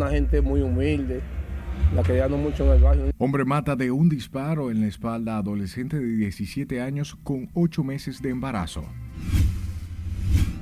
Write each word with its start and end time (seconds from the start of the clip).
una 0.00 0.10
gente 0.10 0.40
muy 0.40 0.62
humilde, 0.62 1.20
la 1.94 2.02
que 2.02 2.16
ya 2.16 2.26
no 2.26 2.38
mucho 2.38 2.64
en 2.64 2.78
el 2.78 2.82
barrio. 2.82 3.10
Hombre 3.18 3.44
mata 3.44 3.76
de 3.76 3.90
un 3.90 4.08
disparo 4.08 4.70
en 4.70 4.80
la 4.80 4.86
espalda 4.86 5.36
a 5.36 5.38
adolescente 5.38 5.98
de 5.98 6.16
17 6.16 6.80
años 6.80 7.18
con 7.22 7.50
8 7.52 7.84
meses 7.84 8.22
de 8.22 8.30
embarazo. 8.30 8.84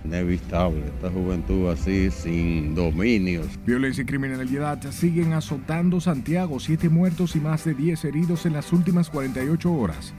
Inevitable, 0.05 0.87
esta 0.87 1.11
juventud 1.11 1.69
así, 1.69 2.11
sin 2.11 2.75
dominios. 2.75 3.47
Violencia 3.65 4.03
y 4.03 4.07
criminalidad 4.07 4.83
siguen 4.91 5.35
azotando 5.35 6.01
Santiago, 6.01 6.59
7 6.59 6.89
muertos 6.89 7.37
y 7.37 7.41
más 7.41 7.65
de 7.65 7.75
10 7.75 8.07
heridos 8.07 8.45
en 8.45 8.55
las 8.55 8.73
últimas 8.73 9.09
48 9.09 9.73
horas. 9.73 10.15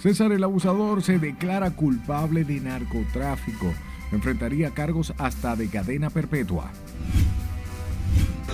César 0.00 0.32
el 0.32 0.42
abusador 0.42 1.02
se 1.02 1.18
declara 1.20 1.70
culpable 1.70 2.44
de 2.44 2.60
narcotráfico. 2.60 3.72
Enfrentaría 4.12 4.70
cargos 4.70 5.12
hasta 5.18 5.56
de 5.56 5.68
cadena 5.68 6.10
perpetua. 6.10 6.70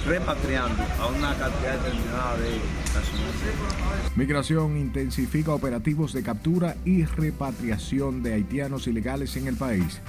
Repatriando 0.06 0.82
a 1.00 1.06
una 1.06 1.34
cantidad 1.36 1.78
determinada 1.78 2.36
de 2.36 2.50
personas. 2.92 4.16
Migración 4.16 4.76
intensifica 4.76 5.52
operativos 5.52 6.12
de 6.12 6.22
captura 6.22 6.76
y 6.84 7.04
repatriación 7.04 8.22
de 8.22 8.34
haitianos 8.34 8.86
ilegales 8.88 9.36
en 9.36 9.46
el 9.46 9.56
país. 9.56 10.00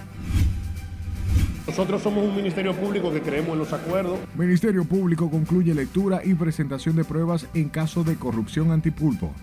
Nosotros 1.68 2.02
somos 2.02 2.26
un 2.26 2.36
ministerio 2.36 2.76
público 2.76 3.12
que 3.14 3.22
creemos 3.22 3.54
en 3.54 3.60
los 3.60 3.72
acuerdos. 3.72 4.20
Ministerio 4.36 4.84
Público 4.84 5.30
concluye 5.30 5.74
lectura 5.74 6.22
y 6.24 6.34
presentación 6.34 6.96
de 6.96 7.06
pruebas 7.06 7.48
en 7.54 7.70
caso 7.70 8.04
de 8.04 8.16
corrupción 8.16 8.72
antipulpo. 8.72 9.34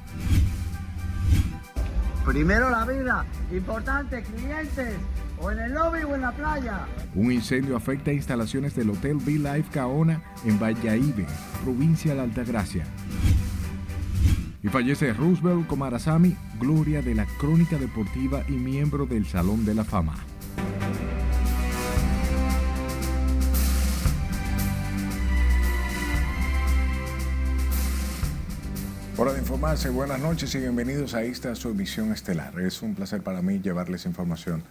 Primero 2.27 2.69
la 2.70 2.84
vida, 2.84 3.24
importante, 3.50 4.22
clientes, 4.22 4.94
o 5.40 5.50
en 5.50 5.58
el 5.58 5.72
lobby 5.72 6.02
o 6.02 6.14
en 6.14 6.20
la 6.22 6.33
playa. 6.33 6.86
Un 7.14 7.33
incendio 7.33 7.77
afecta 7.77 8.12
instalaciones 8.12 8.74
del 8.74 8.91
Hotel 8.91 9.16
Be 9.16 9.33
Life 9.33 9.70
Caona 9.72 10.22
en 10.44 10.58
Valladolid, 10.58 11.24
provincia 11.62 12.14
de 12.14 12.20
Altagracia. 12.20 12.84
Y 14.62 14.69
fallece 14.69 15.14
Roosevelt 15.14 15.66
Comarazami, 15.66 16.36
gloria 16.58 17.00
de 17.00 17.14
la 17.14 17.27
crónica 17.38 17.78
deportiva 17.78 18.44
y 18.48 18.52
miembro 18.52 19.06
del 19.06 19.24
Salón 19.27 19.64
de 19.64 19.74
la 19.74 19.84
Fama. 19.84 20.16
Hora 29.16 29.34
de 29.34 29.41
informarse, 29.41 29.91
buenas 29.91 30.19
noches 30.19 30.54
y 30.54 30.58
bienvenidos 30.60 31.12
a 31.12 31.22
esta 31.22 31.54
su 31.54 31.69
emisión 31.69 32.10
estelar. 32.10 32.58
Es 32.58 32.80
un 32.80 32.94
placer 32.94 33.22
para 33.22 33.42
mí 33.42 33.60
llevarles 33.60 34.06
información. 34.06 34.62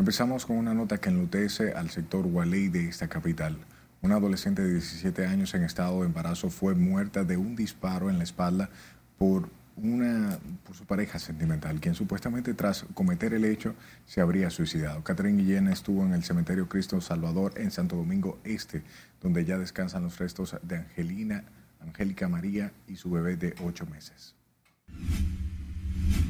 Empezamos 0.00 0.46
con 0.46 0.56
una 0.56 0.72
nota 0.72 0.96
que 0.96 1.10
enlutece 1.10 1.74
al 1.74 1.90
sector 1.90 2.24
Waley 2.24 2.68
de 2.68 2.88
esta 2.88 3.06
capital. 3.06 3.58
Una 4.00 4.14
adolescente 4.14 4.62
de 4.62 4.72
17 4.72 5.26
años 5.26 5.52
en 5.52 5.62
estado 5.62 6.00
de 6.00 6.06
embarazo 6.06 6.48
fue 6.48 6.74
muerta 6.74 7.22
de 7.22 7.36
un 7.36 7.54
disparo 7.54 8.08
en 8.08 8.16
la 8.16 8.24
espalda 8.24 8.70
por, 9.18 9.50
una, 9.76 10.38
por 10.64 10.74
su 10.74 10.86
pareja 10.86 11.18
sentimental, 11.18 11.80
quien 11.80 11.94
supuestamente 11.94 12.54
tras 12.54 12.86
cometer 12.94 13.34
el 13.34 13.44
hecho 13.44 13.74
se 14.06 14.22
habría 14.22 14.48
suicidado. 14.48 15.04
Catherine 15.04 15.42
Guillén 15.42 15.68
estuvo 15.68 16.02
en 16.02 16.14
el 16.14 16.24
cementerio 16.24 16.66
Cristo 16.66 16.98
Salvador 17.02 17.52
en 17.56 17.70
Santo 17.70 17.96
Domingo 17.96 18.38
Este, 18.42 18.82
donde 19.20 19.44
ya 19.44 19.58
descansan 19.58 20.04
los 20.04 20.18
restos 20.18 20.56
de 20.62 20.76
Angelina, 20.76 21.44
Angélica 21.78 22.26
María 22.26 22.72
y 22.88 22.96
su 22.96 23.10
bebé 23.10 23.36
de 23.36 23.54
8 23.62 23.84
meses. 23.84 24.34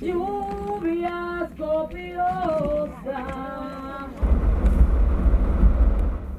Lluvias 0.00 1.50
copiosas. 1.58 2.90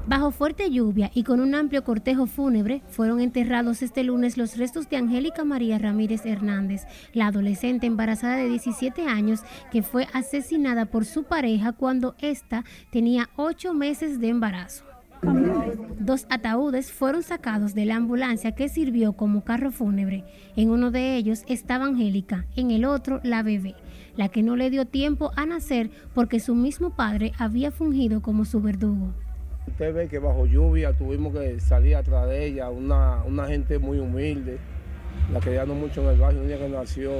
Bajo 0.04 0.30
fuerte 0.30 0.70
lluvia 0.70 1.10
y 1.14 1.24
con 1.24 1.40
un 1.40 1.54
amplio 1.54 1.84
cortejo 1.84 2.26
fúnebre, 2.26 2.82
fueron 2.88 3.18
enterrados 3.20 3.80
este 3.80 4.04
lunes 4.04 4.36
los 4.36 4.58
restos 4.58 4.90
de 4.90 4.98
Angélica 4.98 5.42
María 5.42 5.78
Ramírez 5.78 6.26
Hernández, 6.26 6.82
la 7.14 7.28
adolescente 7.28 7.86
embarazada 7.86 8.36
de 8.36 8.48
17 8.50 9.06
años 9.06 9.40
que 9.70 9.82
fue 9.82 10.08
asesinada 10.12 10.84
por 10.84 11.06
su 11.06 11.22
pareja 11.22 11.72
cuando 11.72 12.14
ésta 12.18 12.62
tenía 12.90 13.30
8 13.36 13.72
meses 13.72 14.20
de 14.20 14.28
embarazo. 14.28 14.91
Dos 15.98 16.26
ataúdes 16.30 16.90
fueron 16.90 17.22
sacados 17.22 17.74
de 17.74 17.84
la 17.84 17.94
ambulancia 17.94 18.52
que 18.52 18.68
sirvió 18.68 19.12
como 19.12 19.44
carro 19.44 19.70
fúnebre. 19.70 20.24
En 20.56 20.70
uno 20.70 20.90
de 20.90 21.16
ellos 21.16 21.44
estaba 21.46 21.84
Angélica, 21.84 22.44
en 22.56 22.72
el 22.72 22.84
otro 22.84 23.20
la 23.22 23.44
bebé, 23.44 23.76
la 24.16 24.28
que 24.28 24.42
no 24.42 24.56
le 24.56 24.68
dio 24.68 24.84
tiempo 24.84 25.30
a 25.36 25.46
nacer 25.46 25.90
porque 26.12 26.40
su 26.40 26.56
mismo 26.56 26.96
padre 26.96 27.32
había 27.38 27.70
fungido 27.70 28.20
como 28.20 28.44
su 28.44 28.60
verdugo. 28.60 29.12
Usted 29.68 29.94
ve 29.94 30.08
que 30.08 30.18
bajo 30.18 30.44
lluvia 30.44 30.92
tuvimos 30.92 31.32
que 31.32 31.60
salir 31.60 31.94
atrás 31.94 32.28
de 32.28 32.46
ella, 32.46 32.68
una, 32.68 33.22
una 33.22 33.46
gente 33.46 33.78
muy 33.78 34.00
humilde, 34.00 34.58
la 35.32 35.66
no 35.66 35.74
mucho 35.74 36.02
en 36.02 36.08
el 36.08 36.18
barrio, 36.18 36.42
una 36.42 36.56
que 36.56 36.68
nació 36.68 37.12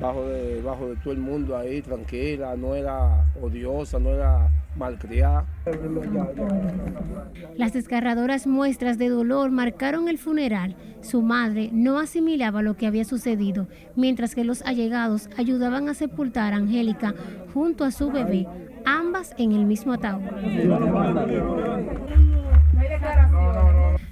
bajo 0.00 0.26
de, 0.26 0.62
bajo 0.62 0.88
de 0.88 0.96
todo 0.96 1.12
el 1.12 1.20
mundo 1.20 1.56
ahí, 1.56 1.82
tranquila, 1.82 2.56
no 2.56 2.74
era 2.74 3.26
odiosa, 3.40 3.98
no 3.98 4.10
era 4.10 4.48
malcriada. 4.76 5.44
Las 7.56 7.72
desgarradoras 7.72 8.46
muestras 8.46 8.98
de 8.98 9.08
dolor 9.08 9.50
marcaron 9.50 10.08
el 10.08 10.18
funeral. 10.18 10.76
Su 11.00 11.22
madre 11.22 11.70
no 11.72 11.98
asimilaba 11.98 12.62
lo 12.62 12.76
que 12.76 12.86
había 12.86 13.04
sucedido, 13.04 13.68
mientras 13.96 14.34
que 14.34 14.44
los 14.44 14.62
allegados 14.62 15.28
ayudaban 15.36 15.88
a 15.88 15.94
sepultar 15.94 16.52
a 16.52 16.56
Angélica 16.56 17.14
junto 17.54 17.84
a 17.84 17.90
su 17.90 18.10
bebé, 18.10 18.46
ambas 18.84 19.34
en 19.38 19.52
el 19.52 19.64
mismo 19.64 19.92
ataúd. 19.92 20.22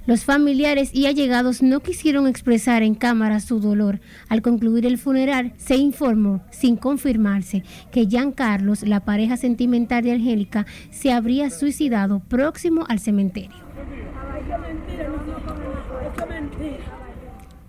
Los 0.07 0.23
familiares 0.23 0.91
y 0.93 1.05
allegados 1.05 1.61
no 1.61 1.81
quisieron 1.81 2.27
expresar 2.27 2.81
en 2.81 2.95
cámara 2.95 3.41
su 3.41 3.59
dolor. 3.59 3.99
Al 4.29 4.41
concluir 4.41 4.85
el 4.85 4.97
funeral, 4.97 5.53
se 5.57 5.75
informó, 5.75 6.45
sin 6.49 6.77
confirmarse, 6.77 7.63
que 7.91 8.07
Jean 8.07 8.31
Carlos, 8.31 8.83
la 8.83 9.01
pareja 9.01 9.35
sentimental 9.35 10.03
de 10.03 10.13
Angélica, 10.13 10.65
se 10.91 11.11
habría 11.11 11.49
suicidado 11.49 12.19
próximo 12.21 12.85
al 12.87 12.99
cementerio. 12.99 13.57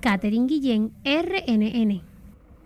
Catherine 0.00 0.47
Guillén, 0.47 0.92
RNN. 1.04 2.03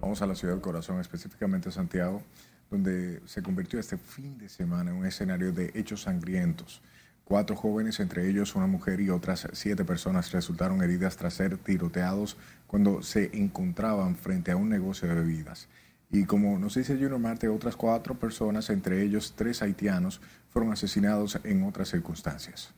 Vamos 0.02 0.20
a 0.20 0.26
la 0.26 0.34
ciudad 0.34 0.52
del 0.52 0.62
corazón, 0.62 1.00
específicamente 1.00 1.70
Santiago, 1.70 2.22
donde 2.70 3.22
se 3.24 3.42
convirtió 3.42 3.80
este 3.80 3.96
fin 3.96 4.36
de 4.36 4.50
semana 4.50 4.90
en 4.90 4.98
un 4.98 5.06
escenario 5.06 5.50
de 5.50 5.70
hechos 5.74 6.02
sangrientos. 6.02 6.82
Cuatro 7.32 7.56
jóvenes, 7.56 7.98
entre 7.98 8.28
ellos 8.28 8.54
una 8.56 8.66
mujer 8.66 9.00
y 9.00 9.08
otras 9.08 9.48
siete 9.54 9.86
personas, 9.86 10.30
resultaron 10.32 10.82
heridas 10.82 11.16
tras 11.16 11.32
ser 11.32 11.56
tiroteados 11.56 12.36
cuando 12.66 13.02
se 13.02 13.30
encontraban 13.32 14.16
frente 14.16 14.50
a 14.50 14.56
un 14.56 14.68
negocio 14.68 15.08
de 15.08 15.14
bebidas. 15.14 15.66
Y 16.10 16.24
como 16.24 16.58
nos 16.58 16.74
dice 16.74 16.92
Junior 16.92 17.18
Marte, 17.18 17.48
otras 17.48 17.74
cuatro 17.74 18.16
personas, 18.16 18.68
entre 18.68 19.02
ellos 19.02 19.32
tres 19.34 19.62
haitianos, 19.62 20.20
fueron 20.50 20.72
asesinados 20.72 21.38
en 21.42 21.62
otras 21.62 21.88
circunstancias. 21.88 22.74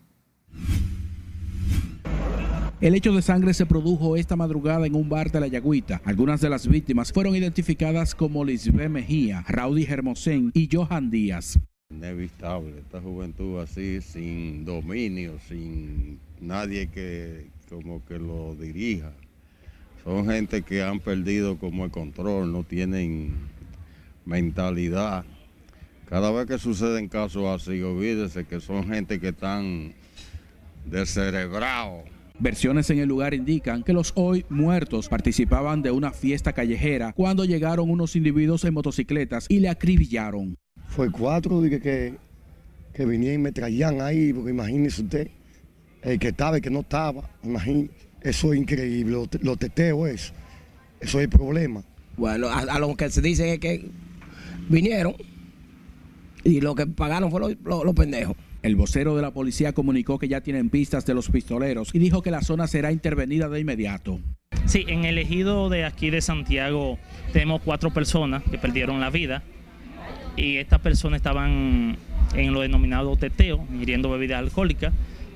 El 2.80 2.94
hecho 2.94 3.12
de 3.12 3.22
sangre 3.22 3.54
se 3.54 3.66
produjo 3.66 4.16
esta 4.16 4.36
madrugada 4.36 4.86
en 4.86 4.94
un 4.94 5.08
bar 5.08 5.32
de 5.32 5.40
la 5.40 5.48
Yagüita. 5.48 6.00
Algunas 6.04 6.40
de 6.40 6.50
las 6.50 6.68
víctimas 6.68 7.12
fueron 7.12 7.34
identificadas 7.34 8.14
como 8.14 8.44
Lisbeth 8.44 8.88
Mejía, 8.88 9.44
Raudy 9.48 9.84
Hermosén 9.84 10.52
y 10.54 10.68
Johan 10.72 11.10
Díaz. 11.10 11.58
Inevitable, 12.04 12.80
esta 12.80 13.00
juventud 13.00 13.60
así, 13.60 14.00
sin 14.00 14.64
dominio, 14.64 15.38
sin 15.48 16.18
nadie 16.40 16.88
que 16.88 17.46
como 17.68 18.04
que 18.04 18.18
lo 18.18 18.54
dirija. 18.56 19.12
Son 20.02 20.26
gente 20.26 20.62
que 20.62 20.82
han 20.82 21.00
perdido 21.00 21.56
como 21.56 21.84
el 21.84 21.90
control, 21.90 22.52
no 22.52 22.62
tienen 22.64 23.34
mentalidad. 24.24 25.24
Cada 26.08 26.30
vez 26.30 26.46
que 26.46 26.58
suceden 26.58 27.08
casos 27.08 27.44
así, 27.46 27.80
olvídese 27.80 28.44
que 28.44 28.60
son 28.60 28.86
gente 28.86 29.20
que 29.20 29.28
están 29.28 29.94
descerebrados. 30.84 32.04
Versiones 32.38 32.90
en 32.90 32.98
el 32.98 33.08
lugar 33.08 33.32
indican 33.32 33.82
que 33.82 33.92
los 33.92 34.12
hoy 34.16 34.44
muertos 34.48 35.08
participaban 35.08 35.80
de 35.80 35.90
una 35.90 36.12
fiesta 36.12 36.52
callejera 36.52 37.12
cuando 37.12 37.44
llegaron 37.44 37.88
unos 37.88 38.16
individuos 38.16 38.64
en 38.64 38.74
motocicletas 38.74 39.46
y 39.48 39.60
le 39.60 39.68
acribillaron. 39.68 40.56
Fue 40.94 41.10
cuatro 41.10 41.60
que, 41.62 41.80
que, 41.80 42.14
que 42.92 43.04
vinieron 43.04 43.40
y 43.40 43.42
me 43.42 43.52
traían 43.52 44.00
ahí, 44.00 44.32
porque 44.32 44.50
imagínese 44.50 45.02
usted, 45.02 45.28
el 46.02 46.20
que 46.20 46.28
estaba, 46.28 46.56
el 46.56 46.62
que 46.62 46.70
no 46.70 46.80
estaba, 46.80 47.28
imagínese. 47.42 47.90
Eso 48.20 48.52
es 48.52 48.60
increíble, 48.60 49.12
lo, 49.12 49.28
lo 49.42 49.56
teteo 49.56 50.06
eso. 50.06 50.32
Eso 51.00 51.18
es 51.18 51.24
el 51.24 51.30
problema. 51.30 51.82
Bueno, 52.16 52.48
a, 52.48 52.60
a, 52.60 52.78
lo 52.78 52.96
que 52.96 53.10
se 53.10 53.20
dice 53.20 53.54
es 53.54 53.58
que 53.58 53.90
vinieron 54.68 55.16
y 56.44 56.60
lo 56.60 56.76
que 56.76 56.86
pagaron 56.86 57.30
fue 57.30 57.40
los 57.40 57.56
lo, 57.64 57.84
lo 57.84 57.94
pendejos. 57.94 58.36
El 58.62 58.76
vocero 58.76 59.16
de 59.16 59.22
la 59.22 59.32
policía 59.32 59.72
comunicó 59.72 60.18
que 60.18 60.28
ya 60.28 60.42
tienen 60.42 60.70
pistas 60.70 61.04
de 61.04 61.12
los 61.12 61.28
pistoleros 61.28 61.92
y 61.92 61.98
dijo 61.98 62.22
que 62.22 62.30
la 62.30 62.40
zona 62.40 62.68
será 62.68 62.92
intervenida 62.92 63.48
de 63.48 63.60
inmediato. 63.60 64.20
Sí, 64.64 64.84
en 64.88 65.04
el 65.04 65.18
ejido 65.18 65.68
de 65.68 65.84
aquí 65.84 66.08
de 66.10 66.22
Santiago 66.22 66.98
tenemos 67.32 67.62
cuatro 67.62 67.92
personas 67.92 68.44
que 68.44 68.58
perdieron 68.58 69.00
la 69.00 69.10
vida 69.10 69.42
y 70.36 70.56
estas 70.56 70.80
personas 70.80 71.18
estaban 71.18 71.96
en 72.34 72.52
lo 72.52 72.60
denominado 72.60 73.16
teteo, 73.16 73.64
ingiriendo 73.72 74.10
bebidas 74.10 74.38
alcohólicas. 74.38 74.92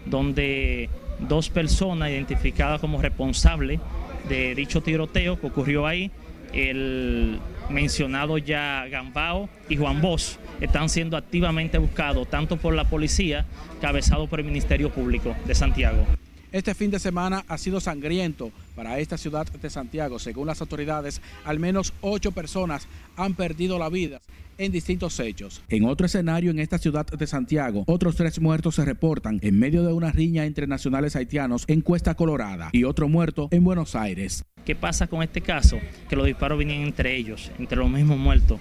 donde 0.06 0.88
dos 1.28 1.50
personas 1.50 2.10
identificadas 2.10 2.80
como 2.80 3.02
responsables 3.02 3.80
de 4.28 4.54
dicho 4.54 4.80
tiroteo 4.80 5.38
que 5.38 5.46
ocurrió 5.46 5.86
ahí, 5.86 6.10
el 6.52 7.38
mencionado 7.68 8.38
ya 8.38 8.86
Gambao 8.90 9.48
y 9.68 9.76
Juan 9.76 10.00
Bosch, 10.00 10.36
están 10.60 10.88
siendo 10.88 11.16
activamente 11.16 11.76
buscados 11.78 12.28
tanto 12.28 12.56
por 12.56 12.74
la 12.74 12.84
policía, 12.84 13.44
cabezado 13.80 14.26
por 14.28 14.40
el 14.40 14.46
Ministerio 14.46 14.90
Público 14.90 15.36
de 15.44 15.54
Santiago. 15.54 16.06
Este 16.50 16.74
fin 16.74 16.90
de 16.90 16.98
semana 16.98 17.44
ha 17.46 17.58
sido 17.58 17.78
sangriento 17.80 18.50
para 18.74 18.98
esta 18.98 19.18
ciudad 19.18 19.46
de 19.46 19.68
Santiago. 19.68 20.18
Según 20.18 20.46
las 20.46 20.62
autoridades, 20.62 21.20
al 21.44 21.58
menos 21.58 21.92
ocho 22.00 22.32
personas 22.32 22.88
han 23.16 23.34
perdido 23.34 23.78
la 23.78 23.90
vida 23.90 24.20
en 24.58 24.72
distintos 24.72 25.18
hechos. 25.20 25.62
En 25.68 25.84
otro 25.84 26.06
escenario 26.06 26.50
en 26.50 26.58
esta 26.58 26.78
ciudad 26.78 27.06
de 27.06 27.26
Santiago, 27.26 27.84
otros 27.86 28.16
tres 28.16 28.40
muertos 28.40 28.74
se 28.74 28.84
reportan 28.84 29.38
en 29.42 29.58
medio 29.58 29.84
de 29.84 29.92
una 29.92 30.12
riña 30.12 30.44
entre 30.44 30.66
nacionales 30.66 31.16
haitianos 31.16 31.64
en 31.68 31.80
Cuesta 31.80 32.14
Colorada 32.14 32.70
y 32.72 32.84
otro 32.84 33.08
muerto 33.08 33.48
en 33.50 33.64
Buenos 33.64 33.94
Aires. 33.94 34.44
¿Qué 34.64 34.74
pasa 34.74 35.06
con 35.06 35.22
este 35.22 35.40
caso? 35.40 35.78
Que 36.08 36.16
los 36.16 36.26
disparos 36.26 36.58
venían 36.58 36.82
entre 36.82 37.16
ellos, 37.16 37.50
entre 37.58 37.78
los 37.78 37.88
mismos 37.88 38.18
muertos. 38.18 38.60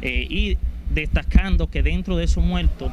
Eh, 0.00 0.26
y 0.30 0.56
destacando 0.94 1.68
que 1.68 1.82
dentro 1.82 2.16
de 2.16 2.24
esos 2.24 2.42
muertos 2.42 2.90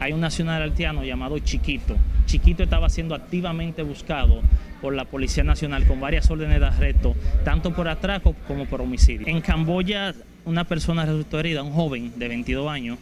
hay 0.00 0.12
un 0.12 0.20
nacional 0.20 0.62
haitiano 0.62 1.04
llamado 1.04 1.38
Chiquito. 1.38 1.96
Chiquito 2.26 2.62
estaba 2.62 2.88
siendo 2.88 3.14
activamente 3.14 3.82
buscado 3.82 4.40
por 4.80 4.94
la 4.94 5.04
Policía 5.04 5.44
Nacional 5.44 5.86
con 5.86 6.00
varias 6.00 6.30
órdenes 6.30 6.60
de 6.60 6.66
arresto, 6.66 7.14
tanto 7.44 7.72
por 7.72 7.88
atraco 7.88 8.34
como 8.46 8.66
por 8.66 8.80
homicidio. 8.80 9.26
En 9.26 9.40
Camboya, 9.40 10.14
una 10.46 10.64
persona 10.64 11.04
resultó 11.04 11.38
herida, 11.38 11.62
un 11.62 11.72
joven 11.72 12.12
de 12.16 12.28
22 12.28 12.70
años. 12.70 12.98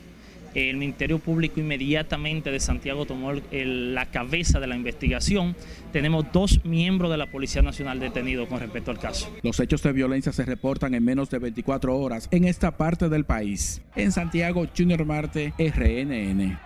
El 0.54 0.76
Ministerio 0.76 1.18
Público 1.18 1.58
inmediatamente 1.58 2.52
de 2.52 2.60
Santiago 2.60 3.06
tomó 3.06 3.32
la 3.32 4.06
cabeza 4.06 4.60
de 4.60 4.68
la 4.68 4.76
investigación. 4.76 5.56
Tenemos 5.92 6.26
dos 6.32 6.64
miembros 6.64 7.10
de 7.10 7.16
la 7.16 7.26
Policía 7.26 7.60
Nacional 7.60 7.98
detenidos 7.98 8.48
con 8.48 8.60
respecto 8.60 8.92
al 8.92 9.00
caso. 9.00 9.28
Los 9.42 9.58
hechos 9.58 9.82
de 9.82 9.92
violencia 9.92 10.32
se 10.32 10.44
reportan 10.44 10.94
en 10.94 11.04
menos 11.04 11.28
de 11.28 11.40
24 11.40 11.96
horas 11.96 12.28
en 12.30 12.44
esta 12.44 12.76
parte 12.76 13.08
del 13.08 13.24
país. 13.24 13.82
En 13.96 14.12
Santiago, 14.12 14.64
Junior 14.76 15.04
Marte, 15.04 15.52
RNN. 15.58 16.56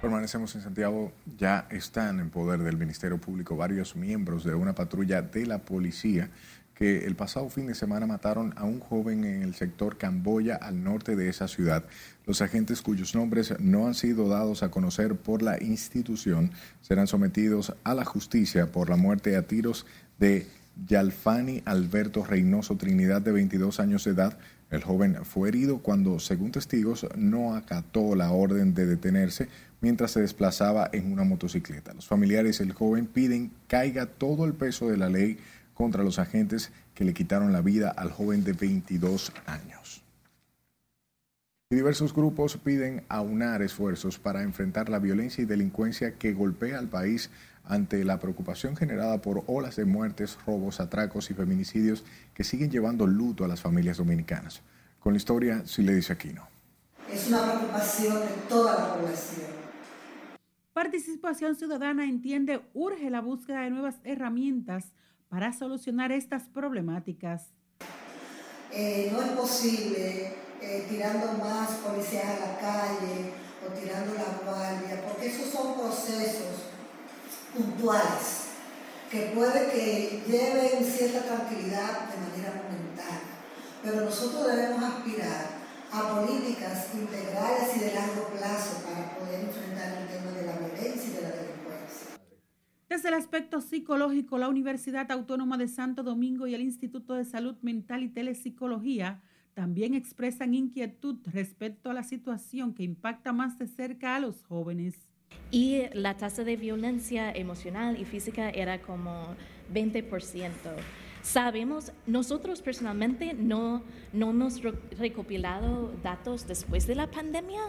Permanecemos 0.00 0.54
en 0.54 0.62
Santiago. 0.62 1.12
Ya 1.36 1.66
están 1.70 2.20
en 2.20 2.30
poder 2.30 2.60
del 2.60 2.78
Ministerio 2.78 3.18
Público 3.18 3.54
varios 3.54 3.96
miembros 3.96 4.44
de 4.44 4.54
una 4.54 4.74
patrulla 4.74 5.20
de 5.20 5.44
la 5.44 5.58
policía 5.58 6.30
que 6.76 7.06
el 7.06 7.16
pasado 7.16 7.48
fin 7.48 7.66
de 7.66 7.74
semana 7.74 8.06
mataron 8.06 8.52
a 8.56 8.64
un 8.64 8.80
joven 8.80 9.24
en 9.24 9.42
el 9.42 9.54
sector 9.54 9.96
Camboya 9.96 10.56
al 10.56 10.84
norte 10.84 11.16
de 11.16 11.28
esa 11.28 11.48
ciudad. 11.48 11.84
Los 12.26 12.42
agentes 12.42 12.82
cuyos 12.82 13.14
nombres 13.14 13.54
no 13.58 13.86
han 13.86 13.94
sido 13.94 14.28
dados 14.28 14.62
a 14.62 14.70
conocer 14.70 15.16
por 15.16 15.42
la 15.42 15.62
institución 15.62 16.50
serán 16.82 17.06
sometidos 17.06 17.74
a 17.82 17.94
la 17.94 18.04
justicia 18.04 18.70
por 18.72 18.90
la 18.90 18.96
muerte 18.96 19.36
a 19.36 19.46
tiros 19.46 19.86
de 20.18 20.46
Yalfani 20.86 21.62
Alberto 21.64 22.24
Reynoso 22.24 22.76
Trinidad 22.76 23.22
de 23.22 23.32
22 23.32 23.80
años 23.80 24.04
de 24.04 24.10
edad. 24.10 24.38
El 24.70 24.82
joven 24.82 25.24
fue 25.24 25.48
herido 25.48 25.78
cuando, 25.78 26.18
según 26.18 26.50
testigos, 26.50 27.06
no 27.16 27.54
acató 27.54 28.14
la 28.14 28.32
orden 28.32 28.74
de 28.74 28.84
detenerse 28.84 29.48
mientras 29.80 30.10
se 30.10 30.20
desplazaba 30.20 30.90
en 30.92 31.12
una 31.12 31.24
motocicleta. 31.24 31.94
Los 31.94 32.06
familiares 32.06 32.58
del 32.58 32.72
joven 32.72 33.06
piden 33.06 33.52
caiga 33.68 34.06
todo 34.06 34.44
el 34.44 34.54
peso 34.54 34.88
de 34.88 34.96
la 34.96 35.08
ley 35.08 35.38
contra 35.76 36.02
los 36.02 36.18
agentes 36.18 36.72
que 36.94 37.04
le 37.04 37.14
quitaron 37.14 37.52
la 37.52 37.60
vida 37.60 37.90
al 37.90 38.10
joven 38.10 38.42
de 38.42 38.54
22 38.54 39.32
años. 39.46 40.02
Y 41.70 41.76
diversos 41.76 42.12
grupos 42.14 42.56
piden 42.56 43.04
aunar 43.08 43.62
esfuerzos 43.62 44.18
para 44.18 44.42
enfrentar 44.42 44.88
la 44.88 44.98
violencia 44.98 45.42
y 45.42 45.46
delincuencia 45.46 46.16
que 46.16 46.32
golpea 46.32 46.78
al 46.78 46.88
país 46.88 47.30
ante 47.64 48.04
la 48.04 48.18
preocupación 48.18 48.76
generada 48.76 49.20
por 49.20 49.44
olas 49.46 49.76
de 49.76 49.84
muertes, 49.84 50.38
robos, 50.46 50.80
atracos 50.80 51.30
y 51.30 51.34
feminicidios 51.34 52.04
que 52.34 52.44
siguen 52.44 52.70
llevando 52.70 53.06
luto 53.06 53.44
a 53.44 53.48
las 53.48 53.60
familias 53.60 53.98
dominicanas. 53.98 54.62
Con 55.00 55.12
la 55.12 55.18
historia, 55.18 55.66
si 55.66 55.82
le 55.82 55.94
dice 55.94 56.12
Aquino. 56.12 56.46
Es 57.12 57.28
una 57.28 57.42
preocupación 57.42 58.20
de 58.20 58.48
toda 58.48 58.78
la 58.78 58.94
población 58.94 59.66
Participación 60.76 61.56
Ciudadana 61.56 62.04
entiende 62.04 62.60
urge 62.74 63.08
la 63.08 63.22
búsqueda 63.22 63.62
de 63.62 63.70
nuevas 63.70 63.94
herramientas 64.04 64.92
para 65.28 65.52
solucionar 65.52 66.12
estas 66.12 66.44
problemáticas. 66.44 67.52
Eh, 68.72 69.10
no 69.12 69.22
es 69.22 69.30
posible 69.30 70.34
eh, 70.60 70.86
tirando 70.88 71.32
más 71.34 71.70
policías 71.84 72.24
a 72.24 72.46
la 72.46 72.58
calle 72.58 73.32
o 73.64 73.72
tirando 73.72 74.14
la 74.14 74.38
guardia, 74.44 75.02
porque 75.06 75.26
esos 75.26 75.50
son 75.50 75.74
procesos 75.74 76.70
puntuales 77.54 78.46
que 79.10 79.32
puede 79.34 79.70
que 79.70 80.22
lleven 80.26 80.84
cierta 80.84 81.20
tranquilidad 81.22 82.08
de 82.10 82.16
manera 82.16 82.62
momentánea, 82.62 83.20
pero 83.82 84.04
nosotros 84.04 84.46
debemos 84.46 84.82
aspirar 84.82 85.66
a 85.92 86.14
políticas 86.14 86.88
integrales 86.92 87.76
y 87.76 87.80
de 87.80 87.94
largo 87.94 88.28
plazo 88.36 88.82
para 88.84 89.16
poder 89.16 89.40
enfrentar 89.40 90.02
el 90.02 90.08
tema 90.08 90.32
de 90.32 90.46
la 90.46 90.56
violencia 90.58 91.10
y 91.10 91.16
de 91.16 91.22
la 91.22 91.28
delincuencia. 91.28 92.18
Desde 92.88 93.08
el 93.08 93.14
aspecto 93.14 93.60
psicológico, 93.60 94.38
la 94.38 94.48
Universidad 94.48 95.10
Autónoma 95.10 95.58
de 95.58 95.66
Santo 95.66 96.04
Domingo 96.04 96.46
y 96.46 96.54
el 96.54 96.62
Instituto 96.62 97.14
de 97.14 97.24
Salud 97.24 97.56
Mental 97.60 98.04
y 98.04 98.08
Telepsicología 98.08 99.20
también 99.54 99.94
expresan 99.94 100.54
inquietud 100.54 101.16
respecto 101.32 101.90
a 101.90 101.94
la 101.94 102.04
situación 102.04 102.74
que 102.74 102.84
impacta 102.84 103.32
más 103.32 103.58
de 103.58 103.66
cerca 103.66 104.14
a 104.14 104.20
los 104.20 104.44
jóvenes. 104.44 104.94
Y 105.50 105.82
la 105.94 106.16
tasa 106.16 106.44
de 106.44 106.56
violencia 106.56 107.32
emocional 107.32 108.00
y 108.00 108.04
física 108.04 108.50
era 108.50 108.80
como 108.80 109.34
20%. 109.74 110.50
Sabemos, 111.22 111.92
nosotros 112.06 112.62
personalmente 112.62 113.34
no, 113.34 113.82
no 114.12 114.30
hemos 114.30 114.62
recopilado 114.96 115.92
datos 116.04 116.46
después 116.46 116.86
de 116.86 116.94
la 116.94 117.10
pandemia, 117.10 117.62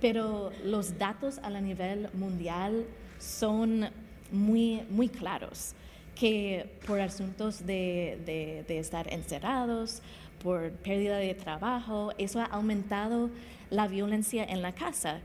pero 0.00 0.50
los 0.64 0.96
datos 0.96 1.38
a 1.40 1.50
nivel 1.60 2.08
mundial 2.14 2.86
son 3.18 3.90
muy, 4.32 4.82
muy 4.90 5.08
claros, 5.08 5.74
que 6.18 6.66
por 6.86 7.00
asuntos 7.00 7.66
de, 7.66 8.64
de 8.66 8.78
estar 8.78 9.12
encerrados, 9.12 10.02
por 10.42 10.70
pérdida 10.70 11.18
de 11.18 11.34
trabajo, 11.34 12.12
eso 12.18 12.40
ha 12.40 12.46
aumentado 12.46 13.30
la 13.70 13.86
violencia 13.88 14.44
en 14.44 14.60
la 14.60 14.74
casa. 14.74 15.20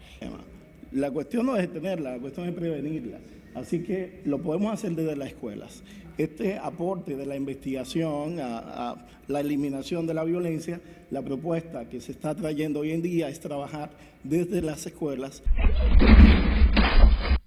La 0.91 1.11
cuestión 1.11 1.47
no 1.47 1.55
es 1.55 1.67
detenerla, 1.67 2.11
la 2.11 2.19
cuestión 2.19 2.47
es 2.47 2.53
prevenirla. 2.53 3.17
Así 3.55 3.83
que 3.83 4.21
lo 4.25 4.39
podemos 4.41 4.71
hacer 4.71 4.91
desde 4.91 5.15
las 5.15 5.29
escuelas 5.29 5.83
este 6.17 6.57
aporte 6.57 7.15
de 7.15 7.25
la 7.25 7.35
investigación 7.35 8.39
a, 8.39 8.95
la 9.27 9.41
eliminación 9.41 10.07
de 10.07 10.13
la 10.13 10.23
violencia, 10.23 10.79
la 11.11 11.21
propuesta 11.21 11.89
que 11.89 11.99
se 11.99 12.13
está 12.13 12.33
trayendo 12.33 12.79
hoy 12.79 12.91
en 12.91 13.01
día 13.01 13.27
es 13.27 13.39
trabajar 13.39 13.91
desde 14.23 14.61
las 14.61 14.85
escuelas. 14.85 15.43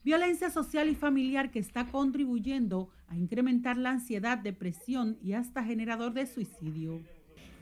Violencia 0.03 0.49
social 0.49 0.89
y 0.89 0.95
familiar 0.95 1.51
que 1.51 1.59
está 1.59 1.87
contribuyendo 1.87 2.89
a 3.09 3.17
incrementar 3.17 3.77
la 3.77 3.91
ansiedad, 3.91 4.39
depresión 4.39 5.19
y 5.23 5.35
hasta 5.35 5.63
generador 5.63 6.15
de 6.15 6.27
suicidio. 6.27 7.01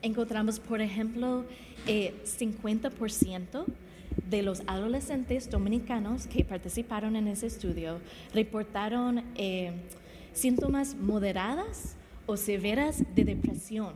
Encontramos, 0.01 0.61
por 0.61 0.79
ejemplo, 0.79 1.43
eh, 1.85 2.13
50% 2.23 3.65
de 4.29 4.41
los 4.41 4.61
adolescentes 4.67 5.49
dominicanos 5.49 6.27
que 6.27 6.45
participaron 6.45 7.17
en 7.17 7.27
ese 7.27 7.47
estudio 7.47 7.99
reportaron 8.33 9.21
eh, 9.35 9.73
síntomas 10.31 10.95
moderadas 10.95 11.97
o 12.25 12.37
severas 12.37 13.03
de 13.15 13.25
depresión. 13.25 13.93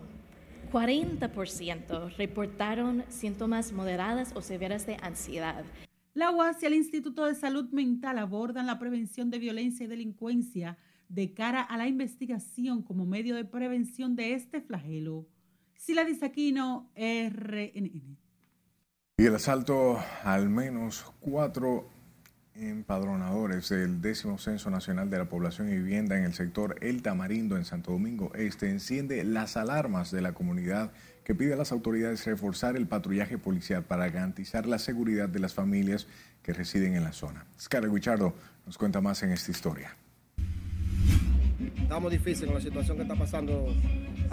40% 0.73 2.17
reportaron 2.17 3.05
síntomas 3.07 3.71
moderadas 3.71 4.33
o 4.35 4.41
severas 4.41 4.85
de 4.85 4.97
ansiedad. 5.01 5.63
La 6.15 6.29
UAS 6.29 6.61
y 6.61 6.67
el 6.67 6.75
Instituto 6.75 7.25
de 7.25 7.33
Salud 7.33 7.71
Mental 7.71 8.19
abordan 8.19 8.67
la 8.67 8.77
prevención 8.77 9.31
de 9.31 9.39
violencia 9.39 9.85
y 9.85 9.87
delincuencia 9.87 10.77
de 11.09 11.33
cara 11.33 11.61
a 11.61 11.75
la 11.75 11.87
investigación 11.87 12.83
como 12.83 13.07
medio 13.07 13.35
de 13.35 13.45
prevención 13.45 14.15
de 14.15 14.33
este 14.33 14.61
flagelo. 14.61 15.27
Sila 15.75 16.05
Disaquino, 16.05 16.91
RNN. 16.95 18.17
Y 19.17 19.25
el 19.25 19.35
asalto 19.35 19.97
al 20.23 20.49
menos 20.49 21.03
cuatro 21.19 21.89
empadronadores 22.53 23.69
del 23.69 23.99
décimo 23.99 24.37
Censo 24.37 24.69
Nacional 24.69 25.09
de 25.09 25.17
la 25.17 25.29
Población 25.29 25.69
y 25.69 25.77
Vivienda 25.77 26.15
en 26.15 26.25
el 26.25 26.33
sector 26.35 26.75
El 26.81 27.01
Tamarindo 27.01 27.57
en 27.57 27.65
Santo 27.65 27.91
Domingo 27.91 28.31
Este 28.35 28.69
enciende 28.69 29.23
las 29.23 29.57
alarmas 29.57 30.11
de 30.11 30.21
la 30.21 30.33
comunidad 30.33 30.91
que 31.23 31.35
pide 31.35 31.53
a 31.53 31.57
las 31.57 31.71
autoridades 31.71 32.25
reforzar 32.25 32.75
el 32.75 32.87
patrullaje 32.87 33.37
policial 33.37 33.83
para 33.83 34.09
garantizar 34.09 34.65
la 34.65 34.79
seguridad 34.79 35.29
de 35.29 35.39
las 35.39 35.53
familias 35.53 36.07
que 36.41 36.53
residen 36.53 36.95
en 36.95 37.03
la 37.03 37.13
zona. 37.13 37.45
Scarlett 37.59 37.93
Guichardo 37.93 38.33
nos 38.65 38.77
cuenta 38.77 39.01
más 39.01 39.23
en 39.23 39.31
esta 39.31 39.51
historia. 39.51 39.95
Estamos 41.77 42.11
difíciles 42.11 42.45
con 42.45 42.55
la 42.55 42.61
situación 42.61 42.97
que 42.97 43.03
está 43.03 43.15
pasando 43.15 43.73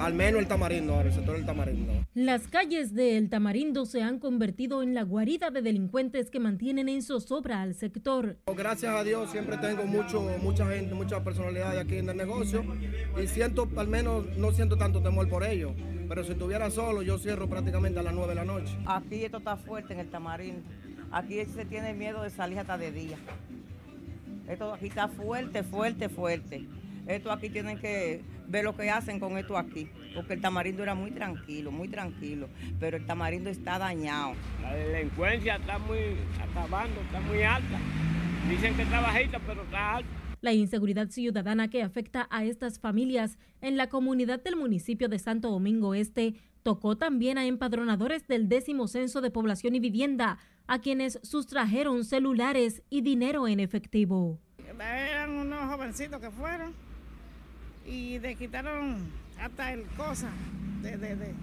al 0.01 0.15
menos 0.15 0.41
el 0.41 0.49
tamarindo, 0.49 0.99
el 1.01 1.13
sector 1.13 1.37
del 1.37 1.45
tamarindo. 1.45 1.93
Las 2.15 2.49
calles 2.49 2.95
de 2.95 3.19
El 3.19 3.29
Tamarindo 3.29 3.85
se 3.85 4.03
han 4.03 4.19
convertido 4.19 4.83
en 4.83 4.95
la 4.95 5.03
guarida 5.03 5.51
de 5.51 5.61
delincuentes 5.61 6.31
que 6.31 6.41
mantienen 6.41 6.89
en 6.89 7.03
zozobra 7.03 7.61
al 7.61 7.75
sector. 7.75 8.39
Gracias 8.47 8.95
a 8.95 9.05
Dios 9.05 9.31
siempre 9.31 9.59
tengo 9.59 9.85
mucho, 9.85 10.23
mucha 10.43 10.67
gente, 10.67 10.95
mucha 10.95 11.23
personalidad 11.23 11.79
aquí 11.79 11.97
en 11.97 12.09
el 12.09 12.17
negocio 12.17 12.65
y 13.23 13.27
siento, 13.27 13.69
al 13.77 13.89
menos 13.89 14.25
no 14.39 14.53
siento 14.53 14.79
tanto 14.79 15.03
temor 15.03 15.29
por 15.29 15.45
ello. 15.45 15.75
Pero 16.09 16.25
si 16.25 16.33
estuviera 16.33 16.71
solo, 16.71 17.03
yo 17.03 17.19
cierro 17.19 17.49
prácticamente 17.49 18.01
a 18.01 18.03
las 18.03 18.15
9 18.15 18.31
de 18.31 18.35
la 18.35 18.45
noche. 18.45 18.77
Aquí 18.87 19.23
esto 19.23 19.37
está 19.37 19.59
fuerte 19.59 19.93
en 19.93 20.01
el 20.01 20.09
tamarindo. 20.09 20.63
Aquí 21.13 21.45
se 21.45 21.67
tiene 21.67 21.93
miedo 21.93 22.23
de 22.23 22.31
salir 22.31 22.59
hasta 22.59 22.79
de 22.79 22.91
día. 22.91 23.19
Esto 24.49 24.73
aquí 24.73 24.87
está 24.87 25.09
fuerte, 25.09 25.63
fuerte, 25.63 26.09
fuerte. 26.09 26.67
Esto 27.07 27.31
aquí 27.33 27.51
tienen 27.51 27.79
que 27.79 28.23
ver 28.49 28.65
lo 28.65 28.77
que 28.77 28.91
hacen 28.91 29.21
con 29.21 29.39
esto 29.39 29.57
aquí. 29.57 29.89
Porque 30.15 30.35
el 30.35 30.41
tamarindo 30.41 30.83
era 30.83 30.95
muy 30.95 31.11
tranquilo, 31.11 31.71
muy 31.71 31.89
tranquilo. 31.89 32.49
Pero 32.79 32.97
el 32.97 33.07
tamarindo 33.07 33.51
está 33.51 33.79
dañado. 33.79 34.35
La 34.63 34.75
delincuencia 34.75 35.57
está 35.57 35.79
muy 35.79 36.17
acabando, 36.41 37.01
está 37.01 37.21
muy 37.21 37.43
alta. 37.43 37.79
Dicen 38.49 38.75
que 38.75 38.83
está 38.83 39.01
bajita, 39.01 39.39
pero 39.47 39.63
está 39.63 39.97
alta. 39.97 40.11
La 40.41 40.53
inseguridad 40.55 41.09
ciudadana 41.11 41.69
que 41.69 41.83
afecta 41.83 42.27
a 42.31 42.45
estas 42.45 42.81
familias 42.81 43.39
en 43.61 43.77
la 43.77 43.89
comunidad 43.89 44.43
del 44.43 44.57
municipio 44.57 45.09
de 45.09 45.19
Santo 45.19 45.51
Domingo 45.51 45.95
Este 45.95 46.35
tocó 46.63 46.97
también 46.97 47.37
a 47.37 47.47
empadronadores 47.47 48.27
del 48.27 48.49
décimo 48.49 48.89
censo 48.89 49.21
de 49.21 49.31
población 49.31 49.75
y 49.75 49.81
vivienda, 49.81 50.39
a 50.67 50.81
quienes 50.81 51.19
sustrajeron 51.23 52.05
celulares 52.05 52.83
y 52.91 53.03
dinero 53.03 53.49
en 53.49 53.61
efectivo. 53.61 54.39
Eran 54.67 55.33
unos 55.33 55.69
jovencitos 55.71 56.21
que 56.21 56.31
fueron 56.31 56.75
y 57.91 58.19
le 58.19 58.37
quitaron 58.37 59.11
hasta 59.39 59.73
el 59.73 59.85
cosa 59.97 60.31
de, 60.83 60.97
de, 60.97 61.17
de 61.17 61.35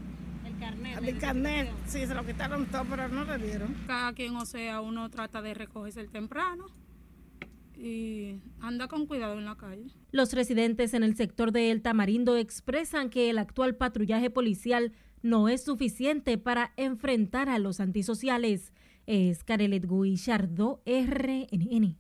el 0.46 0.58
carnet. 0.60 1.04
El 1.04 1.18
carnet, 1.20 1.70
sí, 1.86 2.06
se 2.06 2.16
lo 2.16 2.26
quitaron 2.26 2.66
todo, 2.68 2.86
pero 2.90 3.10
no 3.10 3.26
le 3.26 3.38
dieron. 3.38 3.76
Cada 3.86 4.14
quien, 4.14 4.36
o 4.36 4.46
sea, 4.46 4.82
uno 4.82 5.10
trata 5.10 5.42
de 5.42 5.54
recogerse 5.54 6.00
el 6.00 6.10
temprano 6.10 6.68
y 7.76 8.40
anda 8.62 8.88
con 8.88 9.06
cuidado 9.06 9.38
en 9.38 9.46
la 9.46 9.56
calle. 9.56 9.88
Los 10.12 10.34
residentes 10.34 10.94
en 10.94 11.04
el 11.04 11.16
sector 11.16 11.52
de 11.52 11.72
El 11.72 11.82
Tamarindo 11.82 12.38
expresan 12.38 13.10
que 13.10 13.30
el 13.30 13.38
actual 13.38 13.76
patrullaje 13.76 14.30
policial 14.30 14.94
no 15.22 15.50
es 15.50 15.64
suficiente 15.64 16.38
para 16.38 16.72
enfrentar 16.78 17.50
a 17.50 17.60
los 17.60 17.80
antisociales. 17.80 18.72
Es 19.06 19.44
Carelet 19.44 19.86
Guillardo, 19.88 20.82
RNN. 20.86 21.98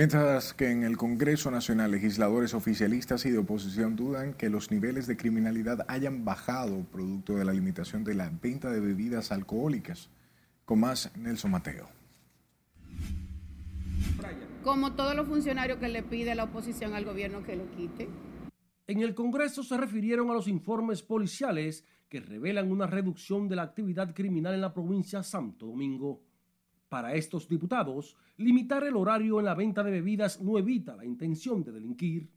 Mientras 0.00 0.54
que 0.54 0.70
en 0.70 0.82
el 0.82 0.96
Congreso 0.96 1.50
Nacional 1.50 1.90
legisladores 1.90 2.54
oficialistas 2.54 3.26
y 3.26 3.30
de 3.30 3.36
oposición 3.36 3.96
dudan 3.96 4.32
que 4.32 4.48
los 4.48 4.70
niveles 4.70 5.06
de 5.06 5.18
criminalidad 5.18 5.84
hayan 5.88 6.24
bajado 6.24 6.86
producto 6.90 7.34
de 7.34 7.44
la 7.44 7.52
limitación 7.52 8.02
de 8.02 8.14
la 8.14 8.30
venta 8.30 8.70
de 8.70 8.80
bebidas 8.80 9.30
alcohólicas. 9.30 10.08
Con 10.64 10.80
más, 10.80 11.14
Nelson 11.18 11.50
Mateo. 11.50 11.86
Como 14.64 14.94
todos 14.94 15.14
los 15.14 15.28
funcionarios 15.28 15.76
que 15.76 15.88
le 15.88 16.02
pide 16.02 16.34
la 16.34 16.44
oposición 16.44 16.94
al 16.94 17.04
gobierno 17.04 17.44
que 17.44 17.56
lo 17.56 17.70
quite. 17.70 18.08
En 18.86 19.02
el 19.02 19.14
Congreso 19.14 19.62
se 19.62 19.76
refirieron 19.76 20.30
a 20.30 20.32
los 20.32 20.48
informes 20.48 21.02
policiales 21.02 21.84
que 22.08 22.20
revelan 22.20 22.72
una 22.72 22.86
reducción 22.86 23.50
de 23.50 23.56
la 23.56 23.64
actividad 23.64 24.14
criminal 24.14 24.54
en 24.54 24.62
la 24.62 24.72
provincia 24.72 25.22
Santo 25.22 25.66
Domingo. 25.66 26.22
Para 26.90 27.14
estos 27.14 27.48
diputados, 27.48 28.16
limitar 28.36 28.82
el 28.82 28.96
horario 28.96 29.38
en 29.38 29.44
la 29.44 29.54
venta 29.54 29.84
de 29.84 29.92
bebidas 29.92 30.40
no 30.40 30.58
evita 30.58 30.96
la 30.96 31.04
intención 31.04 31.62
de 31.62 31.70
delinquir. 31.70 32.28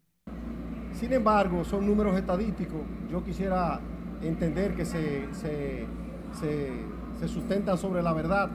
Sin 0.91 1.12
embargo, 1.12 1.63
son 1.63 1.88
números 1.88 2.15
estadísticos. 2.15 2.81
Yo 3.10 3.24
quisiera 3.24 3.81
entender 4.22 4.75
que 4.75 4.86
se, 4.86 5.33
se, 5.33 5.88
se, 6.33 6.72
se 7.19 7.27
sustentan 7.27 7.79
sobre 7.79 8.03
la 8.03 8.13
verdad, 8.13 8.51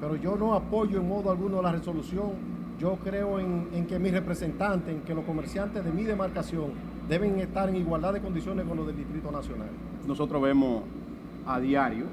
pero 0.00 0.16
yo 0.16 0.34
no 0.34 0.52
apoyo 0.52 0.98
en 0.98 1.06
modo 1.06 1.30
alguno 1.30 1.62
la 1.62 1.70
resolución. 1.70 2.32
Yo 2.80 2.96
creo 2.96 3.38
en, 3.38 3.68
en 3.72 3.86
que 3.86 4.00
mis 4.00 4.10
representantes, 4.10 4.92
en 4.92 5.02
que 5.02 5.14
los 5.14 5.24
comerciantes 5.24 5.84
de 5.84 5.92
mi 5.92 6.02
demarcación 6.02 6.72
deben 7.08 7.38
estar 7.38 7.68
en 7.68 7.76
igualdad 7.76 8.14
de 8.14 8.20
condiciones 8.20 8.66
con 8.66 8.78
los 8.78 8.86
del 8.88 8.96
Distrito 8.96 9.30
Nacional. 9.30 9.68
Nosotros 10.08 10.42
vemos 10.42 10.82
a 11.46 11.60
diario, 11.60 12.06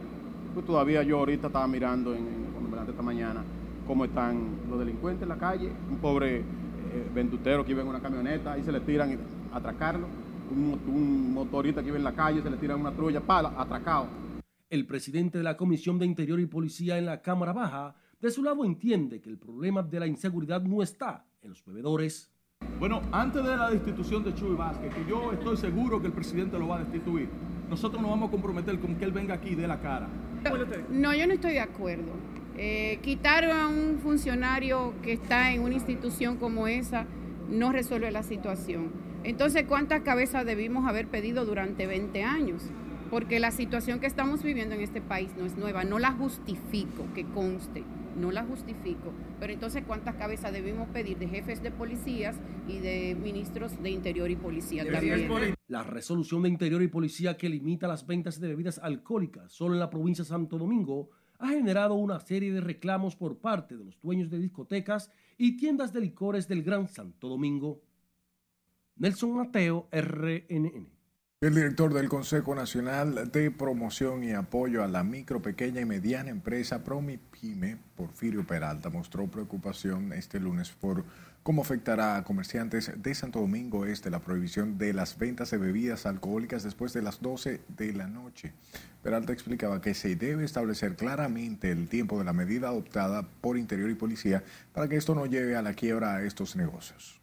pues 0.54 0.64
todavía 0.68 1.02
yo 1.02 1.18
ahorita 1.18 1.48
estaba 1.48 1.68
mirando 1.68 2.14
en, 2.14 2.43
esta 2.92 3.04
mañana 3.04 3.44
cómo 3.86 4.06
están 4.06 4.60
los 4.70 4.80
delincuentes 4.80 5.24
en 5.24 5.30
la 5.30 5.38
calle, 5.38 5.72
un 5.90 5.98
pobre 5.98 6.38
eh, 6.38 6.44
vendutero 7.14 7.66
que 7.66 7.72
iba 7.72 7.82
en 7.82 7.88
una 7.88 8.00
camioneta 8.00 8.58
y 8.58 8.64
se 8.64 8.72
le 8.72 8.80
tiran 8.82 9.18
a 9.52 9.58
atracarlo, 9.58 10.08
un, 10.52 10.80
un 10.88 11.34
motorista 11.34 11.82
que 11.82 11.90
iba 11.90 11.98
en 11.98 12.04
la 12.04 12.14
calle 12.14 12.42
se 12.42 12.50
le 12.50 12.58
tiran 12.58 12.80
una 12.80 12.92
trulla, 12.92 13.22
para 13.22 13.60
atracado. 13.60 14.08
El 14.70 14.86
presidente 14.86 15.38
de 15.38 15.44
la 15.44 15.58
Comisión 15.58 16.00
de 16.00 16.06
Interior 16.06 16.40
y 16.40 16.46
Policía 16.46 16.98
en 16.98 17.06
la 17.06 17.22
Cámara 17.22 17.54
Baja, 17.54 17.96
de 18.20 18.32
su 18.32 18.42
lado 18.44 18.64
entiende 18.66 19.22
que 19.22 19.30
el 19.30 19.38
problema 19.38 19.84
de 19.84 20.00
la 20.00 20.08
inseguridad 20.08 20.62
no 20.62 20.82
está 20.82 21.26
en 21.42 21.50
los 21.50 21.64
bebedores. 21.66 22.30
Bueno, 22.80 23.02
antes 23.12 23.44
de 23.44 23.56
la 23.56 23.70
destitución 23.70 24.24
de 24.24 24.34
Chuy 24.34 24.56
Vázquez, 24.56 24.94
que 24.94 25.06
yo 25.10 25.34
estoy 25.34 25.58
seguro 25.58 26.00
que 26.00 26.08
el 26.08 26.14
presidente 26.14 26.58
lo 26.58 26.70
va 26.70 26.78
a 26.78 26.80
destituir, 26.80 27.28
nosotros 27.70 28.02
nos 28.02 28.10
vamos 28.12 28.30
a 28.30 28.32
comprometer 28.32 28.80
con 28.80 28.96
que 28.96 29.06
él 29.06 29.12
venga 29.12 29.36
aquí 29.36 29.50
y 29.50 29.56
dé 29.56 29.68
la 29.68 29.80
cara. 29.80 30.08
No, 30.90 31.14
yo 31.14 31.28
no 31.28 31.34
estoy 31.34 31.54
de 31.54 31.60
acuerdo. 31.60 32.12
Eh, 32.58 33.00
quitar 33.02 33.46
a 33.46 33.68
un 33.68 34.00
funcionario 34.00 34.94
que 35.02 35.14
está 35.14 35.54
en 35.54 35.62
una 35.62 35.74
institución 35.74 36.38
como 36.38 36.68
esa 36.68 37.08
no 37.50 37.72
resuelve 37.72 38.12
la 38.12 38.24
situación. 38.24 38.92
Entonces, 39.24 39.66
¿cuántas 39.68 40.02
cabezas 40.02 40.46
debimos 40.46 40.88
haber 40.88 41.08
pedido 41.08 41.46
durante 41.46 41.88
20 41.88 42.24
años? 42.24 42.64
Porque 43.10 43.40
la 43.40 43.52
situación 43.52 44.00
que 44.00 44.08
estamos 44.08 44.44
viviendo 44.44 44.76
en 44.76 44.82
este 44.82 45.02
país 45.02 45.32
no 45.38 45.46
es 45.46 45.56
nueva, 45.56 45.84
no 45.84 45.98
la 45.98 46.12
justifico, 46.12 47.06
que 47.14 47.26
conste, 47.26 47.84
no 48.20 48.32
la 48.32 48.44
justifico. 48.44 49.14
Pero 49.40 49.54
entonces, 49.54 49.84
¿cuántas 49.86 50.16
cabezas 50.16 50.52
debimos 50.52 50.90
pedir 50.90 51.18
de 51.18 51.28
jefes 51.28 51.64
de 51.64 51.72
policías 51.72 52.36
y 52.68 52.80
de 52.80 53.16
ministros 53.16 53.82
de 53.82 53.90
Interior 53.92 54.30
y 54.30 54.36
Policía 54.36 54.84
también? 54.90 55.56
La 55.68 55.84
resolución 55.84 56.44
de 56.44 56.50
Interior 56.50 56.82
y 56.82 56.88
Policía 56.88 57.38
que 57.38 57.50
limita 57.50 57.88
las 57.88 58.06
ventas 58.06 58.40
de 58.40 58.48
bebidas 58.48 58.80
alcohólicas 58.80 59.52
solo 59.52 59.74
en 59.74 59.80
la 59.80 59.90
provincia 59.90 60.24
de 60.24 60.30
Santo 60.30 60.58
Domingo 60.58 61.10
ha 61.44 61.50
generado 61.50 61.96
una 61.96 62.22
serie 62.22 62.54
de 62.54 62.62
reclamos 62.62 63.18
por 63.18 63.38
parte 63.38 63.76
de 63.76 63.84
los 63.84 64.00
dueños 64.00 64.30
de 64.30 64.40
discotecas 64.40 65.12
y 65.38 65.58
tiendas 65.58 65.92
de 65.92 66.00
licores 66.00 66.48
del 66.48 66.64
Gran 66.64 66.88
Santo 66.88 67.28
Domingo. 67.28 67.82
Nelson 68.96 69.36
Mateo, 69.36 69.90
RNN. 69.92 70.93
El 71.44 71.56
director 71.56 71.94
del 71.94 72.08
Consejo 72.08 72.56
Nacional 72.56 73.30
de 73.30 73.52
Promoción 73.52 74.24
y 74.24 74.32
Apoyo 74.32 74.82
a 74.82 74.88
la 74.88 75.04
Micro, 75.04 75.42
Pequeña 75.42 75.82
y 75.82 75.86
Mediana 75.86 76.30
Empresa 76.30 76.86
Promipyme, 76.86 77.80
Porfirio 77.98 78.48
Peralta, 78.48 78.90
mostró 78.90 79.28
preocupación 79.28 80.14
este 80.14 80.40
lunes 80.40 80.72
por 80.72 81.04
cómo 81.44 81.62
afectará 81.62 82.16
a 82.16 82.24
comerciantes 82.24 82.94
de 82.96 83.14
Santo 83.14 83.42
Domingo 83.42 83.86
Este 83.86 84.10
la 84.10 84.22
prohibición 84.22 84.78
de 84.78 84.94
las 84.94 85.18
ventas 85.18 85.52
de 85.52 85.58
bebidas 85.58 86.06
alcohólicas 86.06 86.64
después 86.64 86.94
de 86.94 87.02
las 87.02 87.22
12 87.22 87.60
de 87.68 87.92
la 87.92 88.08
noche. 88.08 88.54
Peralta 89.02 89.34
explicaba 89.34 89.82
que 89.82 89.96
se 89.96 90.16
debe 90.16 90.46
establecer 90.46 90.96
claramente 90.96 91.72
el 91.72 91.90
tiempo 91.90 92.18
de 92.20 92.24
la 92.24 92.32
medida 92.32 92.70
adoptada 92.70 93.28
por 93.42 93.58
Interior 93.58 93.90
y 93.90 93.96
Policía 93.96 94.46
para 94.72 94.88
que 94.88 94.96
esto 94.96 95.14
no 95.14 95.26
lleve 95.26 95.58
a 95.58 95.62
la 95.62 95.74
quiebra 95.74 96.16
a 96.16 96.24
estos 96.24 96.56
negocios. 96.56 97.20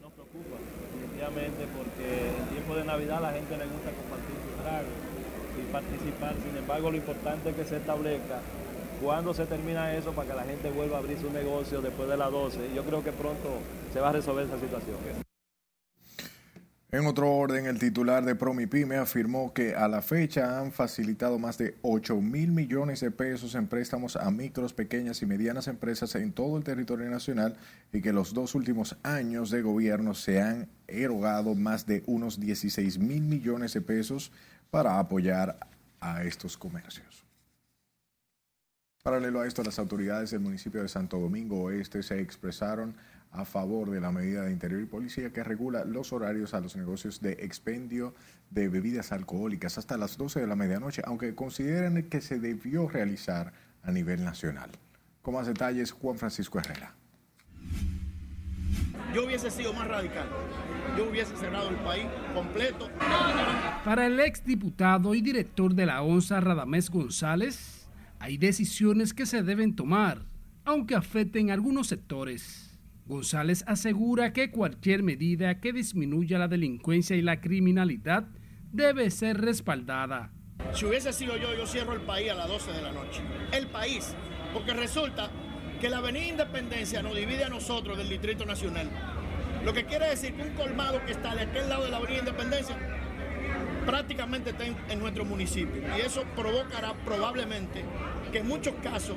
Nos 0.00 0.12
preocupa, 0.12 0.58
definitivamente, 0.92 1.66
porque 1.76 2.43
de 2.74 2.84
Navidad 2.84 3.20
la 3.20 3.32
gente 3.32 3.56
le 3.56 3.64
gusta 3.64 3.90
compartir 3.90 4.36
su 4.42 4.62
trago 4.62 4.88
y 5.58 5.72
participar. 5.72 6.34
Sin 6.42 6.56
embargo, 6.56 6.90
lo 6.90 6.96
importante 6.96 7.50
es 7.50 7.56
que 7.56 7.64
se 7.64 7.76
establezca 7.76 8.40
cuándo 9.02 9.34
se 9.34 9.46
termina 9.46 9.94
eso 9.94 10.12
para 10.12 10.28
que 10.28 10.34
la 10.34 10.44
gente 10.44 10.70
vuelva 10.70 10.96
a 10.96 11.00
abrir 11.00 11.18
su 11.18 11.30
negocio 11.30 11.80
después 11.80 12.08
de 12.08 12.16
las 12.16 12.30
12. 12.30 12.74
Yo 12.74 12.84
creo 12.84 13.04
que 13.04 13.12
pronto 13.12 13.58
se 13.92 14.00
va 14.00 14.10
a 14.10 14.12
resolver 14.12 14.46
esa 14.46 14.58
situación. 14.58 15.24
En 16.94 17.06
otro 17.06 17.28
orden, 17.28 17.66
el 17.66 17.80
titular 17.80 18.24
de 18.24 18.36
Promipyme 18.36 18.98
afirmó 18.98 19.52
que 19.52 19.74
a 19.74 19.88
la 19.88 20.00
fecha 20.00 20.60
han 20.60 20.70
facilitado 20.70 21.40
más 21.40 21.58
de 21.58 21.74
8 21.82 22.20
mil 22.20 22.52
millones 22.52 23.00
de 23.00 23.10
pesos 23.10 23.56
en 23.56 23.66
préstamos 23.66 24.14
a 24.14 24.30
micros, 24.30 24.72
pequeñas 24.74 25.20
y 25.20 25.26
medianas 25.26 25.66
empresas 25.66 26.14
en 26.14 26.32
todo 26.32 26.56
el 26.56 26.62
territorio 26.62 27.10
nacional 27.10 27.56
y 27.92 28.00
que 28.00 28.12
los 28.12 28.32
dos 28.32 28.54
últimos 28.54 28.96
años 29.02 29.50
de 29.50 29.62
gobierno 29.62 30.14
se 30.14 30.40
han 30.40 30.68
erogado 30.88 31.54
más 31.54 31.86
de 31.86 32.02
unos 32.06 32.40
16 32.40 32.98
mil 32.98 33.22
millones 33.22 33.74
de 33.74 33.80
pesos 33.80 34.32
para 34.70 34.98
apoyar 34.98 35.58
a 36.00 36.24
estos 36.24 36.56
comercios. 36.56 37.24
Paralelo 39.02 39.40
a 39.40 39.46
esto, 39.46 39.62
las 39.62 39.78
autoridades 39.78 40.30
del 40.30 40.40
municipio 40.40 40.80
de 40.80 40.88
Santo 40.88 41.18
Domingo 41.18 41.62
Oeste 41.62 42.02
se 42.02 42.20
expresaron 42.20 42.96
a 43.32 43.44
favor 43.44 43.90
de 43.90 44.00
la 44.00 44.12
medida 44.12 44.44
de 44.44 44.52
Interior 44.52 44.80
y 44.80 44.86
Policía 44.86 45.32
que 45.32 45.44
regula 45.44 45.84
los 45.84 46.12
horarios 46.12 46.54
a 46.54 46.60
los 46.60 46.76
negocios 46.76 47.20
de 47.20 47.32
expendio 47.32 48.14
de 48.50 48.68
bebidas 48.68 49.12
alcohólicas 49.12 49.76
hasta 49.76 49.98
las 49.98 50.16
12 50.16 50.40
de 50.40 50.46
la 50.46 50.56
medianoche, 50.56 51.02
aunque 51.04 51.34
consideran 51.34 52.02
que 52.04 52.20
se 52.20 52.38
debió 52.38 52.88
realizar 52.88 53.52
a 53.82 53.90
nivel 53.90 54.24
nacional. 54.24 54.70
Con 55.20 55.34
más 55.34 55.46
detalles, 55.46 55.92
Juan 55.92 56.16
Francisco 56.16 56.58
Herrera. 56.58 56.94
Yo 59.14 59.24
hubiese 59.24 59.50
sido 59.50 59.72
más 59.72 59.86
radical. 59.88 60.26
Yo 60.96 61.08
hubiese 61.08 61.36
cerrado 61.36 61.70
el 61.70 61.76
país 61.76 62.06
completo. 62.34 62.88
Para 63.84 64.06
el 64.06 64.20
exdiputado 64.20 65.14
y 65.14 65.20
director 65.20 65.74
de 65.74 65.86
la 65.86 66.02
ONSA, 66.02 66.40
Radamés 66.40 66.90
González, 66.90 67.88
hay 68.18 68.38
decisiones 68.38 69.12
que 69.12 69.26
se 69.26 69.42
deben 69.42 69.76
tomar, 69.76 70.22
aunque 70.64 70.94
afecten 70.94 71.50
a 71.50 71.54
algunos 71.54 71.88
sectores. 71.88 72.78
González 73.06 73.64
asegura 73.66 74.32
que 74.32 74.50
cualquier 74.50 75.02
medida 75.02 75.60
que 75.60 75.72
disminuya 75.72 76.38
la 76.38 76.48
delincuencia 76.48 77.16
y 77.16 77.22
la 77.22 77.40
criminalidad 77.40 78.24
debe 78.72 79.10
ser 79.10 79.40
respaldada. 79.40 80.32
Si 80.72 80.86
hubiese 80.86 81.12
sido 81.12 81.36
yo, 81.36 81.54
yo 81.54 81.66
cierro 81.66 81.92
el 81.92 82.00
país 82.00 82.30
a 82.30 82.34
las 82.34 82.48
12 82.48 82.72
de 82.72 82.82
la 82.82 82.92
noche. 82.92 83.20
El 83.52 83.66
país. 83.66 84.14
Porque 84.54 84.72
resulta 84.72 85.30
que 85.84 85.90
la 85.90 85.98
Avenida 85.98 86.28
Independencia 86.28 87.02
nos 87.02 87.14
divide 87.14 87.44
a 87.44 87.50
nosotros 87.50 87.98
del 87.98 88.08
Distrito 88.08 88.46
Nacional. 88.46 88.88
Lo 89.66 89.74
que 89.74 89.84
quiere 89.84 90.08
decir 90.08 90.32
que 90.32 90.40
un 90.40 90.54
colmado 90.54 91.04
que 91.04 91.12
está 91.12 91.34
de 91.34 91.42
aquel 91.42 91.68
lado 91.68 91.84
de 91.84 91.90
la 91.90 91.98
Avenida 91.98 92.20
Independencia 92.20 92.74
prácticamente 93.84 94.48
está 94.48 94.64
en, 94.64 94.78
en 94.88 94.98
nuestro 94.98 95.26
municipio. 95.26 95.82
Y 95.94 96.00
eso 96.00 96.24
provocará 96.34 96.94
probablemente 97.04 97.84
que 98.32 98.38
en 98.38 98.48
muchos 98.48 98.72
casos 98.82 99.14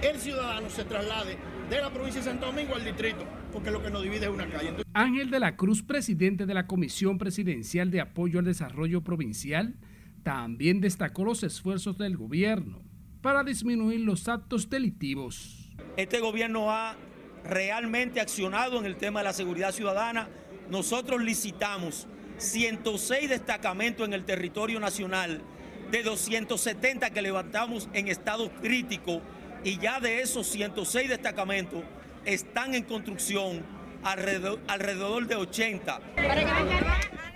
el 0.00 0.16
ciudadano 0.16 0.70
se 0.70 0.84
traslade 0.84 1.36
de 1.68 1.78
la 1.78 1.92
provincia 1.92 2.22
de 2.22 2.30
Santo 2.30 2.46
Domingo 2.46 2.74
al 2.74 2.86
distrito, 2.86 3.26
porque 3.52 3.70
lo 3.70 3.82
que 3.82 3.90
nos 3.90 4.02
divide 4.02 4.24
es 4.24 4.32
una 4.32 4.48
calle. 4.48 4.68
Entonces, 4.68 4.90
Ángel 4.94 5.30
de 5.30 5.40
la 5.40 5.56
Cruz, 5.56 5.82
presidente 5.82 6.46
de 6.46 6.54
la 6.54 6.66
Comisión 6.66 7.18
Presidencial 7.18 7.90
de 7.90 8.00
Apoyo 8.00 8.38
al 8.38 8.46
Desarrollo 8.46 9.02
Provincial, 9.02 9.74
también 10.22 10.80
destacó 10.80 11.26
los 11.26 11.42
esfuerzos 11.42 11.98
del 11.98 12.16
gobierno 12.16 12.80
para 13.20 13.44
disminuir 13.44 14.00
los 14.00 14.26
actos 14.26 14.70
delictivos. 14.70 15.57
Este 15.98 16.20
gobierno 16.20 16.70
ha 16.70 16.94
realmente 17.42 18.20
accionado 18.20 18.78
en 18.78 18.86
el 18.86 18.94
tema 18.94 19.18
de 19.18 19.24
la 19.24 19.32
seguridad 19.32 19.72
ciudadana. 19.72 20.28
Nosotros 20.70 21.20
licitamos 21.20 22.06
106 22.36 23.28
destacamentos 23.28 24.06
en 24.06 24.12
el 24.12 24.24
territorio 24.24 24.78
nacional 24.78 25.42
de 25.90 26.04
270 26.04 27.10
que 27.10 27.20
levantamos 27.20 27.88
en 27.94 28.06
estado 28.06 28.48
crítico 28.62 29.22
y 29.64 29.78
ya 29.78 29.98
de 29.98 30.22
esos 30.22 30.46
106 30.46 31.08
destacamentos 31.08 31.82
están 32.24 32.76
en 32.76 32.84
construcción 32.84 33.64
alrededor, 34.04 34.60
alrededor 34.68 35.26
de 35.26 35.34
80. 35.34 36.00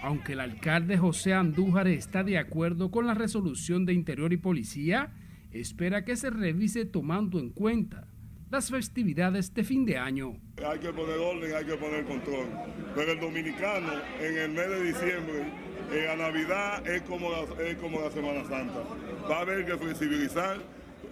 Aunque 0.03 0.35
el 0.35 0.41
alcalde 0.41 0.99
José 0.99 1.35
Andújar 1.35 1.89
está 1.89 2.23
de 2.23 2.39
acuerdo 2.39 2.93
con 2.93 3.09
la 3.09 3.15
resolución 3.15 3.87
de 3.87 3.95
Interior 3.95 4.33
y 4.33 4.37
Policía, 4.37 5.11
espera 5.51 6.05
que 6.05 6.15
se 6.15 6.31
revise 6.31 6.85
tomando 6.85 7.41
en 7.41 7.51
cuenta 7.51 8.07
las 8.53 8.71
festividades 8.71 9.55
de 9.55 9.65
fin 9.65 9.87
de 9.87 9.97
año. 9.97 10.37
Hay 10.63 10.79
que 10.79 10.93
poner 10.93 11.19
orden, 11.19 11.57
hay 11.57 11.65
que 11.65 11.75
poner 11.75 12.05
control. 12.05 12.47
Pero 12.95 13.13
el 13.13 13.19
dominicano 13.19 13.93
en 14.21 14.37
el 14.37 14.51
mes 14.51 14.69
de 14.69 14.83
diciembre, 14.85 15.45
en 15.91 16.05
la 16.05 16.17
Navidad 16.17 16.87
es 16.87 17.01
como 17.03 17.31
la, 17.31 17.65
es 17.65 17.77
como 17.77 18.03
la 18.03 18.11
Semana 18.11 18.45
Santa. 18.45 18.85
Va 19.29 19.39
a 19.39 19.41
haber 19.41 19.65
que 19.65 19.75
flexibilizar 19.79 20.59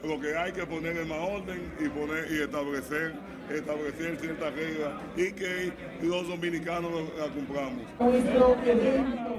lo 0.04 0.20
que 0.20 0.36
hay 0.36 0.52
que 0.52 0.66
poner 0.66 0.98
en 0.98 1.08
más 1.08 1.18
orden 1.18 1.62
y 1.82 1.88
poner 1.88 2.30
y 2.30 2.42
establecer 2.42 3.14
establecer 3.50 4.16
ciertas 4.20 4.54
reglas 4.54 4.92
y 5.16 5.32
que 5.32 5.72
los 6.02 6.28
dominicanos 6.28 6.92
la 7.18 7.26
cumplamos. 7.28 7.82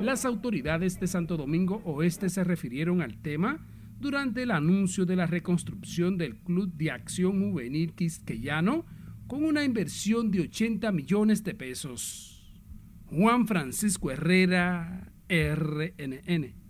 Las 0.01 0.25
autoridades 0.25 0.99
de 0.99 1.07
Santo 1.07 1.37
Domingo 1.37 1.81
Oeste 1.85 2.29
se 2.29 2.43
refirieron 2.43 3.01
al 3.01 3.21
tema 3.21 3.59
durante 4.01 4.43
el 4.43 4.51
anuncio 4.51 5.05
de 5.05 5.15
la 5.15 5.27
reconstrucción 5.27 6.17
del 6.17 6.35
Club 6.37 6.73
de 6.73 6.91
Acción 6.91 7.51
Juvenil 7.51 7.93
Quisqueyano 7.93 8.85
con 9.27 9.45
una 9.45 9.63
inversión 9.63 10.31
de 10.31 10.41
80 10.41 10.91
millones 10.91 11.43
de 11.43 11.53
pesos. 11.53 12.59
Juan 13.05 13.47
Francisco 13.47 14.11
Herrera, 14.11 15.13
RNN. 15.29 16.61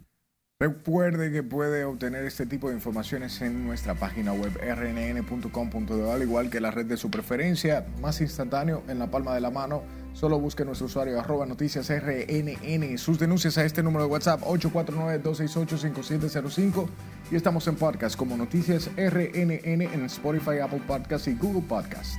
Recuerde 0.59 1.31
que 1.31 1.41
puede 1.41 1.85
obtener 1.85 2.23
este 2.25 2.45
tipo 2.45 2.69
de 2.69 2.75
informaciones 2.75 3.41
en 3.41 3.65
nuestra 3.65 3.95
página 3.95 4.33
web 4.33 4.51
rnn.com.de, 4.61 6.11
al 6.11 6.21
igual 6.21 6.51
que 6.51 6.61
la 6.61 6.69
red 6.69 6.85
de 6.85 6.97
su 6.97 7.09
preferencia, 7.09 7.87
más 7.99 8.21
instantáneo, 8.21 8.83
en 8.87 8.99
la 8.99 9.09
palma 9.09 9.33
de 9.33 9.41
la 9.41 9.49
mano. 9.49 9.81
Solo 10.13 10.39
busque 10.39 10.63
nuestro 10.65 10.87
usuario 10.87 11.19
arroba 11.19 11.45
noticias 11.45 11.89
RNN. 11.89 12.97
Sus 12.97 13.19
denuncias 13.19 13.57
a 13.57 13.65
este 13.65 13.81
número 13.81 14.03
de 14.05 14.11
WhatsApp 14.11 14.41
849-268-5705 14.41 16.87
y 17.31 17.35
estamos 17.35 17.67
en 17.67 17.75
podcast 17.75 18.15
como 18.15 18.37
Noticias 18.37 18.89
RNN 18.97 19.81
en 19.81 20.05
Spotify, 20.05 20.59
Apple 20.61 20.81
Podcast 20.85 21.27
y 21.27 21.33
Google 21.35 21.63
Podcast. 21.67 22.15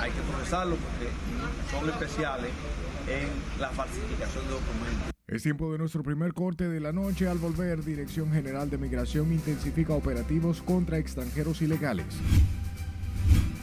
Hay 0.00 0.10
que 0.10 0.20
procesarlo 0.32 0.76
porque 0.76 1.08
son 1.70 1.88
especiales 1.90 2.50
en 3.08 3.28
la 3.60 3.68
falsificación 3.70 4.44
de 4.44 4.50
documentos. 4.50 5.10
Es 5.26 5.42
tiempo 5.42 5.72
de 5.72 5.78
nuestro 5.78 6.02
primer 6.02 6.32
corte 6.32 6.68
de 6.68 6.80
la 6.80 6.92
noche. 6.92 7.28
Al 7.28 7.38
volver, 7.38 7.84
Dirección 7.84 8.32
General 8.32 8.68
de 8.68 8.78
Migración 8.78 9.32
intensifica 9.32 9.94
operativos 9.94 10.62
contra 10.62 10.98
extranjeros 10.98 11.62
ilegales. 11.62 12.06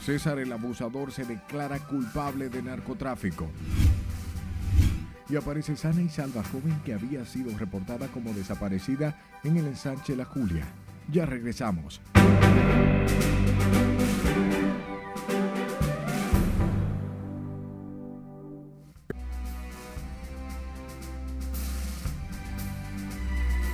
César 0.03 0.39
el 0.39 0.51
abusador 0.51 1.11
se 1.11 1.25
declara 1.25 1.77
culpable 1.79 2.49
de 2.49 2.63
narcotráfico. 2.63 3.47
Y 5.29 5.35
aparece 5.35 5.75
sana 5.75 6.01
y 6.01 6.09
salva 6.09 6.43
joven 6.43 6.81
que 6.83 6.93
había 6.93 7.23
sido 7.25 7.55
reportada 7.57 8.07
como 8.07 8.33
desaparecida 8.33 9.15
en 9.43 9.57
el 9.57 9.67
ensanche 9.67 10.15
La 10.15 10.25
Julia. 10.25 10.65
Ya 11.11 11.25
regresamos. 11.25 12.01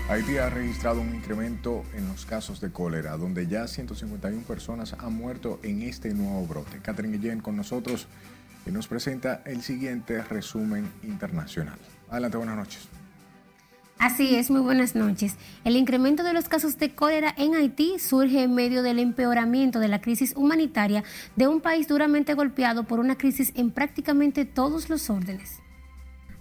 Haití 0.10 0.38
ha 0.38 0.50
registrado 0.50 1.02
un 1.02 1.13
incremento 1.13 1.84
en 1.93 2.08
los 2.08 2.26
casos 2.26 2.62
de 2.62 2.72
cólera, 2.72 3.17
donde 3.17 3.46
ya 3.48 3.67
151 3.67 4.43
personas 4.43 4.96
han 4.98 5.13
muerto 5.13 5.60
en 5.63 5.82
este 5.82 6.13
nuevo 6.13 6.48
brote. 6.48 6.80
Catherine 6.82 7.17
Guillén 7.17 7.41
con 7.41 7.58
nosotros 7.58 8.08
y 8.65 8.72
nos 8.72 8.88
presenta 8.88 9.41
el 9.46 9.62
siguiente 9.63 10.24
resumen 10.24 10.89
internacional. 11.04 11.78
Adelante, 12.10 12.38
buenas 12.38 12.56
noches. 12.56 12.88
Así 14.00 14.36
es, 14.36 14.50
muy 14.50 14.62
buenas 14.62 14.96
noches. 14.96 15.36
El 15.65 15.76
incremento 15.76 16.24
de 16.24 16.32
los 16.32 16.48
casos 16.48 16.78
de 16.78 16.96
cólera 16.96 17.34
en 17.38 17.56
Haití 17.56 18.00
surge 18.00 18.43
en 18.43 18.56
medio 18.56 18.84
del 18.84 19.00
empeoramiento 19.00 19.82
de 19.82 19.89
la 19.89 20.00
crisis 20.00 20.34
humanitaria 20.38 21.04
de 21.36 21.50
un 21.50 21.60
país 21.60 21.89
duramente 21.89 22.34
golpeado 22.34 22.86
por 22.86 23.02
una 23.02 23.17
crisis 23.17 23.52
en 23.56 23.72
prácticamente 23.72 24.46
todos 24.46 24.89
los 24.89 25.10
órdenes. 25.10 25.60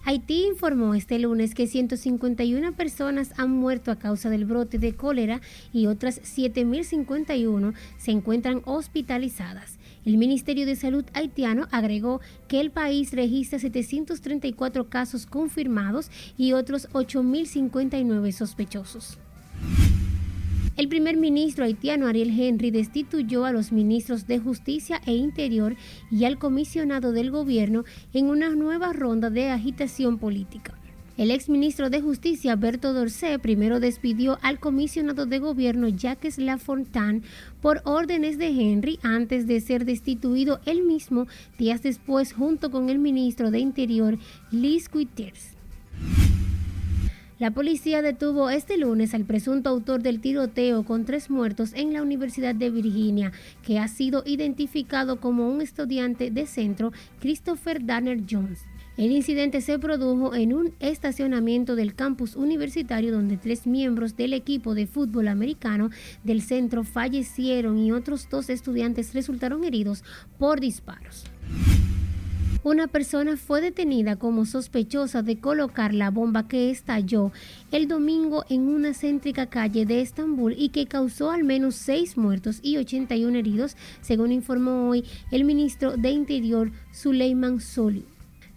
Haití 0.09 0.45
informó 0.47 0.95
este 0.95 1.19
lunes 1.19 1.53
que 1.53 1.66
151 1.66 2.75
personas 2.75 3.33
han 3.38 3.51
muerto 3.51 3.90
a 3.90 3.97
causa 3.97 4.31
del 4.31 4.45
brote 4.45 4.79
de 4.79 4.95
cólera 4.95 5.40
y 5.73 5.88
otras 5.88 6.23
7.051 6.23 7.75
se 7.99 8.12
encuentran 8.12 8.62
hospitalizadas. 8.66 9.81
El 10.05 10.16
Ministerio 10.16 10.64
de 10.64 10.77
Salud 10.77 11.05
haitiano 11.12 11.66
agregó 11.73 12.21
que 12.47 12.61
el 12.61 12.71
país 12.71 13.14
registra 13.14 13.59
734 13.59 14.88
casos 14.88 15.27
confirmados 15.27 16.12
y 16.38 16.53
otros 16.53 16.88
8.059 16.90 18.31
sospechosos. 18.31 19.19
El 20.77 20.89
primer 20.89 21.17
ministro 21.17 21.65
haitiano 21.65 22.07
Ariel 22.07 22.39
Henry 22.39 22.71
destituyó 22.71 23.47
a 23.47 23.53
los 23.53 23.73
ministros 23.73 24.27
de 24.27 24.39
Justicia 24.39 25.01
e 25.07 25.15
Interior 25.15 25.75
y 26.11 26.27
al 26.27 26.39
comisionado 26.39 27.12
del 27.12 27.31
gobierno 27.31 27.85
en 28.12 28.27
una 28.27 28.51
nueva 28.51 28.93
ronda 28.93 29.31
de 29.31 29.49
agitación 29.49 30.19
política. 30.19 30.75
El 31.17 31.31
exministro 31.31 31.89
de 31.89 32.03
Justicia, 32.03 32.57
Berto 32.57 32.93
Dorcé, 32.93 33.39
primero 33.39 33.81
despidió 33.81 34.39
al 34.43 34.61
comisionado 34.61 35.25
de 35.25 35.39
gobierno 35.39 35.89
Jacques 35.89 36.37
Lafontaine 36.37 37.23
por 37.62 37.81
órdenes 37.85 38.37
de 38.37 38.49
Henry 38.49 38.99
antes 39.03 39.47
de 39.47 39.62
ser 39.62 39.87
destituido 39.87 40.61
él 40.67 40.83
mismo 40.83 41.27
días 41.59 41.83
después 41.83 42.35
junto 42.35 42.71
con 42.71 42.91
el 42.91 42.99
ministro 42.99 43.51
de 43.51 43.61
Interior, 43.61 44.19
Liz 44.51 44.91
Quitters. 44.91 45.57
La 47.38 47.51
policía 47.51 48.01
detuvo 48.01 48.49
este 48.49 48.79
lunes 48.79 49.12
al 49.12 49.27
presunto 49.27 49.68
autor 49.68 50.03
del 50.03 50.20
tiroteo 50.20 50.85
con 50.85 51.05
tres 51.05 51.29
muertos 51.29 51.72
en 51.75 51.92
la 51.92 52.01
Universidad 52.01 52.55
de 52.55 52.70
Virginia, 52.70 53.31
que 53.62 53.79
ha 53.79 53.88
sido 53.88 54.22
identificado 54.25 55.20
como 55.20 55.46
un 55.46 55.61
estudiante 55.61 56.31
de 56.31 56.46
centro, 56.46 56.92
Christopher 57.20 57.85
Danner 57.85 58.22
Jones. 58.29 58.64
El 58.96 59.11
incidente 59.11 59.61
se 59.61 59.79
produjo 59.79 60.35
en 60.35 60.55
un 60.55 60.72
estacionamiento 60.81 61.77
del 61.77 61.94
campus 61.94 62.37
universitario 62.37 63.12
donde 63.12 63.37
tres 63.37 63.66
miembros 63.66 64.16
del 64.16 64.33
equipo 64.33 64.75
de 64.75 64.87
fútbol 64.87 65.29
americano 65.29 65.90
del 66.25 66.40
centro 66.40 66.85
fallecieron 66.85 67.79
y 67.79 67.92
otros 67.92 68.31
dos 68.31 68.49
estudiantes 68.49 69.12
resultaron 69.12 69.64
heridos 69.64 70.05
por 70.38 70.59
disparos. 70.59 71.25
Una 72.66 72.88
persona 72.88 73.37
fue 73.37 73.61
detenida 73.61 74.16
como 74.16 74.44
sospechosa 74.44 75.22
de 75.22 75.38
colocar 75.38 75.94
la 75.94 76.11
bomba 76.11 76.48
que 76.48 76.68
estalló 76.72 77.31
el 77.70 77.87
domingo 77.87 78.44
en 78.48 78.62
una 78.62 78.92
céntrica 78.92 79.46
calle 79.46 79.87
de 79.87 80.00
Estambul 80.00 80.52
y 80.59 80.70
que 80.70 80.88
causó 80.88 81.31
al 81.31 81.44
menos 81.44 81.76
seis 81.76 82.16
muertos 82.16 82.59
y 82.62 82.76
81 82.76 83.38
heridos, 83.38 83.76
según 84.00 84.33
informó 84.33 84.88
hoy 84.88 85.05
el 85.31 85.44
ministro 85.44 85.96
de 85.96 86.11
Interior 86.11 86.72
Suleiman 86.90 87.61
Soli. 87.61 88.05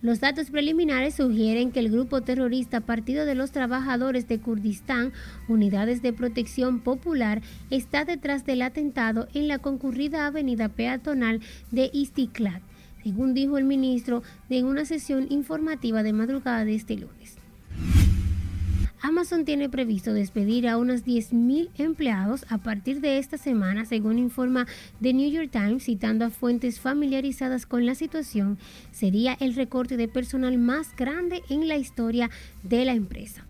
Los 0.02 0.20
datos 0.20 0.50
preliminares 0.50 1.14
sugieren 1.14 1.72
que 1.72 1.80
el 1.80 1.92
grupo 1.92 2.22
terrorista 2.22 2.82
Partido 2.82 3.28
de 3.28 3.36
los 3.36 3.52
Trabajadores 3.52 4.28
de 4.28 4.40
Kurdistán, 4.40 5.14
Unidades 5.48 6.02
de 6.02 6.14
Protección 6.14 6.80
Popular, 6.80 7.44
está 7.70 8.06
detrás 8.06 8.44
del 8.44 8.64
atentado 8.64 9.28
en 9.36 9.48
la 9.48 9.60
concurrida 9.60 10.26
avenida 10.26 10.68
peatonal 10.68 11.42
de 11.70 11.92
Istiklal 11.94 12.64
según 13.04 13.34
dijo 13.34 13.58
el 13.58 13.66
ministro 13.66 14.24
en 14.50 14.66
una 14.66 14.86
sesión 14.86 15.28
informativa 15.30 16.04
de 16.04 16.14
madrugada 16.14 16.66
de 16.66 16.76
este 16.76 16.96
lunes. 16.96 17.40
Amazon 19.02 19.46
tiene 19.46 19.70
previsto 19.70 20.14
despedir 20.14 20.68
a 20.68 20.78
unos 20.78 21.06
10.000 21.06 21.70
empleados 21.78 22.46
a 22.50 22.58
partir 22.58 23.00
de 23.00 23.18
esta 23.18 23.38
semana, 23.38 23.86
según 23.86 24.20
informa 24.20 24.68
The 25.02 25.14
New 25.14 25.32
York 25.32 25.50
Times, 25.52 25.86
citando 25.86 26.26
a 26.26 26.30
fuentes 26.30 26.82
familiarizadas 26.82 27.66
con 27.66 27.86
la 27.86 27.96
situación. 27.96 28.58
Sería 28.92 29.38
el 29.40 29.56
recorte 29.56 29.96
de 29.96 30.10
personal 30.10 30.58
más 30.58 30.96
grande 30.98 31.42
en 31.50 31.70
la 31.70 31.78
historia 31.78 32.30
de 32.64 32.84
la 32.84 32.94
empresa. 32.94 33.46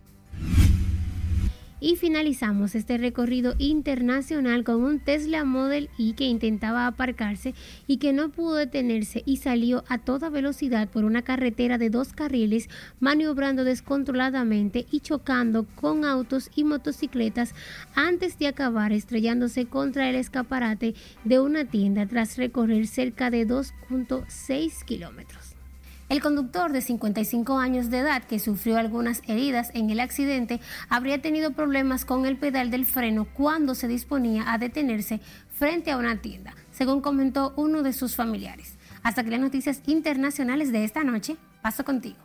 Y 1.80 1.96
finalizamos 1.96 2.74
este 2.74 2.98
recorrido 2.98 3.54
internacional 3.58 4.64
con 4.64 4.84
un 4.84 5.00
Tesla 5.00 5.44
Model 5.44 5.88
Y 5.96 6.12
que 6.12 6.24
intentaba 6.24 6.86
aparcarse 6.86 7.54
y 7.86 7.96
que 7.96 8.12
no 8.12 8.28
pudo 8.28 8.56
detenerse 8.56 9.22
y 9.24 9.38
salió 9.38 9.82
a 9.88 9.98
toda 9.98 10.28
velocidad 10.28 10.88
por 10.88 11.04
una 11.04 11.22
carretera 11.22 11.78
de 11.78 11.88
dos 11.88 12.12
carriles, 12.12 12.68
maniobrando 13.00 13.64
descontroladamente 13.64 14.86
y 14.90 15.00
chocando 15.00 15.66
con 15.74 16.04
autos 16.04 16.50
y 16.54 16.64
motocicletas 16.64 17.54
antes 17.94 18.38
de 18.38 18.48
acabar 18.48 18.92
estrellándose 18.92 19.66
contra 19.66 20.10
el 20.10 20.16
escaparate 20.16 20.94
de 21.24 21.40
una 21.40 21.64
tienda 21.64 22.06
tras 22.06 22.36
recorrer 22.36 22.86
cerca 22.86 23.30
de 23.30 23.46
2.6 23.46 24.84
kilómetros. 24.84 25.49
El 26.10 26.20
conductor 26.20 26.72
de 26.72 26.80
55 26.80 27.58
años 27.58 27.88
de 27.88 27.98
edad, 27.98 28.24
que 28.24 28.40
sufrió 28.40 28.78
algunas 28.78 29.22
heridas 29.28 29.70
en 29.74 29.90
el 29.90 30.00
accidente, 30.00 30.58
habría 30.88 31.22
tenido 31.22 31.52
problemas 31.52 32.04
con 32.04 32.26
el 32.26 32.36
pedal 32.36 32.72
del 32.72 32.84
freno 32.84 33.28
cuando 33.32 33.76
se 33.76 33.86
disponía 33.86 34.52
a 34.52 34.58
detenerse 34.58 35.20
frente 35.56 35.92
a 35.92 35.96
una 35.96 36.20
tienda, 36.20 36.56
según 36.72 37.00
comentó 37.00 37.54
uno 37.56 37.84
de 37.84 37.92
sus 37.92 38.16
familiares. 38.16 38.74
Hasta 39.04 39.22
que 39.22 39.30
las 39.30 39.38
noticias 39.38 39.82
internacionales 39.86 40.72
de 40.72 40.82
esta 40.82 41.04
noche, 41.04 41.36
paso 41.62 41.84
contigo. 41.84 42.18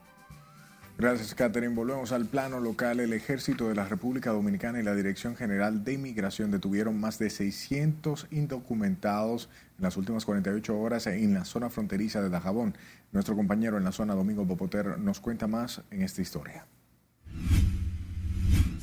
Gracias, 0.98 1.36
Catherine. 1.36 1.76
Volvemos 1.76 2.13
al 2.13 2.26
plano 2.26 2.62
local. 2.62 3.02
El 3.02 3.12
Ejército 3.12 3.67
de 3.67 3.76
la 3.76 3.84
República 3.84 4.32
Dominicana 4.32 4.80
y 4.80 4.84
la 4.84 4.95
Dirección 4.95 5.36
General 5.36 5.84
de 5.84 5.91
Inmigración 5.91 6.52
detuvieron 6.52 6.98
más 6.98 7.19
de 7.19 7.30
600 7.30 8.28
indocumentados 8.32 9.50
en 9.78 9.84
las 9.84 9.98
últimas 9.98 10.24
48 10.24 10.80
horas 10.80 11.06
en 11.08 11.34
la 11.34 11.43
zona 11.43 11.69
fronteriza 11.69 12.21
de 12.21 12.30
Dajabón. 12.30 12.78
Nuestro 13.15 13.34
compañero 13.34 13.78
en 13.78 13.86
la 13.86 13.93
zona, 13.93 14.13
Domingo 14.13 14.45
Popoter, 14.45 14.99
nos 14.99 15.21
cuenta 15.21 15.47
más 15.47 15.82
en 15.89 16.01
esta 16.01 16.21
historia. 16.21 16.67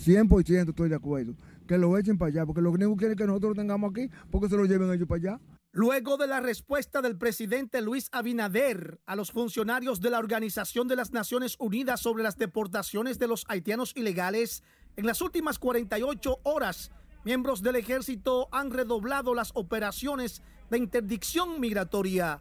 100% 0.02 0.70
estoy 0.70 0.88
de 0.88 0.94
acuerdo. 0.94 1.34
Que 1.68 1.76
lo 1.76 1.98
echen 1.98 2.16
para 2.16 2.30
allá, 2.30 2.46
porque 2.46 2.62
lo 2.62 2.70
único 2.70 2.92
que 2.92 3.00
quieren 3.00 3.18
que 3.18 3.26
nosotros 3.26 3.50
lo 3.50 3.56
tengamos 3.56 3.90
aquí, 3.90 4.08
porque 4.30 4.48
se 4.48 4.56
lo 4.56 4.64
lleven 4.64 4.90
ellos 4.90 5.06
para 5.06 5.18
allá. 5.18 5.40
Luego 5.70 6.16
de 6.16 6.28
la 6.28 6.40
respuesta 6.40 7.02
del 7.02 7.18
presidente 7.18 7.82
Luis 7.82 8.08
Abinader 8.10 9.02
a 9.04 9.16
los 9.16 9.32
funcionarios 9.32 10.00
de 10.00 10.08
la 10.08 10.18
Organización 10.18 10.88
de 10.88 10.96
las 10.96 11.12
Naciones 11.12 11.56
Unidas 11.58 12.00
sobre 12.00 12.22
las 12.22 12.38
deportaciones 12.38 13.18
de 13.18 13.28
los 13.28 13.44
haitianos 13.48 13.92
ilegales, 13.96 14.62
en 14.96 15.04
las 15.04 15.20
últimas 15.20 15.58
48 15.58 16.38
horas, 16.44 16.90
miembros 17.26 17.62
del 17.62 17.76
ejército 17.76 18.48
han 18.50 18.70
redoblado 18.70 19.34
las 19.34 19.50
operaciones 19.52 20.40
de 20.70 20.78
interdicción 20.78 21.60
migratoria. 21.60 22.40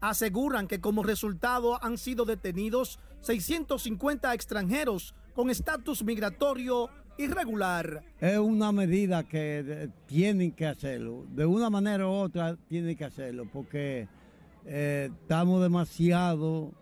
Aseguran 0.00 0.66
que 0.66 0.80
como 0.80 1.02
resultado 1.02 1.82
han 1.82 1.98
sido 1.98 2.24
detenidos 2.24 2.98
650 3.20 4.32
extranjeros 4.34 5.14
con 5.34 5.50
estatus 5.50 6.02
migratorio 6.02 6.88
irregular. 7.18 8.02
Es 8.18 8.38
una 8.38 8.72
medida 8.72 9.24
que 9.24 9.90
tienen 10.06 10.52
que 10.52 10.66
hacerlo. 10.66 11.26
De 11.30 11.44
una 11.44 11.70
manera 11.70 12.06
u 12.06 12.10
otra 12.10 12.56
tienen 12.68 12.96
que 12.96 13.04
hacerlo 13.04 13.46
porque 13.52 14.08
eh, 14.64 15.10
estamos 15.22 15.62
demasiado 15.62 16.72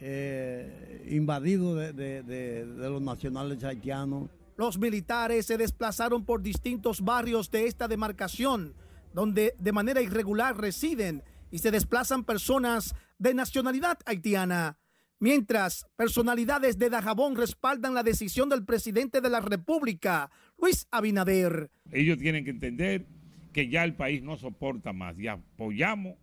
eh, 0.00 1.06
invadidos 1.10 1.94
de, 1.94 2.66
los 2.76 3.00
nacionales 3.00 3.62
haitianos. 3.64 4.30
Los 4.56 4.78
militares 4.78 5.46
se 5.46 5.56
desplazaron 5.56 6.24
por 6.24 6.42
distintos 6.42 7.00
barrios 7.00 7.50
de 7.50 7.66
esta 7.66 7.88
demarcación, 7.88 8.74
donde 9.14 9.54
de 9.58 9.72
manera 9.72 10.02
irregular 10.02 10.56
residen 10.56 11.22
y 11.52 11.58
se 11.58 11.70
desplazan 11.70 12.24
personas 12.24 12.96
de 13.18 13.34
nacionalidad 13.34 13.98
haitiana. 14.06 14.78
Mientras, 15.20 15.86
personalidades 15.94 16.78
de 16.78 16.90
Dajabón 16.90 17.36
respaldan 17.36 17.94
la 17.94 18.02
decisión 18.02 18.48
del 18.48 18.64
presidente 18.64 19.20
de 19.20 19.30
la 19.30 19.40
República, 19.40 20.32
Luis 20.58 20.88
Abinader. 20.90 21.70
Ellos 21.92 22.18
tienen 22.18 22.44
que 22.44 22.50
entender 22.50 23.06
que 23.52 23.68
ya 23.68 23.84
el 23.84 23.94
país 23.94 24.22
no 24.22 24.36
soporta 24.36 24.92
más 24.92 25.16
y 25.18 25.28
apoyamos 25.28 26.16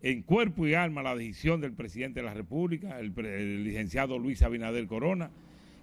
en 0.00 0.22
cuerpo 0.22 0.66
y 0.66 0.74
alma 0.74 1.02
la 1.02 1.14
decisión 1.14 1.60
del 1.60 1.74
presidente 1.74 2.20
de 2.20 2.26
la 2.26 2.34
República, 2.34 2.98
el, 2.98 3.62
licenciado 3.62 4.18
Luis 4.18 4.42
Abinader 4.42 4.88
Corona, 4.88 5.30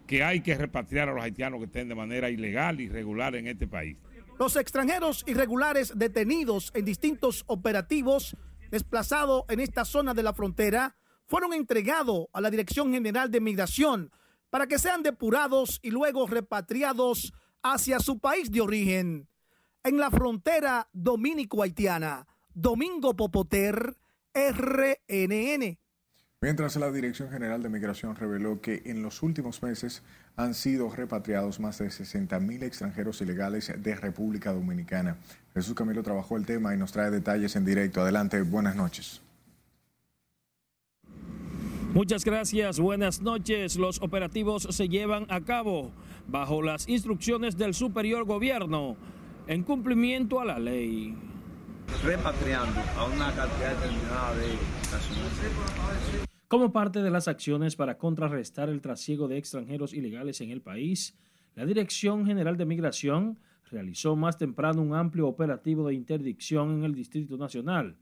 que 0.06 0.24
hay 0.24 0.42
que 0.42 0.56
repatriar 0.56 1.08
a 1.08 1.14
los 1.14 1.24
haitianos 1.24 1.60
que 1.60 1.68
estén 1.68 1.88
de 1.88 1.96
manera 1.96 2.30
ilegal 2.30 2.82
y 2.82 2.86
irregular 2.86 3.36
en 3.36 3.48
este 3.48 3.68
país. 3.68 3.96
Los 4.38 4.56
extranjeros 4.56 5.24
irregulares 5.28 5.94
detenidos 5.96 6.72
en 6.74 6.84
distintos 6.86 7.44
operativos 7.48 8.36
desplazados 8.70 9.44
en 9.50 9.60
esta 9.60 9.86
zona 9.86 10.14
de 10.14 10.24
la 10.24 10.34
frontera 10.34 10.96
fueron 11.26 11.54
entregados 11.54 12.28
a 12.34 12.42
la 12.42 12.50
Dirección 12.50 12.92
General 12.92 13.30
de 13.30 13.42
Migración 13.42 14.12
para 14.50 14.68
que 14.68 14.80
sean 14.80 15.04
depurados 15.04 15.80
y 15.84 15.92
luego 15.92 16.28
repatriados 16.28 17.34
hacia 17.62 18.00
su 18.00 18.20
país 18.20 18.52
de 18.52 18.62
origen. 18.62 19.28
En 19.84 19.98
la 19.98 20.10
frontera 20.10 20.90
dominico-haitiana, 20.92 22.28
Domingo 22.54 23.16
Popoter, 23.16 23.98
RNN. 24.34 25.80
Mientras 26.42 26.78
la 26.78 26.90
Dirección 26.90 27.30
General 27.30 27.62
de 27.62 27.68
Migración 27.68 28.16
reveló 28.16 28.62
que 28.62 28.82
en 28.86 29.04
los 29.04 29.24
últimos 29.24 29.62
meses 29.62 30.04
han 30.38 30.54
sido 30.54 30.90
repatriados 30.90 31.60
más 31.60 31.80
de 31.80 31.92
60 31.92 32.40
mil 32.40 32.64
extranjeros 32.64 33.20
ilegales 33.20 33.74
de 33.76 33.96
República 33.96 34.54
Dominicana. 34.54 35.18
Jesús 35.54 35.76
Camilo 35.76 36.02
trabajó 36.02 36.38
el 36.38 36.46
tema 36.46 36.74
y 36.74 36.78
nos 36.78 36.94
trae 36.94 37.12
detalles 37.12 37.58
en 37.58 37.66
directo. 37.66 38.00
Adelante, 38.00 38.42
buenas 38.42 38.78
noches. 38.78 39.22
Muchas 41.94 42.24
gracias, 42.24 42.80
buenas 42.80 43.20
noches. 43.20 43.76
Los 43.76 44.02
operativos 44.02 44.66
se 44.72 44.88
llevan 44.88 45.26
a 45.28 45.42
cabo 45.42 45.92
bajo 46.26 46.62
las 46.62 46.88
instrucciones 46.88 47.58
del 47.58 47.74
superior 47.74 48.24
gobierno 48.24 48.96
en 49.48 49.64
cumplimiento 49.64 50.40
a 50.40 50.46
la 50.46 50.58
ley. 50.58 51.18
Repatriando 52.02 52.80
a 52.96 53.08
una 53.08 53.36
cantidad 53.36 53.76
determinada 53.76 54.36
de 54.36 54.54
nacionales. 54.90 56.29
Como 56.50 56.74
parte 56.74 57.04
de 57.04 57.12
las 57.12 57.28
acciones 57.28 57.76
para 57.76 58.00
contrarrestar 58.00 58.70
el 58.70 58.82
trasiego 58.82 59.28
de 59.28 59.38
extranjeros 59.38 59.94
ilegales 59.94 60.42
en 60.42 60.50
el 60.50 60.64
país, 60.64 61.16
la 61.54 61.64
Dirección 61.64 62.26
General 62.26 62.58
de 62.58 62.66
Migración 62.66 63.38
realizó 63.70 64.16
más 64.16 64.40
temprano 64.40 64.82
un 64.82 64.96
amplio 64.96 65.28
operativo 65.28 65.88
de 65.88 65.94
interdicción 65.94 66.80
en 66.80 66.86
el 66.86 66.96
Distrito 66.96 67.38
Nacional 67.38 67.98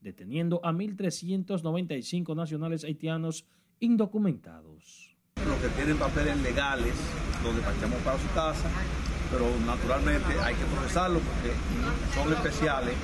deteniendo 0.00 0.60
a 0.64 0.72
1.395 0.72 2.34
nacionales 2.34 2.82
haitianos 2.82 3.46
indocumentados. 3.78 5.16
Los 5.36 5.58
que 5.58 5.68
tienen 5.76 5.96
papeles 5.96 6.42
legales 6.42 6.96
los 7.44 7.54
despachamos 7.54 8.00
para 8.00 8.18
su 8.18 8.28
casa, 8.34 8.68
pero 9.30 9.46
naturalmente 9.64 10.34
hay 10.42 10.56
que 10.56 10.64
procesarlos 10.64 11.22
porque 11.22 11.54
son 12.16 12.32
especiales 12.32 12.96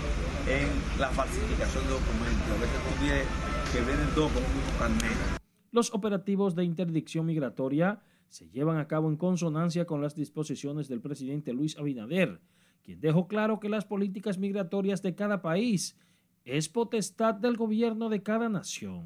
en 0.49 0.67
la 0.99 1.11
falsificación 1.11 1.85
de 1.85 1.91
documentos. 1.91 2.51
A 2.51 2.59
veces 2.59 2.81
con 2.83 3.07
10 3.07 3.58
que 3.73 3.81
vienen 3.81 4.07
dos 4.15 4.33
con 4.33 4.43
un 4.43 4.79
carnet. 4.79 5.41
Los 5.71 5.93
operativos 5.93 6.55
de 6.55 6.65
interdicción 6.65 7.27
migratoria 7.27 8.01
se 8.29 8.49
llevan 8.49 8.79
a 8.79 8.89
cabo 8.89 9.09
en 9.09 9.17
consonancia 9.17 9.85
con 9.85 10.01
las 10.01 10.15
disposiciones 10.15 10.89
del 10.89 11.01
presidente 11.01 11.53
Luis 11.53 11.77
Abinader, 11.77 12.41
quien 12.83 13.01
dejó 13.01 13.29
claro 13.29 13.61
que 13.61 13.69
las 13.69 13.85
políticas 13.85 14.39
migratorias 14.39 15.03
de 15.03 15.15
cada 15.15 15.43
país 15.43 15.97
es 16.45 16.69
potestad 16.69 17.35
del 17.35 17.57
gobierno 17.57 18.09
de 18.09 18.23
cada 18.23 18.49
nación. 18.49 19.05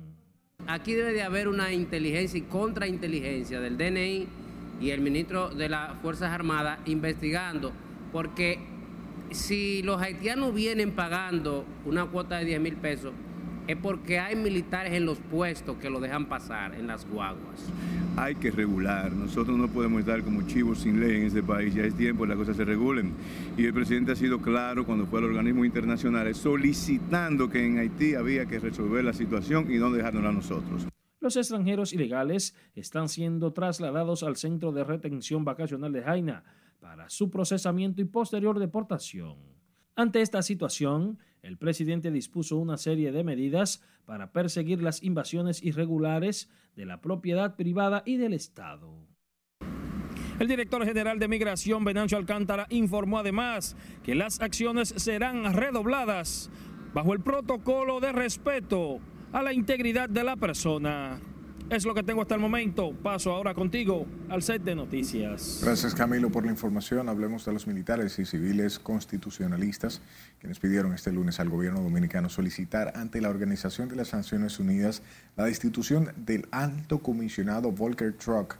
Aquí 0.69 0.93
debe 0.93 1.13
de 1.13 1.23
haber 1.23 1.49
una 1.49 1.73
inteligencia 1.73 2.39
y 2.39 2.43
contrainteligencia 2.43 3.61
del 3.61 3.77
DNI 3.77 4.29
y 4.81 4.91
el 4.91 5.01
ministro 5.01 5.51
de 5.51 5.69
las 5.69 5.99
Fuerzas 6.01 6.31
Armadas 6.31 6.79
investigando, 6.87 7.73
porque 8.13 8.61
si 9.33 9.83
los 9.83 10.01
haitianos 10.01 10.55
vienen 10.55 10.93
pagando 10.93 11.65
una 11.85 12.07
cuota 12.07 12.39
de 12.39 12.45
10 12.45 12.61
mil 12.61 12.77
pesos, 12.77 13.13
es 13.67 13.77
porque 13.77 14.19
hay 14.19 14.37
militares 14.37 14.93
en 14.93 15.07
los 15.07 15.19
puestos 15.19 15.77
que 15.77 15.91
lo 15.91 16.01
dejan 16.01 16.27
pasar 16.27 16.75
en 16.75 16.87
las 16.87 17.09
guaguas. 17.09 17.71
Hay 18.17 18.35
que 18.35 18.51
regular. 18.51 19.13
Nosotros 19.13 19.57
no 19.57 19.69
podemos 19.69 20.01
estar 20.01 20.23
como 20.23 20.43
chivos 20.43 20.81
sin 20.81 21.01
ley 21.01 21.17
en 21.17 21.27
este 21.27 21.43
país. 21.43 21.75
Ya 21.75 21.85
es 21.85 21.95
tiempo 21.95 22.25
que 22.25 22.31
las 22.31 22.39
cosas 22.39 22.57
se 22.57 22.65
regulen. 22.65 23.13
Y 23.57 23.65
el 23.65 23.73
presidente 23.73 24.13
ha 24.13 24.17
sido 24.17 24.41
claro 24.41 24.85
cuando 24.85 25.07
fue 25.07 25.21
a 25.21 25.23
los 25.23 25.31
organismos 25.31 25.67
internacionales 25.67 26.37
solicitando 26.37 27.49
que 27.49 27.65
en 27.65 27.79
Haití 27.79 28.15
había 28.15 28.47
que 28.47 28.59
resolver 28.59 29.05
la 29.05 29.13
situación 29.13 29.73
y 29.73 29.79
no 29.79 29.91
dejárnosla 29.91 30.31
a 30.31 30.33
nosotros. 30.33 30.87
Los 31.21 31.37
extranjeros 31.37 31.93
ilegales 31.93 32.57
están 32.75 33.09
siendo 33.09 33.53
trasladados 33.53 34.25
al 34.25 34.37
centro 34.37 34.73
de 34.73 34.83
retención 34.83 35.45
vacacional 35.45 35.93
de 35.93 36.03
Jaina 36.03 36.43
para 36.81 37.09
su 37.09 37.31
procesamiento 37.31 38.03
y 38.03 38.07
posterior 38.07 38.59
deportación. 38.59 39.37
Ante 39.95 40.21
esta 40.21 40.43
situación, 40.43 41.19
el 41.43 41.59
presidente 41.59 42.11
dispuso 42.13 42.57
una 42.57 42.77
serie 42.77 43.11
de 43.11 43.25
medidas 43.25 43.83
para 44.05 44.33
perseguir 44.33 44.81
las 44.81 45.03
invasiones 45.03 45.63
irregulares 45.63 46.49
de 46.77 46.87
la 46.87 47.01
propiedad 47.01 47.57
privada 47.57 48.03
y 48.07 48.17
del 48.17 48.33
Estado. 48.33 48.95
El 50.39 50.49
director 50.49 50.85
general 50.85 51.19
de 51.19 51.29
Migración, 51.29 51.85
Venancio 51.85 52.17
Alcántara, 52.17 52.67
informó 52.71 53.19
además 53.19 53.77
que 54.03 54.15
las 54.15 54.41
acciones 54.41 54.89
serán 54.97 55.53
redobladas 55.53 56.51
bajo 56.95 57.13
el 57.13 57.21
protocolo 57.21 58.01
de 58.01 58.13
respeto 58.13 58.99
a 59.33 59.43
la 59.43 59.53
integridad 59.53 60.09
de 60.09 60.25
la 60.25 60.37
persona. 60.37 61.21
Es 61.71 61.87
lo 61.87 61.95
que 61.95 62.03
tengo 62.03 62.23
hasta 62.23 62.35
el 62.35 62.41
momento. 62.41 62.93
Paso 62.93 63.33
ahora 63.33 63.55
contigo 63.55 64.07
al 64.29 64.43
set 64.43 64.63
de 64.63 64.75
noticias. 64.75 65.61
Gracias 65.63 65.95
Camilo 65.95 66.31
por 66.31 66.45
la 66.45 66.51
información. 66.51 67.09
Hablemos 67.09 67.45
de 67.45 67.53
los 67.53 67.67
militares 67.67 68.19
y 68.19 68.27
civiles 68.27 68.79
constitucionalistas 68.79 70.03
quienes 70.39 70.59
pidieron 70.59 70.93
este 70.93 71.13
lunes 71.13 71.39
al 71.41 71.49
gobierno 71.49 71.81
dominicano 71.81 72.29
solicitar 72.29 72.93
ante 72.97 73.21
la 73.21 73.31
Organización 73.31 73.89
de 73.89 73.97
las 73.97 74.13
Naciones 74.13 74.59
Unidas 74.59 75.03
la 75.37 75.45
destitución 75.45 76.13
del 76.17 76.47
alto 76.51 76.99
comisionado 76.99 77.71
Volker 77.71 78.13
Truck 78.15 78.57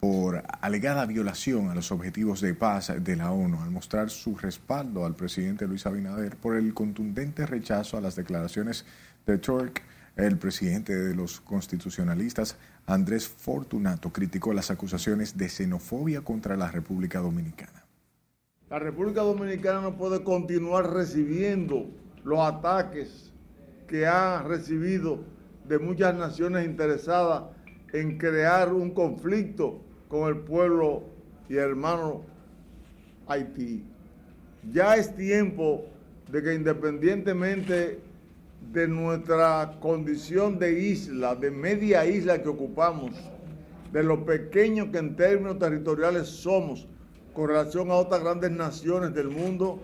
por 0.00 0.42
alegada 0.60 1.06
violación 1.06 1.70
a 1.70 1.74
los 1.74 1.90
objetivos 1.92 2.40
de 2.40 2.54
paz 2.54 2.92
de 2.98 3.16
la 3.16 3.30
ONU 3.30 3.62
al 3.62 3.70
mostrar 3.70 4.10
su 4.10 4.36
respaldo 4.36 5.06
al 5.06 5.14
presidente 5.14 5.66
Luis 5.66 5.86
Abinader 5.86 6.36
por 6.36 6.56
el 6.56 6.74
contundente 6.74 7.46
rechazo 7.46 7.96
a 7.96 8.00
las 8.00 8.16
declaraciones 8.16 8.84
de 9.26 9.38
Turk 9.38 9.82
el 10.16 10.38
presidente 10.38 10.94
de 10.94 11.14
los 11.14 11.40
constitucionalistas, 11.40 12.56
Andrés 12.86 13.28
Fortunato, 13.28 14.12
criticó 14.12 14.52
las 14.52 14.70
acusaciones 14.70 15.36
de 15.36 15.48
xenofobia 15.48 16.20
contra 16.20 16.56
la 16.56 16.70
República 16.70 17.20
Dominicana. 17.20 17.84
La 18.70 18.78
República 18.78 19.22
Dominicana 19.22 19.80
no 19.80 19.96
puede 19.96 20.22
continuar 20.22 20.92
recibiendo 20.92 21.86
los 22.24 22.38
ataques 22.40 23.32
que 23.88 24.06
ha 24.06 24.42
recibido 24.42 25.20
de 25.68 25.78
muchas 25.78 26.14
naciones 26.14 26.64
interesadas 26.64 27.44
en 27.92 28.18
crear 28.18 28.72
un 28.72 28.90
conflicto 28.90 29.82
con 30.08 30.28
el 30.28 30.38
pueblo 30.38 31.04
y 31.48 31.56
hermano 31.56 32.22
Haití. 33.26 33.84
Ya 34.72 34.96
es 34.96 35.14
tiempo 35.14 35.84
de 36.30 36.42
que 36.42 36.54
independientemente 36.54 38.00
de 38.72 38.88
nuestra 38.88 39.78
condición 39.80 40.58
de 40.58 40.78
isla, 40.78 41.34
de 41.34 41.50
media 41.50 42.06
isla 42.06 42.42
que 42.42 42.48
ocupamos, 42.48 43.12
de 43.92 44.02
lo 44.02 44.24
pequeño 44.24 44.90
que 44.90 44.98
en 44.98 45.16
términos 45.16 45.58
territoriales 45.58 46.28
somos 46.28 46.88
con 47.32 47.48
relación 47.48 47.90
a 47.90 47.94
otras 47.94 48.22
grandes 48.22 48.50
naciones 48.50 49.14
del 49.14 49.28
mundo, 49.28 49.80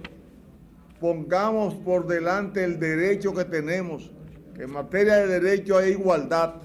pongamos 1.01 1.75
por 1.75 2.07
delante 2.07 2.65
el 2.65 2.79
derecho 2.79 3.35
que 3.35 3.45
tenemos, 3.45 4.13
que 4.55 4.65
en 4.65 4.73
materia 4.73 5.17
de 5.17 5.41
derecho 5.41 5.79
hay 5.79 5.93
igualdad. 5.93 6.63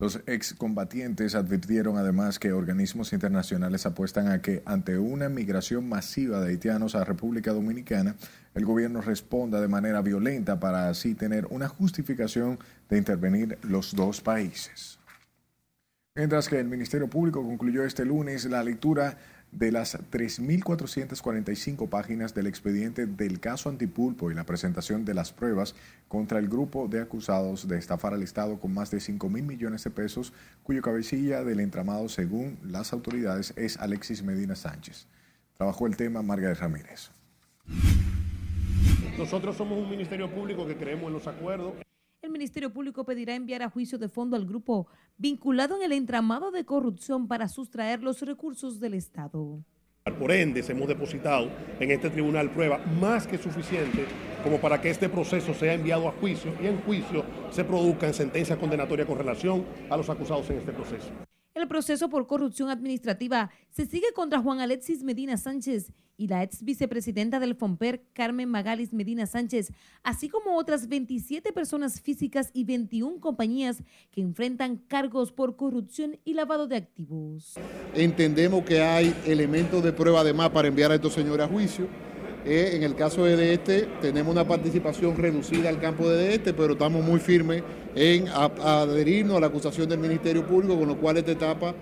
Los 0.00 0.20
excombatientes 0.26 1.36
advirtieron 1.36 1.96
además 1.96 2.40
que 2.40 2.52
organismos 2.52 3.12
internacionales 3.12 3.86
apuestan 3.86 4.28
a 4.28 4.42
que 4.42 4.62
ante 4.66 4.98
una 4.98 5.28
migración 5.28 5.88
masiva 5.88 6.40
de 6.40 6.50
haitianos 6.50 6.96
a 6.96 7.04
República 7.04 7.52
Dominicana, 7.52 8.16
el 8.54 8.64
gobierno 8.64 9.00
responda 9.00 9.60
de 9.60 9.68
manera 9.68 10.00
violenta 10.00 10.60
para 10.60 10.88
así 10.88 11.14
tener 11.14 11.46
una 11.50 11.68
justificación 11.68 12.58
de 12.88 12.98
intervenir 12.98 13.58
los 13.62 13.94
dos 13.94 14.20
países. 14.20 14.98
Mientras 16.16 16.48
que 16.48 16.60
el 16.60 16.68
Ministerio 16.68 17.08
Público 17.08 17.42
concluyó 17.42 17.84
este 17.84 18.04
lunes 18.04 18.44
la 18.44 18.62
lectura 18.62 19.18
de 19.50 19.72
las 19.72 19.98
3.445 20.10 21.88
páginas 21.88 22.34
del 22.34 22.46
expediente 22.46 23.06
del 23.06 23.40
caso 23.40 23.68
Antipulpo 23.68 24.30
y 24.30 24.34
la 24.34 24.44
presentación 24.44 25.04
de 25.04 25.14
las 25.14 25.32
pruebas 25.32 25.74
contra 26.08 26.38
el 26.38 26.48
grupo 26.48 26.88
de 26.88 27.00
acusados 27.00 27.66
de 27.68 27.78
estafar 27.78 28.14
al 28.14 28.22
Estado 28.22 28.58
con 28.60 28.74
más 28.74 28.90
de 28.90 29.00
5 29.00 29.28
mil 29.28 29.44
millones 29.44 29.84
de 29.84 29.90
pesos, 29.90 30.32
cuyo 30.62 30.82
cabecilla 30.82 31.44
del 31.44 31.60
entramado, 31.60 32.08
según 32.08 32.58
las 32.64 32.92
autoridades, 32.92 33.52
es 33.56 33.76
Alexis 33.78 34.22
Medina 34.22 34.56
Sánchez. 34.56 35.06
Trabajó 35.56 35.86
el 35.86 35.96
tema 35.96 36.22
Margaret 36.22 36.58
Ramírez. 36.58 37.10
Nosotros 39.18 39.56
somos 39.56 39.78
un 39.78 39.88
ministerio 39.88 40.30
público 40.30 40.66
que 40.66 40.76
creemos 40.76 41.06
en 41.08 41.12
los 41.14 41.26
acuerdos. 41.26 41.74
El 42.20 42.30
Ministerio 42.30 42.72
Público 42.72 43.04
pedirá 43.04 43.34
enviar 43.34 43.62
a 43.62 43.70
juicio 43.70 43.98
de 43.98 44.08
fondo 44.08 44.34
al 44.34 44.46
grupo 44.46 44.86
vinculado 45.16 45.76
en 45.76 45.82
el 45.82 45.92
entramado 45.92 46.50
de 46.50 46.64
corrupción 46.64 47.28
para 47.28 47.48
sustraer 47.48 48.02
los 48.02 48.22
recursos 48.22 48.80
del 48.80 48.94
Estado. 48.94 49.62
Por 50.18 50.32
ende, 50.32 50.64
hemos 50.68 50.88
depositado 50.88 51.50
en 51.80 51.90
este 51.90 52.10
tribunal 52.10 52.50
prueba 52.50 52.78
más 53.00 53.26
que 53.26 53.38
suficiente 53.38 54.04
como 54.42 54.60
para 54.60 54.80
que 54.80 54.90
este 54.90 55.08
proceso 55.08 55.54
sea 55.54 55.72
enviado 55.72 56.06
a 56.06 56.12
juicio 56.12 56.52
y 56.62 56.66
en 56.66 56.80
juicio 56.82 57.24
se 57.50 57.64
produzca 57.64 58.06
en 58.06 58.14
sentencia 58.14 58.58
condenatoria 58.58 59.06
con 59.06 59.16
relación 59.16 59.64
a 59.88 59.96
los 59.96 60.10
acusados 60.10 60.48
en 60.50 60.58
este 60.58 60.72
proceso. 60.72 61.08
El 61.54 61.68
proceso 61.68 62.10
por 62.10 62.26
corrupción 62.26 62.68
administrativa 62.68 63.50
se 63.70 63.86
sigue 63.86 64.12
contra 64.14 64.40
Juan 64.40 64.60
Alexis 64.60 65.02
Medina 65.02 65.38
Sánchez 65.38 65.92
y 66.16 66.28
la 66.28 66.42
ex 66.42 66.62
vicepresidenta 66.62 67.40
del 67.40 67.54
FOMPER, 67.54 68.02
Carmen 68.12 68.48
Magalis 68.48 68.92
Medina 68.92 69.26
Sánchez, 69.26 69.72
así 70.02 70.28
como 70.28 70.56
otras 70.56 70.88
27 70.88 71.52
personas 71.52 72.00
físicas 72.00 72.50
y 72.52 72.64
21 72.64 73.20
compañías 73.20 73.82
que 74.10 74.20
enfrentan 74.20 74.76
cargos 74.76 75.32
por 75.32 75.56
corrupción 75.56 76.18
y 76.24 76.34
lavado 76.34 76.66
de 76.66 76.76
activos. 76.76 77.54
Entendemos 77.94 78.64
que 78.64 78.80
hay 78.80 79.14
elementos 79.26 79.82
de 79.82 79.92
prueba 79.92 80.20
además 80.20 80.50
para 80.50 80.68
enviar 80.68 80.92
a 80.92 80.96
estos 80.96 81.12
señores 81.12 81.46
a 81.46 81.48
juicio 81.48 81.88
eh, 82.44 82.72
en 82.74 82.82
el 82.82 82.94
caso 82.94 83.24
de 83.24 83.54
este, 83.54 83.82
tenemos 84.02 84.30
una 84.30 84.46
participación 84.46 85.16
reducida 85.16 85.70
al 85.70 85.80
campo 85.80 86.08
de 86.08 86.34
este, 86.34 86.52
pero 86.52 86.74
estamos 86.74 87.02
muy 87.02 87.18
firmes 87.18 87.62
en 87.94 88.28
adherirnos 88.28 89.38
a 89.38 89.40
la 89.40 89.46
acusación 89.46 89.88
del 89.88 89.98
Ministerio 89.98 90.46
Público, 90.46 90.78
con 90.78 90.88
lo 90.88 90.98
cual 91.00 91.16
esta 91.16 91.32
etapa 91.32 91.74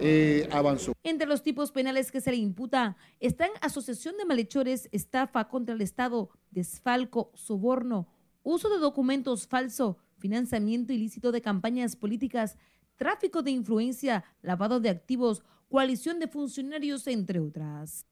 eh, 0.00 0.48
avanzó. 0.50 0.92
Entre 1.02 1.26
los 1.26 1.42
tipos 1.42 1.70
penales 1.70 2.10
que 2.10 2.20
se 2.20 2.30
le 2.30 2.38
imputa 2.38 2.96
están 3.20 3.50
asociación 3.60 4.16
de 4.16 4.24
malhechores, 4.24 4.88
estafa 4.90 5.48
contra 5.48 5.74
el 5.74 5.82
Estado, 5.82 6.30
desfalco, 6.50 7.30
soborno, 7.34 8.08
uso 8.42 8.70
de 8.70 8.78
documentos 8.78 9.46
falso, 9.46 9.98
financiamiento 10.18 10.94
ilícito 10.94 11.30
de 11.30 11.42
campañas 11.42 11.94
políticas, 11.94 12.56
tráfico 12.96 13.42
de 13.42 13.50
influencia, 13.50 14.24
lavado 14.40 14.80
de 14.80 14.88
activos, 14.88 15.42
coalición 15.68 16.18
de 16.18 16.28
funcionarios, 16.28 17.06
entre 17.06 17.40
otras. 17.40 18.06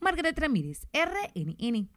Margaret 0.00 0.38
Ramírez, 0.38 0.86
RNN. 0.92 1.88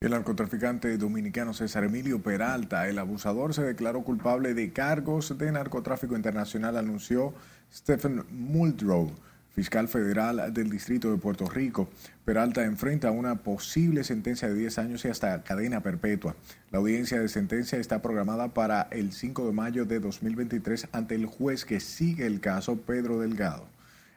El 0.00 0.10
narcotraficante 0.10 0.98
dominicano 0.98 1.54
César 1.54 1.84
Emilio 1.84 2.20
Peralta, 2.20 2.88
el 2.88 2.98
abusador, 2.98 3.54
se 3.54 3.62
declaró 3.62 4.02
culpable 4.02 4.52
de 4.52 4.72
cargos 4.72 5.38
de 5.38 5.50
narcotráfico 5.50 6.14
internacional, 6.14 6.76
anunció 6.76 7.32
Stephen 7.72 8.24
Muldrow, 8.30 9.10
fiscal 9.54 9.88
federal 9.88 10.52
del 10.52 10.68
Distrito 10.68 11.10
de 11.10 11.16
Puerto 11.16 11.48
Rico. 11.48 11.88
Peralta 12.24 12.64
enfrenta 12.64 13.12
una 13.12 13.36
posible 13.36 14.04
sentencia 14.04 14.48
de 14.48 14.54
10 14.54 14.78
años 14.78 15.04
y 15.04 15.08
hasta 15.08 15.42
cadena 15.42 15.80
perpetua. 15.80 16.34
La 16.70 16.80
audiencia 16.80 17.20
de 17.20 17.28
sentencia 17.28 17.78
está 17.78 18.02
programada 18.02 18.48
para 18.48 18.88
el 18.90 19.12
5 19.12 19.46
de 19.46 19.52
mayo 19.52 19.84
de 19.86 20.00
2023 20.00 20.88
ante 20.92 21.14
el 21.14 21.26
juez 21.26 21.64
que 21.64 21.80
sigue 21.80 22.26
el 22.26 22.40
caso, 22.40 22.76
Pedro 22.76 23.20
Delgado. 23.20 23.66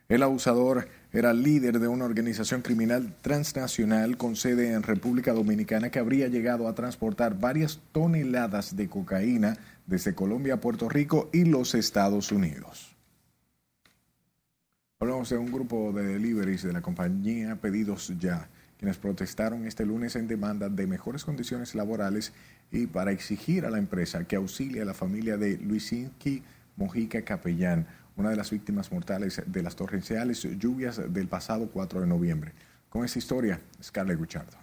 El 0.09 0.23
abusador 0.23 0.87
era 1.17 1.33
líder 1.33 1.79
de 1.79 1.87
una 1.87 2.05
organización 2.05 2.61
criminal 2.61 3.15
transnacional 3.21 4.17
con 4.17 4.35
sede 4.35 4.73
en 4.73 4.83
República 4.83 5.33
Dominicana 5.33 5.89
que 5.89 5.97
habría 5.97 6.27
llegado 6.27 6.67
a 6.67 6.75
transportar 6.75 7.39
varias 7.39 7.79
toneladas 7.91 8.75
de 8.75 8.87
cocaína 8.87 9.57
desde 9.87 10.13
Colombia 10.13 10.55
a 10.55 10.61
Puerto 10.61 10.87
Rico 10.89 11.31
y 11.33 11.45
los 11.45 11.73
Estados 11.73 12.31
Unidos. 12.31 12.95
Hablamos 14.99 15.29
de 15.29 15.39
un 15.39 15.51
grupo 15.51 15.91
de 15.91 16.05
deliveries 16.05 16.61
de 16.61 16.73
la 16.73 16.81
compañía 16.81 17.55
Pedidos 17.55 18.13
Ya, 18.19 18.47
quienes 18.77 18.97
protestaron 18.97 19.65
este 19.65 19.87
lunes 19.87 20.15
en 20.15 20.27
demanda 20.27 20.69
de 20.69 20.85
mejores 20.85 21.25
condiciones 21.25 21.73
laborales 21.73 22.31
y 22.71 22.85
para 22.85 23.11
exigir 23.11 23.65
a 23.65 23.71
la 23.71 23.79
empresa 23.79 24.25
que 24.25 24.35
auxilie 24.35 24.83
a 24.83 24.85
la 24.85 24.93
familia 24.93 25.35
de 25.35 25.57
Luisinki 25.57 26.43
Mojica 26.75 27.23
Capellán, 27.23 27.87
una 28.17 28.31
de 28.31 28.35
las 28.35 28.51
víctimas 28.51 28.91
mortales 28.91 29.41
de 29.45 29.63
las 29.63 29.75
torrenciales 29.75 30.43
lluvias 30.57 31.01
del 31.13 31.27
pasado 31.27 31.69
4 31.71 32.01
de 32.01 32.07
noviembre. 32.07 32.51
Con 32.89 33.05
esta 33.05 33.19
historia, 33.19 33.61
Scarlett 33.81 34.17
Guchardo. 34.17 34.57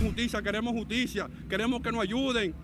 justicia, 0.00 0.42
queremos 0.42 0.72
justicia, 0.72 1.30
queremos 1.48 1.80
que 1.80 1.92
nos 1.92 2.02
ayuden. 2.02 2.54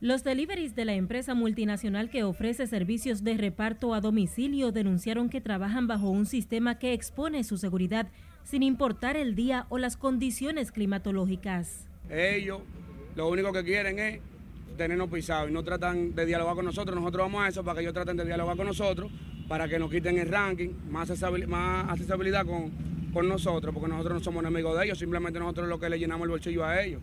Los 0.00 0.24
deliveries 0.24 0.74
de 0.74 0.84
la 0.84 0.94
empresa 0.94 1.34
multinacional 1.34 2.10
que 2.10 2.24
ofrece 2.24 2.66
servicios 2.66 3.22
de 3.22 3.36
reparto 3.36 3.94
a 3.94 4.00
domicilio 4.00 4.72
denunciaron 4.72 5.30
que 5.30 5.40
trabajan 5.40 5.86
bajo 5.86 6.10
un 6.10 6.26
sistema 6.26 6.78
que 6.78 6.92
expone 6.92 7.44
su 7.44 7.56
seguridad 7.58 8.08
sin 8.44 8.62
importar 8.62 9.16
el 9.16 9.34
día 9.34 9.66
o 9.70 9.78
las 9.78 9.96
condiciones 9.96 10.72
climatológicas. 10.72 11.86
Ellos 12.10 12.60
lo 13.16 13.28
único 13.28 13.52
que 13.52 13.64
quieren 13.64 13.98
es 13.98 14.20
tenernos 14.76 15.08
pisados 15.08 15.50
y 15.50 15.52
no 15.52 15.62
tratan 15.62 16.14
de 16.14 16.26
dialogar 16.26 16.54
con 16.54 16.64
nosotros. 16.64 16.96
Nosotros 16.96 17.24
vamos 17.26 17.44
a 17.44 17.48
eso 17.48 17.64
para 17.64 17.76
que 17.76 17.82
ellos 17.82 17.94
traten 17.94 18.16
de 18.16 18.24
dialogar 18.24 18.56
con 18.56 18.66
nosotros, 18.66 19.10
para 19.48 19.68
que 19.68 19.78
nos 19.78 19.90
quiten 19.90 20.18
el 20.18 20.28
ranking, 20.28 20.70
más 20.90 21.10
accesibilidad, 21.10 22.46
con, 22.46 22.70
con 23.12 23.28
nosotros, 23.28 23.72
porque 23.72 23.88
nosotros 23.88 24.14
no 24.14 24.24
somos 24.24 24.42
enemigos 24.42 24.78
de 24.78 24.86
ellos, 24.86 24.98
simplemente 24.98 25.38
nosotros 25.38 25.68
lo 25.68 25.78
que 25.78 25.88
le 25.88 25.98
llenamos 25.98 26.24
el 26.24 26.30
bolsillo 26.30 26.64
a 26.64 26.82
ellos. 26.82 27.00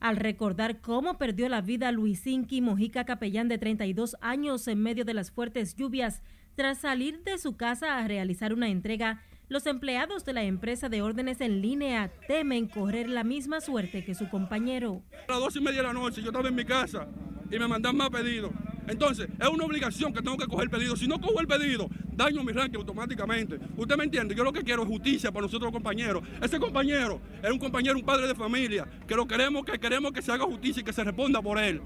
Al 0.00 0.16
recordar 0.16 0.80
cómo 0.80 1.16
perdió 1.16 1.48
la 1.48 1.60
vida 1.60 1.92
Luisinki 1.92 2.60
Mojica 2.60 3.04
Capellán 3.04 3.48
de 3.48 3.58
32 3.58 4.16
años 4.20 4.66
en 4.66 4.82
medio 4.82 5.04
de 5.04 5.14
las 5.14 5.30
fuertes 5.30 5.76
lluvias, 5.76 6.22
tras 6.56 6.78
salir 6.78 7.22
de 7.22 7.38
su 7.38 7.56
casa 7.56 7.98
a 7.98 8.08
realizar 8.08 8.52
una 8.52 8.68
entrega, 8.68 9.22
los 9.52 9.66
empleados 9.66 10.24
de 10.24 10.32
la 10.32 10.42
empresa 10.42 10.88
de 10.88 11.02
órdenes 11.02 11.42
en 11.42 11.60
línea 11.60 12.10
temen 12.26 12.66
correr 12.66 13.10
la 13.10 13.22
misma 13.22 13.60
suerte 13.60 14.02
que 14.02 14.14
su 14.14 14.30
compañero. 14.30 15.02
A 15.28 15.32
las 15.32 15.40
dos 15.40 15.56
y 15.56 15.60
media 15.60 15.82
de 15.82 15.88
la 15.88 15.92
noche 15.92 16.22
yo 16.22 16.28
estaba 16.28 16.48
en 16.48 16.54
mi 16.54 16.64
casa 16.64 17.06
y 17.50 17.58
me 17.58 17.68
mandan 17.68 17.94
más 17.94 18.08
pedidos. 18.08 18.50
Entonces, 18.88 19.28
es 19.38 19.48
una 19.48 19.64
obligación 19.66 20.12
que 20.14 20.22
tengo 20.22 20.38
que 20.38 20.46
coger 20.46 20.64
el 20.64 20.70
pedido. 20.70 20.96
Si 20.96 21.06
no 21.06 21.20
cojo 21.20 21.38
el 21.38 21.46
pedido, 21.46 21.88
daño 22.14 22.42
mi 22.42 22.52
ranking 22.52 22.78
automáticamente. 22.78 23.58
Usted 23.76 23.94
me 23.96 24.04
entiende, 24.04 24.34
yo 24.34 24.42
lo 24.42 24.54
que 24.54 24.62
quiero 24.62 24.84
es 24.84 24.88
justicia 24.88 25.30
para 25.30 25.42
nosotros 25.42 25.70
los 25.70 25.72
compañeros. 25.72 26.22
Ese 26.40 26.58
compañero 26.58 27.20
es 27.42 27.50
un 27.50 27.58
compañero, 27.58 27.96
un 27.96 28.04
padre 28.04 28.26
de 28.26 28.34
familia, 28.34 28.88
que 29.06 29.14
lo 29.14 29.26
queremos, 29.26 29.66
que 29.66 29.78
queremos 29.78 30.12
que 30.12 30.22
se 30.22 30.32
haga 30.32 30.44
justicia 30.46 30.80
y 30.80 30.84
que 30.84 30.94
se 30.94 31.04
responda 31.04 31.42
por 31.42 31.58
él. 31.58 31.82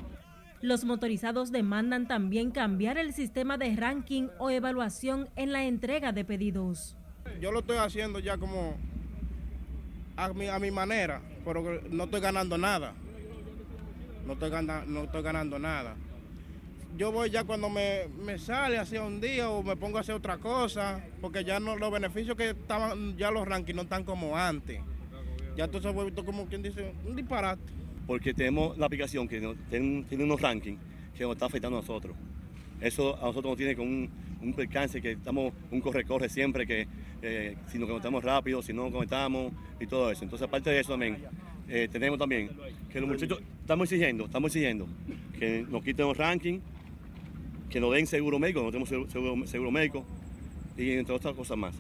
Los 0.63 0.85
motorizados 0.85 1.51
demandan 1.51 2.07
también 2.07 2.53
cambiar 2.53 2.97
el 2.97 3.13
sistema 3.13 3.59
de 3.59 3.75
ranking 3.75 4.29
o 4.39 4.51
evaluación 4.51 5.29
en 5.35 5.53
la 5.53 5.65
entrega 5.65 6.13
de 6.13 6.25
pedidos. 6.25 6.97
Yo 7.41 7.53
lo 7.53 7.61
estoy 7.61 7.77
haciendo 7.77 8.19
ya 8.19 8.39
como 8.39 8.77
a 10.17 10.33
mi, 10.33 10.49
a 10.49 10.59
mi 10.59 10.71
manera, 10.71 11.21
pero 11.45 11.81
no 11.91 12.05
estoy 12.05 12.21
ganando 12.21 12.59
nada. 12.59 12.95
No 14.27 14.33
estoy, 14.33 14.51
no 14.87 15.05
estoy 15.05 15.23
ganando 15.23 15.59
nada 15.59 15.97
yo 16.97 17.13
voy 17.13 17.31
ya 17.31 17.45
cuando 17.45 17.69
me, 17.69 18.09
sale 18.39 18.79
hacia 18.79 19.03
un 19.03 19.21
día 19.21 19.51
o 19.51 19.63
me 19.63 19.77
pongo 19.77 19.99
a 19.99 20.01
hacer 20.01 20.15
otra 20.15 20.39
cosa, 20.39 21.05
porque 21.21 21.45
ya 21.45 21.61
no 21.61 21.77
los 21.77 21.93
beneficios 21.93 22.37
que 22.37 22.51
estaban, 22.51 23.17
ya 23.17 23.31
los 23.31 23.47
rankings 23.47 23.77
no 23.77 23.83
están 23.83 24.05
como 24.05 24.37
antes. 24.37 24.81
Ya 25.57 25.65
entonces 25.65 25.95
se 26.15 26.25
como 26.25 26.47
quien 26.47 26.63
dice 26.63 26.95
un 27.07 27.17
disparate. 27.17 27.63
Porque 28.07 28.33
tenemos 28.33 28.77
la 28.79 28.87
aplicación 28.87 29.27
que 29.29 29.41
tiene, 29.71 30.25
unos 30.25 30.41
rankings 30.41 30.81
que 31.17 31.25
nos 31.25 31.33
está 31.33 31.47
afectando 31.47 31.79
a 31.79 31.81
nosotros. 31.81 32.17
Eso 32.81 33.17
a 33.17 33.27
nosotros 33.27 33.53
nos 33.53 33.57
tiene 33.57 33.75
con 33.75 33.87
un, 33.87 34.11
un 34.43 34.53
percance 34.53 35.01
que 35.01 35.13
estamos 35.13 35.53
un 35.71 35.81
corre-corre 35.81 36.29
siempre, 36.29 36.67
que 36.67 36.87
eh, 37.23 37.57
si 37.71 37.79
nos 37.79 37.89
conectamos 37.89 38.23
rápido, 38.23 38.63
si 38.63 38.73
no 38.73 38.85
nos 38.85 38.93
conectamos 38.93 39.53
y 39.81 39.87
todo 39.87 40.11
eso. 40.11 40.25
Entonces, 40.25 40.47
aparte 40.47 40.71
de 40.71 40.81
eso 40.81 40.93
también, 40.93 41.19
eh, 41.69 41.89
tenemos 41.91 42.19
también 42.19 42.51
que 42.91 43.01
los 43.01 43.09
muchachos 43.09 43.41
estamos 43.61 43.91
exigiendo, 43.91 44.27
estamos 44.27 44.51
exigiendo 44.55 44.87
que 45.39 45.65
nos 45.69 45.83
quiten 45.83 46.07
los 46.07 46.17
rankings 46.17 46.63
que 47.69 47.81
nos 47.81 47.93
den 47.93 48.07
seguro 48.07 48.39
médico, 48.39 48.63
no 48.63 48.71
tenemos 48.71 48.89
seguro, 48.89 49.71
médico 49.71 50.05
y 50.77 50.93
entre 50.93 51.15
otras 51.15 51.35
cosas 51.35 51.57
más. 51.57 51.75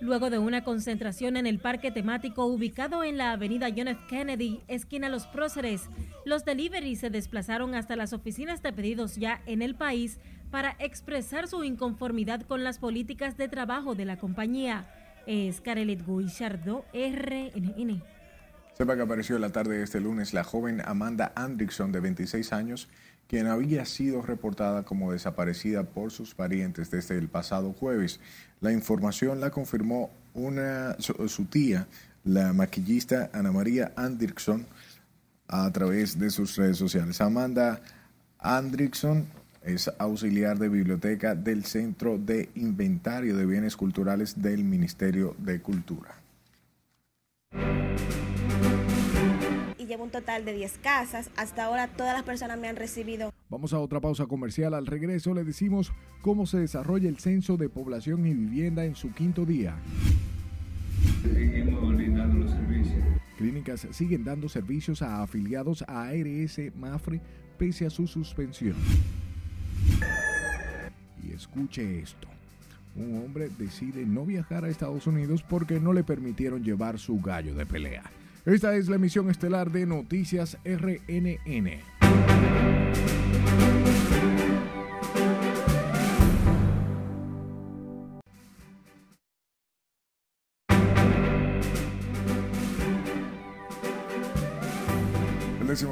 Luego 0.00 0.30
de 0.30 0.38
una 0.38 0.62
concentración 0.62 1.36
en 1.36 1.46
el 1.46 1.58
parque 1.58 1.90
temático 1.90 2.46
ubicado 2.46 3.02
en 3.02 3.18
la 3.18 3.32
avenida 3.32 3.68
John 3.76 3.88
F. 3.88 4.00
Kennedy, 4.08 4.62
esquina 4.68 5.08
Los 5.08 5.26
Próceres, 5.26 5.88
los 6.24 6.44
deliveries 6.44 7.00
se 7.00 7.10
desplazaron 7.10 7.74
hasta 7.74 7.96
las 7.96 8.12
oficinas 8.12 8.62
de 8.62 8.72
pedidos 8.72 9.16
ya 9.16 9.42
en 9.46 9.60
el 9.60 9.74
país 9.74 10.18
para 10.52 10.76
expresar 10.78 11.48
su 11.48 11.64
inconformidad 11.64 12.42
con 12.42 12.62
las 12.62 12.78
políticas 12.78 13.36
de 13.36 13.48
trabajo 13.48 13.96
de 13.96 14.04
la 14.04 14.18
compañía. 14.18 14.88
Es 15.26 15.60
Carelet 15.60 16.06
Guichardo, 16.06 16.84
RNN. 16.94 18.00
Sepa 18.74 18.94
que 18.94 19.02
apareció 19.02 19.40
la 19.40 19.50
tarde 19.50 19.78
de 19.78 19.82
este 19.82 20.00
lunes 20.00 20.32
la 20.32 20.44
joven 20.44 20.80
Amanda 20.84 21.32
Andrickson, 21.34 21.90
de 21.90 21.98
26 21.98 22.52
años, 22.52 22.88
quien 23.26 23.48
había 23.48 23.84
sido 23.84 24.22
reportada 24.22 24.84
como 24.84 25.10
desaparecida 25.12 25.82
por 25.82 26.12
sus 26.12 26.36
parientes 26.36 26.90
desde 26.90 27.18
el 27.18 27.28
pasado 27.28 27.72
jueves. 27.72 28.20
La 28.60 28.72
información 28.72 29.40
la 29.40 29.50
confirmó 29.50 30.10
una, 30.34 30.96
su, 30.98 31.44
tía, 31.46 31.86
la 32.24 32.52
maquillista 32.52 33.30
Ana 33.32 33.52
María 33.52 33.92
Andrickson, 33.96 34.66
a 35.46 35.70
través 35.72 36.18
de 36.18 36.30
sus 36.30 36.56
redes 36.56 36.76
sociales. 36.76 37.20
Amanda 37.20 37.80
Andrickson 38.38 39.26
es 39.62 39.90
auxiliar 39.98 40.58
de 40.58 40.68
biblioteca 40.68 41.34
del 41.34 41.64
Centro 41.64 42.18
de 42.18 42.48
Inventario 42.54 43.36
de 43.36 43.46
Bienes 43.46 43.76
Culturales 43.76 44.40
del 44.40 44.64
Ministerio 44.64 45.34
de 45.38 45.60
Cultura 45.60 46.18
llevo 49.88 50.04
un 50.04 50.10
total 50.10 50.44
de 50.44 50.52
10 50.52 50.78
casas. 50.78 51.30
Hasta 51.36 51.64
ahora 51.64 51.88
todas 51.88 52.14
las 52.14 52.22
personas 52.22 52.58
me 52.58 52.68
han 52.68 52.76
recibido. 52.76 53.32
Vamos 53.50 53.72
a 53.72 53.78
otra 53.78 54.00
pausa 54.00 54.26
comercial. 54.26 54.74
Al 54.74 54.86
regreso 54.86 55.32
le 55.32 55.42
decimos 55.42 55.92
cómo 56.20 56.46
se 56.46 56.58
desarrolla 56.58 57.08
el 57.08 57.18
censo 57.18 57.56
de 57.56 57.68
población 57.68 58.26
y 58.26 58.34
vivienda 58.34 58.84
en 58.84 58.94
su 58.94 59.12
quinto 59.12 59.46
día. 59.46 59.76
Seguimos 61.22 61.96
brindando 61.96 62.44
los 62.44 62.50
servicios. 62.50 63.02
Clínicas 63.38 63.86
siguen 63.92 64.24
dando 64.24 64.48
servicios 64.48 65.00
a 65.00 65.22
afiliados 65.22 65.82
a 65.88 66.08
ARS 66.08 66.60
Mafre 66.76 67.20
pese 67.56 67.86
a 67.86 67.90
su 67.90 68.06
suspensión. 68.06 68.76
Y 71.24 71.32
escuche 71.32 72.00
esto. 72.00 72.28
Un 72.96 73.22
hombre 73.24 73.48
decide 73.58 74.04
no 74.04 74.26
viajar 74.26 74.64
a 74.64 74.68
Estados 74.68 75.06
Unidos 75.06 75.42
porque 75.42 75.80
no 75.80 75.92
le 75.92 76.04
permitieron 76.04 76.64
llevar 76.64 76.98
su 76.98 77.20
gallo 77.20 77.54
de 77.54 77.64
pelea. 77.64 78.02
Esta 78.44 78.74
es 78.76 78.88
la 78.88 78.96
emisión 78.96 79.30
estelar 79.30 79.70
de 79.70 79.86
Noticias 79.86 80.58
RNN. 80.64 81.97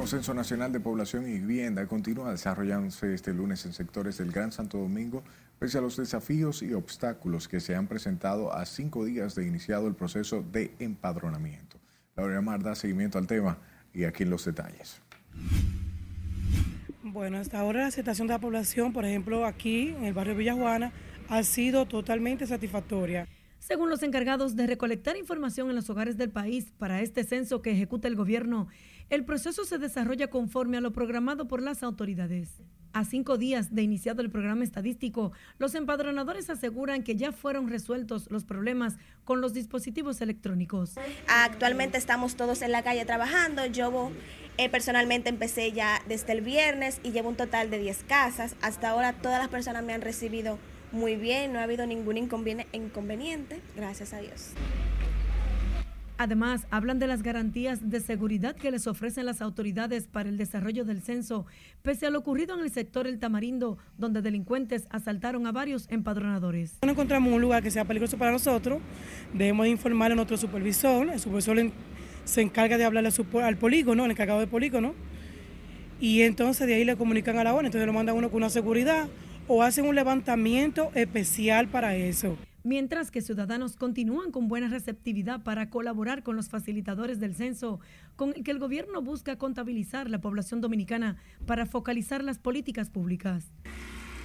El 0.07 0.11
décimo 0.11 0.19
Censo 0.23 0.33
Nacional 0.33 0.71
de 0.71 0.79
Población 0.79 1.27
y 1.27 1.33
Vivienda 1.33 1.85
continúa 1.85 2.31
desarrollándose 2.31 3.13
este 3.13 3.33
lunes 3.33 3.65
en 3.65 3.73
sectores 3.73 4.17
del 4.17 4.31
Gran 4.31 4.53
Santo 4.53 4.77
Domingo, 4.77 5.21
pese 5.59 5.79
a 5.79 5.81
los 5.81 5.97
desafíos 5.97 6.63
y 6.63 6.73
obstáculos 6.73 7.49
que 7.49 7.59
se 7.59 7.75
han 7.75 7.87
presentado 7.87 8.53
a 8.53 8.65
cinco 8.65 9.03
días 9.03 9.35
de 9.35 9.45
iniciado 9.45 9.85
el 9.85 9.95
proceso 9.95 10.45
de 10.49 10.73
empadronamiento. 10.79 11.77
Laura 12.15 12.39
Mar 12.39 12.63
da 12.63 12.73
seguimiento 12.73 13.17
al 13.17 13.27
tema 13.27 13.57
y 13.93 14.05
aquí 14.05 14.23
los 14.23 14.45
detalles. 14.45 15.01
Bueno, 17.03 17.39
hasta 17.39 17.59
ahora 17.59 17.81
la 17.81 17.87
aceptación 17.87 18.27
de 18.27 18.33
la 18.35 18.39
población, 18.39 18.93
por 18.93 19.03
ejemplo, 19.03 19.45
aquí 19.45 19.89
en 19.89 20.05
el 20.05 20.13
barrio 20.13 20.37
Villajuana, 20.37 20.93
ha 21.27 21.43
sido 21.43 21.85
totalmente 21.85 22.47
satisfactoria. 22.47 23.27
Según 23.59 23.89
los 23.89 24.01
encargados 24.03 24.55
de 24.55 24.67
recolectar 24.67 25.17
información 25.17 25.69
en 25.69 25.75
los 25.75 25.89
hogares 25.89 26.15
del 26.15 26.29
país 26.29 26.71
para 26.77 27.01
este 27.01 27.25
censo 27.25 27.61
que 27.61 27.71
ejecuta 27.71 28.07
el 28.07 28.15
gobierno, 28.15 28.69
el 29.09 29.23
proceso 29.23 29.63
se 29.63 29.77
desarrolla 29.77 30.27
conforme 30.27 30.77
a 30.77 30.81
lo 30.81 30.91
programado 30.91 31.47
por 31.47 31.61
las 31.61 31.83
autoridades. 31.83 32.49
A 32.93 33.05
cinco 33.05 33.37
días 33.37 33.75
de 33.75 33.83
iniciado 33.83 34.21
el 34.21 34.29
programa 34.29 34.63
estadístico, 34.63 35.31
los 35.59 35.75
empadronadores 35.75 36.49
aseguran 36.49 37.03
que 37.03 37.15
ya 37.15 37.31
fueron 37.31 37.69
resueltos 37.69 38.27
los 38.31 38.43
problemas 38.43 38.97
con 39.23 39.39
los 39.39 39.53
dispositivos 39.53 40.19
electrónicos. 40.21 40.95
Actualmente 41.27 41.97
estamos 41.97 42.35
todos 42.35 42.61
en 42.61 42.71
la 42.71 42.83
calle 42.83 43.05
trabajando. 43.05 43.65
Yo 43.67 44.11
eh, 44.57 44.69
personalmente 44.69 45.29
empecé 45.29 45.71
ya 45.71 46.01
desde 46.07 46.33
el 46.33 46.41
viernes 46.41 46.99
y 47.03 47.11
llevo 47.11 47.29
un 47.29 47.35
total 47.35 47.69
de 47.69 47.79
10 47.79 48.03
casas. 48.05 48.55
Hasta 48.61 48.89
ahora 48.89 49.13
todas 49.13 49.39
las 49.39 49.49
personas 49.49 49.83
me 49.83 49.93
han 49.93 50.01
recibido 50.01 50.57
muy 50.91 51.17
bien, 51.17 51.53
no 51.53 51.59
ha 51.59 51.63
habido 51.63 51.85
ningún 51.85 52.17
inconveniente, 52.17 53.61
gracias 53.75 54.13
a 54.13 54.21
Dios. 54.21 54.53
Además, 56.19 56.65
hablan 56.71 56.97
de 56.97 57.05
las 57.05 57.21
garantías 57.21 57.91
de 57.91 57.99
seguridad 57.99 58.55
que 58.55 58.71
les 58.71 58.87
ofrecen 58.87 59.27
las 59.27 59.39
autoridades 59.39 60.07
para 60.07 60.29
el 60.29 60.37
desarrollo 60.37 60.83
del 60.83 61.03
censo, 61.03 61.45
pese 61.83 62.07
a 62.07 62.09
lo 62.09 62.17
ocurrido 62.17 62.57
en 62.57 62.61
el 62.61 62.71
sector 62.71 63.05
El 63.05 63.19
Tamarindo, 63.19 63.77
donde 63.99 64.23
delincuentes 64.23 64.87
asaltaron 64.89 65.45
a 65.45 65.51
varios 65.51 65.85
empadronadores. 65.91 66.79
No 66.83 66.91
encontramos 66.91 67.31
un 67.31 67.39
lugar 67.39 67.61
que 67.61 67.69
sea 67.69 67.85
peligroso 67.85 68.17
para 68.17 68.31
nosotros, 68.31 68.79
debemos 69.31 69.67
informar 69.67 70.11
a 70.11 70.15
nuestro 70.15 70.37
supervisor, 70.37 71.07
el 71.07 71.19
supervisor 71.19 71.71
se 72.25 72.41
encarga 72.41 72.79
de 72.79 72.85
hablarle 72.85 73.11
al 73.43 73.57
polígono, 73.57 74.03
el 74.05 74.11
encargado 74.11 74.39
del 74.39 74.49
polígono, 74.49 74.95
y 76.01 76.21
entonces 76.21 76.65
de 76.65 76.73
ahí 76.73 76.83
le 76.83 76.95
comunican 76.95 77.37
a 77.37 77.43
la 77.43 77.53
ONU, 77.53 77.67
entonces 77.67 77.85
lo 77.85 77.93
mandan 77.93 78.15
uno 78.15 78.29
con 78.29 78.37
una 78.37 78.49
seguridad 78.49 79.07
o 79.47 79.61
hacen 79.61 79.85
un 79.85 79.93
levantamiento 79.93 80.91
especial 80.95 81.67
para 81.67 81.95
eso. 81.95 82.37
Mientras 82.67 83.11
que 83.11 83.21
ciudadanos 83.21 83.77
continúan 83.77 84.31
con 84.31 84.49
buena 84.49 84.67
receptividad 84.67 85.41
para 85.41 85.69
colaborar 85.69 86.21
con 86.21 86.35
los 86.35 86.49
facilitadores 86.49 87.17
del 87.19 87.33
censo, 87.33 87.79
con 88.17 88.33
el 88.35 88.43
que 88.43 88.51
el 88.51 88.59
gobierno 88.59 89.01
busca 89.01 89.37
contabilizar 89.37 90.09
la 90.09 90.19
población 90.19 90.59
dominicana 90.59 91.15
para 91.45 91.65
focalizar 91.65 92.23
las 92.25 92.39
políticas 92.39 92.89
públicas. 92.89 93.53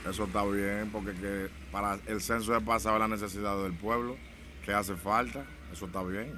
Eso 0.09 0.25
está 0.25 0.45
bien, 0.45 0.91
porque 0.93 1.13
que 1.13 1.49
para 1.71 2.01
el 2.09 2.21
censo 2.21 2.57
es 2.57 2.63
para 2.65 2.81
saber 2.81 3.01
la 3.01 3.09
necesidad 3.09 3.63
del 3.63 3.75
pueblo, 3.75 4.17
que 4.65 4.73
hace 4.73 4.97
falta, 4.97 5.45
eso 5.73 5.87
está 5.87 6.03
bien. 6.03 6.33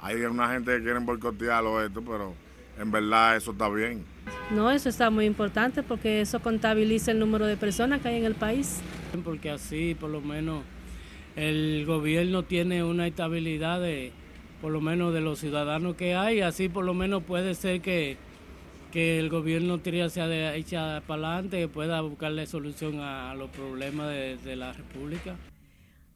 Hay 0.00 0.22
una 0.22 0.48
gente 0.52 0.76
que 0.76 0.82
quiere 0.84 1.00
boicotearlo 1.00 1.84
esto, 1.84 2.00
pero 2.00 2.34
en 2.78 2.92
verdad 2.92 3.36
eso 3.36 3.50
está 3.50 3.68
bien. 3.68 4.04
No, 4.52 4.70
eso 4.70 4.88
está 4.88 5.10
muy 5.10 5.24
importante 5.24 5.82
porque 5.82 6.20
eso 6.20 6.38
contabiliza 6.40 7.10
el 7.10 7.18
número 7.18 7.46
de 7.46 7.56
personas 7.56 8.00
que 8.00 8.08
hay 8.08 8.18
en 8.18 8.24
el 8.24 8.34
país. 8.36 8.80
Porque 9.24 9.50
así 9.50 9.96
por 9.98 10.10
lo 10.10 10.20
menos 10.20 10.62
el 11.36 11.84
gobierno 11.86 12.44
tiene 12.44 12.84
una 12.84 13.06
estabilidad 13.06 13.80
de 13.80 14.12
por 14.60 14.72
lo 14.72 14.80
menos 14.80 15.12
de 15.12 15.20
los 15.20 15.40
ciudadanos 15.40 15.96
que 15.96 16.14
hay, 16.14 16.40
así 16.40 16.68
por 16.68 16.84
lo 16.84 16.94
menos 16.94 17.22
puede 17.22 17.54
ser 17.54 17.80
que, 17.80 18.16
que 18.92 19.18
el 19.18 19.28
gobierno 19.28 19.78
tire 19.78 20.02
hacia 20.02 20.54
echa 20.54 21.02
para 21.06 21.34
adelante 21.34 21.60
y 21.62 21.66
pueda 21.66 22.00
buscarle 22.00 22.46
solución 22.46 23.00
a, 23.00 23.34
los 23.34 23.50
problemas 23.50 24.08
de, 24.08 24.56
la 24.56 24.72
República. 24.72 25.36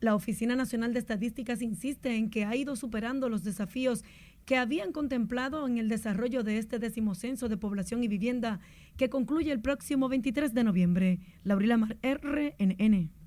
La 0.01 0.15
Oficina 0.15 0.55
Nacional 0.55 0.93
de 0.93 1.01
Estadísticas 1.01 1.61
insiste 1.61 2.15
en 2.15 2.31
que 2.31 2.45
ha 2.45 2.55
ido 2.55 2.77
superando 2.77 3.29
los 3.29 3.43
desafíos 3.43 4.05
que 4.47 4.57
habían 4.57 4.93
contemplado 4.93 5.67
en 5.67 5.77
el 5.77 5.89
desarrollo 5.89 6.43
de 6.43 6.57
este 6.57 6.79
decimocenso 6.79 7.49
de 7.49 7.59
población 7.59 8.03
y 8.03 8.09
vivienda 8.09 8.61
que 8.97 9.11
concluye 9.11 9.53
el 9.53 9.61
próximo 9.61 10.09
23 10.09 10.55
de 10.55 10.65
noviembre. 10.65 11.19
Laurila 11.45 11.77
Mar, 11.77 11.99
RNN. 12.03 13.18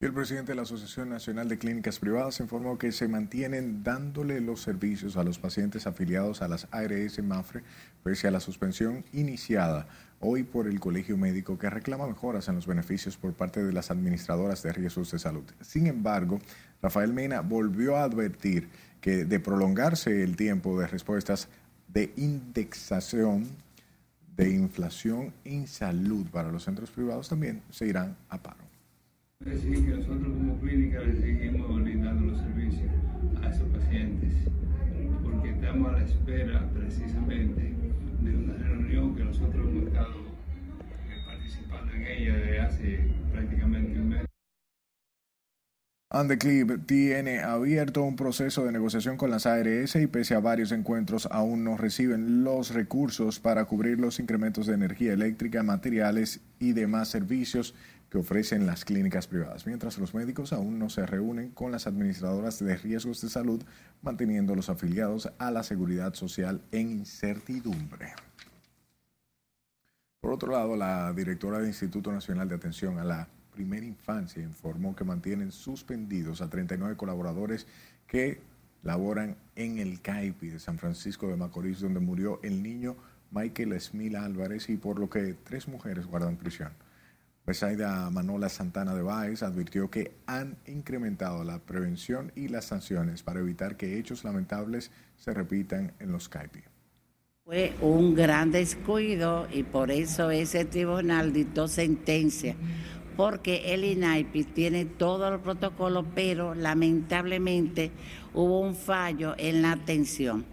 El 0.00 0.12
presidente 0.12 0.52
de 0.52 0.56
la 0.56 0.62
Asociación 0.62 1.08
Nacional 1.08 1.48
de 1.48 1.58
Clínicas 1.58 1.98
Privadas 1.98 2.38
informó 2.38 2.78
que 2.78 2.92
se 2.92 3.08
mantienen 3.08 3.82
dándole 3.82 4.40
los 4.40 4.60
servicios 4.62 5.16
a 5.16 5.24
los 5.24 5.40
pacientes 5.40 5.88
afiliados 5.88 6.40
a 6.40 6.46
las 6.46 6.68
ARS 6.70 7.20
Mafre, 7.20 7.64
pese 8.04 8.28
a 8.28 8.30
la 8.30 8.38
suspensión 8.38 9.04
iniciada 9.12 9.88
hoy 10.20 10.44
por 10.44 10.68
el 10.68 10.78
Colegio 10.78 11.16
Médico 11.16 11.58
que 11.58 11.68
reclama 11.68 12.06
mejoras 12.06 12.46
en 12.46 12.54
los 12.54 12.68
beneficios 12.68 13.16
por 13.16 13.32
parte 13.32 13.60
de 13.60 13.72
las 13.72 13.90
administradoras 13.90 14.62
de 14.62 14.72
riesgos 14.72 15.10
de 15.10 15.18
salud. 15.18 15.42
Sin 15.62 15.88
embargo, 15.88 16.38
Rafael 16.80 17.12
Mena 17.12 17.40
volvió 17.40 17.96
a 17.96 18.04
advertir 18.04 18.68
que 19.00 19.24
de 19.24 19.40
prolongarse 19.40 20.22
el 20.22 20.36
tiempo 20.36 20.78
de 20.78 20.86
respuestas 20.86 21.48
de 21.88 22.12
indexación 22.16 23.48
de 24.36 24.48
inflación 24.48 25.34
en 25.44 25.66
salud 25.66 26.24
para 26.30 26.52
los 26.52 26.62
centros 26.62 26.92
privados 26.92 27.28
también 27.28 27.62
se 27.70 27.88
irán 27.88 28.16
a 28.28 28.40
paro. 28.40 28.67
Decir 29.44 29.86
que 29.86 29.92
nosotros 29.92 30.34
como 30.36 30.58
clínica 30.58 31.00
le 31.00 31.14
seguimos 31.14 31.80
brindando 31.80 32.32
los 32.32 32.40
servicios 32.40 32.90
a 33.40 33.48
esos 33.48 33.68
pacientes 33.68 34.32
porque 35.22 35.50
estamos 35.50 35.88
a 35.90 35.92
la 35.92 36.04
espera 36.04 36.68
precisamente 36.74 37.72
de 38.20 38.36
una 38.36 38.54
reunión 38.54 39.14
que 39.14 39.22
nosotros 39.22 39.68
hemos 39.68 39.86
estado 39.86 40.16
eh, 41.08 41.22
participando 41.24 41.92
en 41.94 42.06
ella 42.08 42.34
desde 42.34 42.60
hace 42.60 43.00
prácticamente 43.32 44.00
un 44.00 44.08
mes. 44.08 44.24
Andeclip 46.10 46.86
tiene 46.86 47.40
abierto 47.40 48.02
un 48.02 48.16
proceso 48.16 48.64
de 48.64 48.72
negociación 48.72 49.16
con 49.16 49.30
las 49.30 49.46
ARS 49.46 49.94
y 49.94 50.06
pese 50.08 50.34
a 50.34 50.40
varios 50.40 50.72
encuentros 50.72 51.28
aún 51.30 51.62
no 51.62 51.76
reciben 51.76 52.42
los 52.42 52.74
recursos 52.74 53.38
para 53.38 53.66
cubrir 53.66 54.00
los 54.00 54.18
incrementos 54.18 54.66
de 54.66 54.74
energía 54.74 55.12
eléctrica, 55.12 55.62
materiales 55.62 56.40
y 56.58 56.72
demás 56.72 57.08
servicios 57.08 57.74
que 58.10 58.18
ofrecen 58.18 58.66
las 58.66 58.84
clínicas 58.84 59.26
privadas, 59.26 59.66
mientras 59.66 59.98
los 59.98 60.14
médicos 60.14 60.52
aún 60.52 60.78
no 60.78 60.88
se 60.88 61.04
reúnen 61.04 61.50
con 61.50 61.72
las 61.72 61.86
administradoras 61.86 62.58
de 62.58 62.76
riesgos 62.76 63.20
de 63.20 63.28
salud, 63.28 63.62
manteniendo 64.02 64.54
los 64.54 64.70
afiliados 64.70 65.30
a 65.38 65.50
la 65.50 65.62
seguridad 65.62 66.14
social 66.14 66.62
en 66.72 66.90
incertidumbre. 66.90 68.14
Por 70.20 70.32
otro 70.32 70.52
lado, 70.52 70.76
la 70.76 71.12
directora 71.12 71.58
del 71.58 71.68
Instituto 71.68 72.10
Nacional 72.10 72.48
de 72.48 72.54
Atención 72.54 72.98
a 72.98 73.04
la 73.04 73.28
Primera 73.52 73.84
Infancia 73.84 74.42
informó 74.42 74.96
que 74.96 75.04
mantienen 75.04 75.52
suspendidos 75.52 76.40
a 76.40 76.48
39 76.48 76.96
colaboradores 76.96 77.66
que 78.06 78.40
laboran 78.82 79.36
en 79.54 79.78
el 79.78 80.00
CAIPI 80.00 80.48
de 80.48 80.58
San 80.58 80.78
Francisco 80.78 81.28
de 81.28 81.36
Macorís, 81.36 81.80
donde 81.80 82.00
murió 82.00 82.40
el 82.42 82.62
niño 82.62 82.96
Michael 83.30 83.72
Esmil 83.72 84.16
Álvarez 84.16 84.68
y 84.70 84.76
por 84.76 84.98
lo 84.98 85.10
que 85.10 85.34
tres 85.44 85.68
mujeres 85.68 86.06
guardan 86.06 86.36
prisión. 86.36 86.72
Besaida 87.48 88.10
Manola 88.10 88.50
Santana 88.50 88.94
de 88.94 89.00
Báez 89.00 89.42
advirtió 89.42 89.88
que 89.88 90.12
han 90.26 90.58
incrementado 90.66 91.44
la 91.44 91.58
prevención 91.60 92.30
y 92.36 92.48
las 92.48 92.66
sanciones 92.66 93.22
para 93.22 93.40
evitar 93.40 93.78
que 93.78 93.98
hechos 93.98 94.22
lamentables 94.22 94.90
se 95.16 95.32
repitan 95.32 95.94
en 95.98 96.12
los 96.12 96.28
CAIPI. 96.28 96.60
Fue 97.46 97.72
un 97.80 98.14
gran 98.14 98.52
descuido 98.52 99.48
y 99.50 99.62
por 99.62 99.90
eso 99.90 100.30
ese 100.30 100.66
tribunal 100.66 101.32
dictó 101.32 101.68
sentencia 101.68 102.54
porque 103.16 103.72
el 103.72 103.82
INAIPI 103.82 104.44
tiene 104.44 104.84
todo 104.84 105.26
el 105.32 105.40
protocolo, 105.40 106.04
pero 106.14 106.54
lamentablemente 106.54 107.92
hubo 108.34 108.60
un 108.60 108.74
fallo 108.74 109.34
en 109.38 109.62
la 109.62 109.72
atención. 109.72 110.44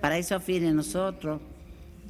Para 0.00 0.16
eso 0.16 0.40
fines 0.40 0.72
nosotros, 0.72 1.42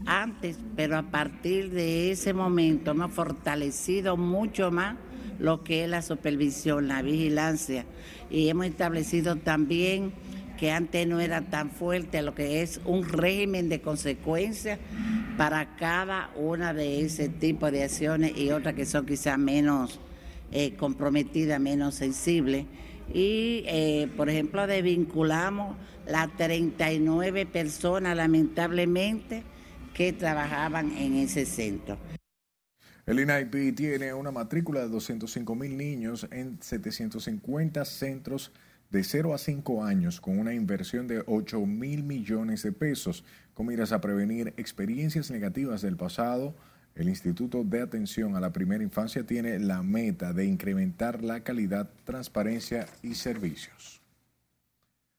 antes, 0.06 0.58
pero 0.76 0.96
a 0.96 1.02
partir 1.02 1.70
de 1.70 2.10
ese 2.10 2.32
momento 2.32 2.92
hemos 2.92 3.12
fortalecido 3.12 4.16
mucho 4.16 4.70
más 4.70 4.96
lo 5.38 5.62
que 5.62 5.84
es 5.84 5.90
la 5.90 6.02
supervisión, 6.02 6.88
la 6.88 7.02
vigilancia, 7.02 7.84
y 8.30 8.48
hemos 8.48 8.66
establecido 8.66 9.36
también 9.36 10.12
que 10.58 10.72
antes 10.72 11.06
no 11.06 11.20
era 11.20 11.42
tan 11.42 11.70
fuerte 11.70 12.20
lo 12.20 12.34
que 12.34 12.62
es 12.62 12.80
un 12.84 13.08
régimen 13.08 13.68
de 13.68 13.80
consecuencias 13.80 14.78
para 15.36 15.76
cada 15.76 16.30
una 16.34 16.74
de 16.74 17.02
ese 17.02 17.28
tipo 17.28 17.70
de 17.70 17.84
acciones 17.84 18.36
y 18.36 18.50
otras 18.50 18.74
que 18.74 18.84
son 18.84 19.06
quizás 19.06 19.38
menos 19.38 20.00
eh, 20.50 20.74
comprometidas, 20.74 21.60
menos 21.60 21.94
sensibles. 21.94 22.66
Y, 23.14 23.62
eh, 23.66 24.08
por 24.16 24.28
ejemplo, 24.28 24.66
desvinculamos 24.66 25.76
las 26.06 26.34
39 26.36 27.46
personas, 27.46 28.16
lamentablemente, 28.16 29.44
que 29.98 30.12
trabajaban 30.12 30.96
en 30.96 31.16
ese 31.16 31.44
centro. 31.44 31.98
El 33.04 33.18
INAIP 33.18 33.74
tiene 33.74 34.14
una 34.14 34.30
matrícula 34.30 34.82
de 34.82 34.88
205 34.90 35.56
mil 35.56 35.76
niños 35.76 36.24
en 36.30 36.62
750 36.62 37.84
centros 37.84 38.52
de 38.90 39.02
0 39.02 39.34
a 39.34 39.38
5 39.38 39.82
años 39.84 40.20
con 40.20 40.38
una 40.38 40.54
inversión 40.54 41.08
de 41.08 41.24
8 41.26 41.66
mil 41.66 42.04
millones 42.04 42.62
de 42.62 42.70
pesos 42.70 43.24
con 43.54 43.66
miras 43.66 43.90
a 43.90 44.00
prevenir 44.00 44.54
experiencias 44.56 45.32
negativas 45.32 45.82
del 45.82 45.96
pasado. 45.96 46.54
El 46.94 47.08
Instituto 47.08 47.64
de 47.64 47.82
Atención 47.82 48.36
a 48.36 48.40
la 48.40 48.52
Primera 48.52 48.84
Infancia 48.84 49.26
tiene 49.26 49.58
la 49.58 49.82
meta 49.82 50.32
de 50.32 50.44
incrementar 50.44 51.24
la 51.24 51.42
calidad, 51.42 51.90
transparencia 52.04 52.86
y 53.02 53.16
servicios. 53.16 53.97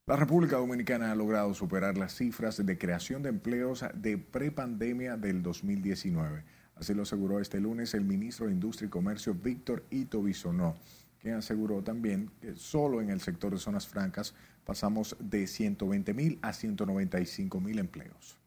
La 0.10 0.16
República 0.16 0.58
Dominicana 0.58 1.12
ha 1.12 1.16
logrado 1.16 1.54
superar 1.54 1.96
las 1.96 2.16
cifras 2.16 2.66
de 2.66 2.78
creación 2.80 3.22
de 3.22 3.30
empleos 3.30 3.86
de 3.94 4.18
prepandemia 4.18 5.18
del 5.18 5.44
2019. 5.44 6.44
Así 6.78 6.96
lo 6.96 7.04
aseguró 7.04 7.40
este 7.40 7.60
lunes 7.60 7.94
el 7.94 8.06
ministro 8.06 8.48
de 8.48 8.54
Industria 8.54 8.88
y 8.88 8.90
Comercio 8.90 9.36
Víctor 9.36 9.84
Ito 9.92 10.24
Bisonó 10.24 10.76
que 11.20 11.32
aseguró 11.34 11.84
también 11.84 12.32
que 12.42 12.56
solo 12.56 13.02
en 13.02 13.12
el 13.12 13.22
sector 13.22 13.52
de 13.52 13.60
zonas 13.60 13.88
francas 13.88 14.34
pasamos 14.66 15.16
de 15.20 15.46
120 15.46 16.12
mil 16.16 16.40
a 16.42 16.54
195 16.54 17.60
mil 17.60 17.78
empleos. 17.78 18.40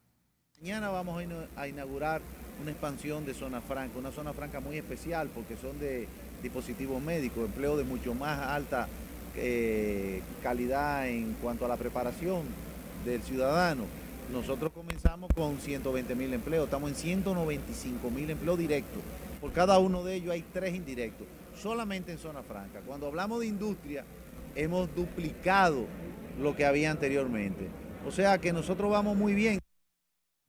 Mañana 0.59 0.89
vamos 0.89 1.23
a 1.55 1.67
inaugurar 1.69 2.21
una 2.61 2.71
expansión 2.71 3.25
de 3.25 3.33
zona 3.33 3.61
franca, 3.61 3.97
una 3.97 4.11
zona 4.11 4.33
franca 4.33 4.59
muy 4.59 4.75
especial 4.75 5.29
porque 5.33 5.55
son 5.55 5.79
de 5.79 6.09
dispositivos 6.41 7.01
médicos, 7.01 7.45
empleo 7.45 7.77
de 7.77 7.85
mucho 7.85 8.13
más 8.13 8.37
alta 8.37 8.89
eh, 9.35 10.21
calidad 10.41 11.07
en 11.07 11.33
cuanto 11.41 11.65
a 11.65 11.67
la 11.67 11.77
preparación 11.77 12.41
del 13.05 13.21
ciudadano. 13.21 13.83
Nosotros 14.31 14.71
comenzamos 14.71 15.29
con 15.35 15.59
120 15.59 16.15
mil 16.15 16.33
empleos, 16.33 16.65
estamos 16.65 16.89
en 16.89 16.95
195 16.95 18.09
mil 18.09 18.29
empleos 18.29 18.57
directos. 18.57 19.01
Por 19.41 19.51
cada 19.51 19.77
uno 19.79 20.03
de 20.03 20.15
ellos 20.15 20.31
hay 20.31 20.43
tres 20.53 20.73
indirectos 20.73 21.27
solamente 21.61 22.11
en 22.11 22.17
zona 22.17 22.41
franca. 22.43 22.81
Cuando 22.85 23.07
hablamos 23.07 23.39
de 23.39 23.47
industria, 23.47 24.03
hemos 24.55 24.93
duplicado 24.95 25.85
lo 26.41 26.55
que 26.55 26.65
había 26.65 26.91
anteriormente. 26.91 27.67
O 28.07 28.11
sea 28.11 28.37
que 28.37 28.53
nosotros 28.53 28.91
vamos 28.91 29.15
muy 29.15 29.33
bien. 29.33 29.62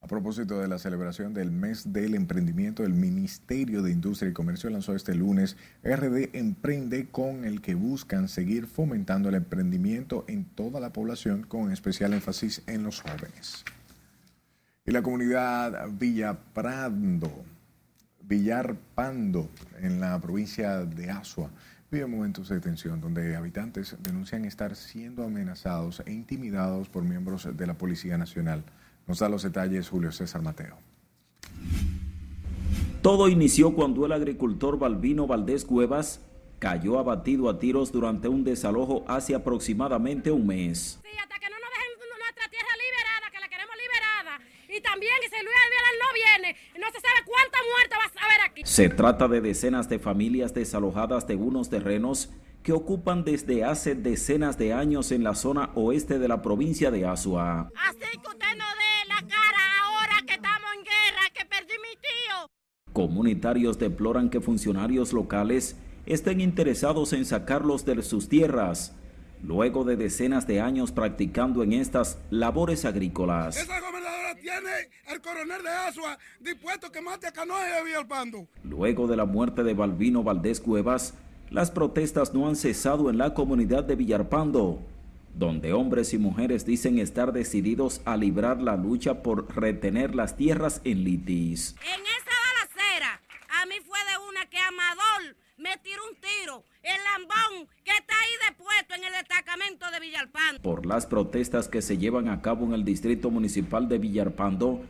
A 0.04 0.06
propósito 0.06 0.60
de 0.60 0.68
la 0.68 0.78
celebración 0.78 1.32
del 1.32 1.50
mes 1.50 1.94
del 1.94 2.14
emprendimiento, 2.14 2.84
el 2.84 2.92
Ministerio 2.92 3.80
de 3.80 3.90
Industria 3.90 4.28
y 4.28 4.34
Comercio 4.34 4.68
lanzó 4.68 4.94
este 4.94 5.14
lunes 5.14 5.56
RD 5.82 6.28
Emprende 6.34 7.06
con 7.06 7.46
el 7.46 7.62
que 7.62 7.74
buscan 7.74 8.28
seguir 8.28 8.66
fomentando 8.66 9.30
el 9.30 9.36
emprendimiento 9.36 10.26
en 10.28 10.44
toda 10.44 10.78
la 10.78 10.92
población 10.92 11.44
con 11.44 11.72
especial 11.72 12.12
énfasis 12.12 12.60
en 12.66 12.82
los 12.82 13.00
jóvenes. 13.00 13.64
Y 14.84 14.90
la 14.90 15.00
comunidad 15.00 15.88
Villa 15.98 16.38
Prando 16.52 17.42
Villar 18.20 18.76
Pando, 18.94 19.48
en 19.80 20.00
la 20.00 20.20
provincia 20.20 20.84
de 20.84 21.10
Asua, 21.10 21.48
vive 21.90 22.04
momentos 22.04 22.50
de 22.50 22.60
tensión 22.60 23.00
donde 23.00 23.36
habitantes 23.36 23.96
denuncian 24.02 24.44
estar 24.44 24.76
siendo 24.76 25.24
amenazados 25.24 26.02
e 26.04 26.12
intimidados 26.12 26.90
por 26.90 27.04
miembros 27.04 27.48
de 27.56 27.66
la 27.66 27.72
Policía 27.72 28.18
Nacional. 28.18 28.64
Nos 29.06 29.18
da 29.18 29.28
los 29.28 29.42
detalles 29.42 29.88
Julio 29.88 30.12
César 30.12 30.42
Mateo. 30.42 30.76
Todo 33.02 33.28
inició 33.28 33.74
cuando 33.74 34.06
el 34.06 34.12
agricultor 34.12 34.78
Balbino 34.78 35.26
Valdés 35.26 35.64
Cuevas 35.64 36.22
cayó 36.58 36.98
abatido 36.98 37.50
a 37.50 37.58
tiros 37.58 37.92
durante 37.92 38.28
un 38.28 38.44
desalojo 38.44 39.04
hace 39.06 39.34
aproximadamente 39.34 40.30
un 40.30 40.46
mes. 40.46 41.00
Sí, 41.02 41.18
hasta 41.22 41.38
que 41.38 41.50
no 41.50 41.56
nos 41.60 41.68
dejen 41.68 42.18
nuestra 42.18 42.48
tierra 42.48 42.68
liberada, 42.80 43.30
que 43.30 43.40
la 43.40 43.48
queremos 43.50 43.76
liberada. 43.76 44.40
Y 44.74 44.80
también 44.80 45.12
que 45.20 45.28
si 45.28 45.44
Luis 45.44 45.56
Abinadel 45.66 45.96
no 46.00 46.12
viene, 46.14 46.56
no 46.80 46.86
se 46.86 47.00
sabe 47.00 47.20
cuánta 47.26 47.58
muerte 47.70 47.96
va 47.96 48.22
a 48.22 48.24
haber 48.24 48.50
aquí. 48.50 48.62
Se 48.64 48.88
trata 48.88 49.28
de 49.28 49.42
decenas 49.42 49.90
de 49.90 49.98
familias 49.98 50.54
desalojadas 50.54 51.26
de 51.26 51.36
unos 51.36 51.68
terrenos 51.68 52.30
que 52.62 52.72
ocupan 52.72 53.24
desde 53.24 53.62
hace 53.62 53.94
decenas 53.94 54.56
de 54.56 54.72
años 54.72 55.12
en 55.12 55.22
la 55.22 55.34
zona 55.34 55.70
oeste 55.74 56.18
de 56.18 56.28
la 56.28 56.40
provincia 56.40 56.90
de 56.90 57.04
Asua. 57.04 57.70
Así 57.76 58.18
que 58.18 58.26
usted 58.26 58.53
Comunitarios 62.94 63.78
deploran 63.78 64.30
que 64.30 64.40
funcionarios 64.40 65.12
locales 65.12 65.76
estén 66.06 66.40
interesados 66.40 67.12
en 67.12 67.24
sacarlos 67.24 67.84
de 67.84 68.00
sus 68.02 68.28
tierras, 68.28 68.94
luego 69.42 69.82
de 69.82 69.96
decenas 69.96 70.46
de 70.46 70.60
años 70.60 70.92
practicando 70.92 71.64
en 71.64 71.72
estas 71.72 72.18
labores 72.30 72.84
agrícolas. 72.84 73.56
Esa 73.56 73.80
gobernadora 73.80 74.36
tiene 74.40 74.70
al 75.08 75.20
coronel 75.20 75.62
de 75.62 75.70
Asua 75.70 76.18
dispuesto 76.40 76.92
que 76.92 77.00
mate 77.00 77.26
a 77.26 77.32
Canoa 77.32 77.60
y 77.80 77.84
Villalpando. 77.84 78.46
Luego 78.62 79.08
de 79.08 79.16
la 79.16 79.24
muerte 79.24 79.64
de 79.64 79.74
Balbino 79.74 80.22
Valdés 80.22 80.60
Cuevas, 80.60 81.14
las 81.50 81.72
protestas 81.72 82.32
no 82.32 82.48
han 82.48 82.54
cesado 82.54 83.10
en 83.10 83.18
la 83.18 83.34
comunidad 83.34 83.82
de 83.82 83.96
Villarpando, 83.96 84.80
donde 85.34 85.72
hombres 85.72 86.14
y 86.14 86.18
mujeres 86.18 86.64
dicen 86.64 86.98
estar 86.98 87.32
decididos 87.32 88.02
a 88.04 88.16
librar 88.16 88.62
la 88.62 88.76
lucha 88.76 89.22
por 89.22 89.52
retener 89.56 90.14
las 90.14 90.36
tierras 90.36 90.80
en 90.84 91.02
litis. 91.02 91.74
En 91.82 92.00
esa 92.02 92.34
balacera, 92.54 93.20
a 93.60 93.66
mí 93.66 93.74
fue 93.84 93.98
de 93.98 94.28
una 94.28 94.46
que 94.48 94.58
Amador 94.58 95.36
me 95.56 95.76
tiró 95.78 96.02
un 96.08 96.16
tiro. 96.16 96.64
El 96.82 97.02
lambón 97.04 97.68
que 97.84 97.90
está 97.92 98.14
ahí 98.20 98.48
depuesto 98.48 98.94
en 98.94 99.04
el 99.04 99.12
destacamento 99.12 99.90
de 99.90 100.00
Villalpando. 100.00 100.60
Las 100.84 101.06
protestas 101.06 101.68
que 101.68 101.80
se 101.80 101.96
llevan 101.96 102.28
a 102.28 102.42
cabo 102.42 102.66
en 102.66 102.74
el 102.74 102.84
distrito 102.84 103.30
municipal 103.30 103.88
de 103.88 103.98
Villarpando, 103.98 104.82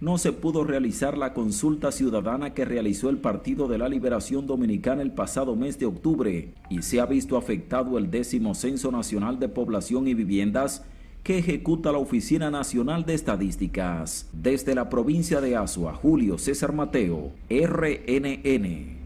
no 0.00 0.16
se 0.16 0.32
pudo 0.32 0.64
realizar 0.64 1.18
la 1.18 1.34
consulta 1.34 1.92
ciudadana 1.92 2.54
que 2.54 2.64
realizó 2.64 3.10
el 3.10 3.18
Partido 3.18 3.68
de 3.68 3.78
la 3.78 3.88
Liberación 3.88 4.46
Dominicana 4.46 5.02
el 5.02 5.12
pasado 5.12 5.54
mes 5.54 5.78
de 5.78 5.86
octubre 5.86 6.54
y 6.70 6.82
se 6.82 6.98
ha 7.00 7.06
visto 7.06 7.36
afectado 7.36 7.98
el 7.98 8.10
décimo 8.10 8.54
Censo 8.54 8.90
Nacional 8.90 9.38
de 9.38 9.48
Población 9.48 10.08
y 10.08 10.14
Viviendas 10.14 10.82
que 11.22 11.38
ejecuta 11.38 11.92
la 11.92 11.98
Oficina 11.98 12.50
Nacional 12.50 13.04
de 13.04 13.14
Estadísticas. 13.14 14.28
Desde 14.32 14.74
la 14.74 14.88
provincia 14.88 15.40
de 15.40 15.56
Asua, 15.56 15.94
Julio 15.94 16.38
César 16.38 16.72
Mateo, 16.72 17.32
RNN. 17.48 18.98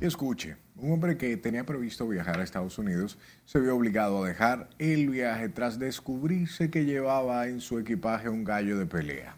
Escuche, 0.00 0.56
un 0.82 0.92
hombre 0.92 1.16
que 1.16 1.36
tenía 1.36 1.64
previsto 1.64 2.08
viajar 2.08 2.40
a 2.40 2.42
Estados 2.42 2.76
Unidos 2.76 3.16
se 3.44 3.60
vio 3.60 3.76
obligado 3.76 4.22
a 4.22 4.28
dejar 4.28 4.68
el 4.80 5.10
viaje 5.10 5.48
tras 5.48 5.78
descubrirse 5.78 6.70
que 6.70 6.84
llevaba 6.84 7.46
en 7.46 7.60
su 7.60 7.78
equipaje 7.78 8.28
un 8.28 8.42
gallo 8.42 8.76
de 8.76 8.86
pelea. 8.86 9.36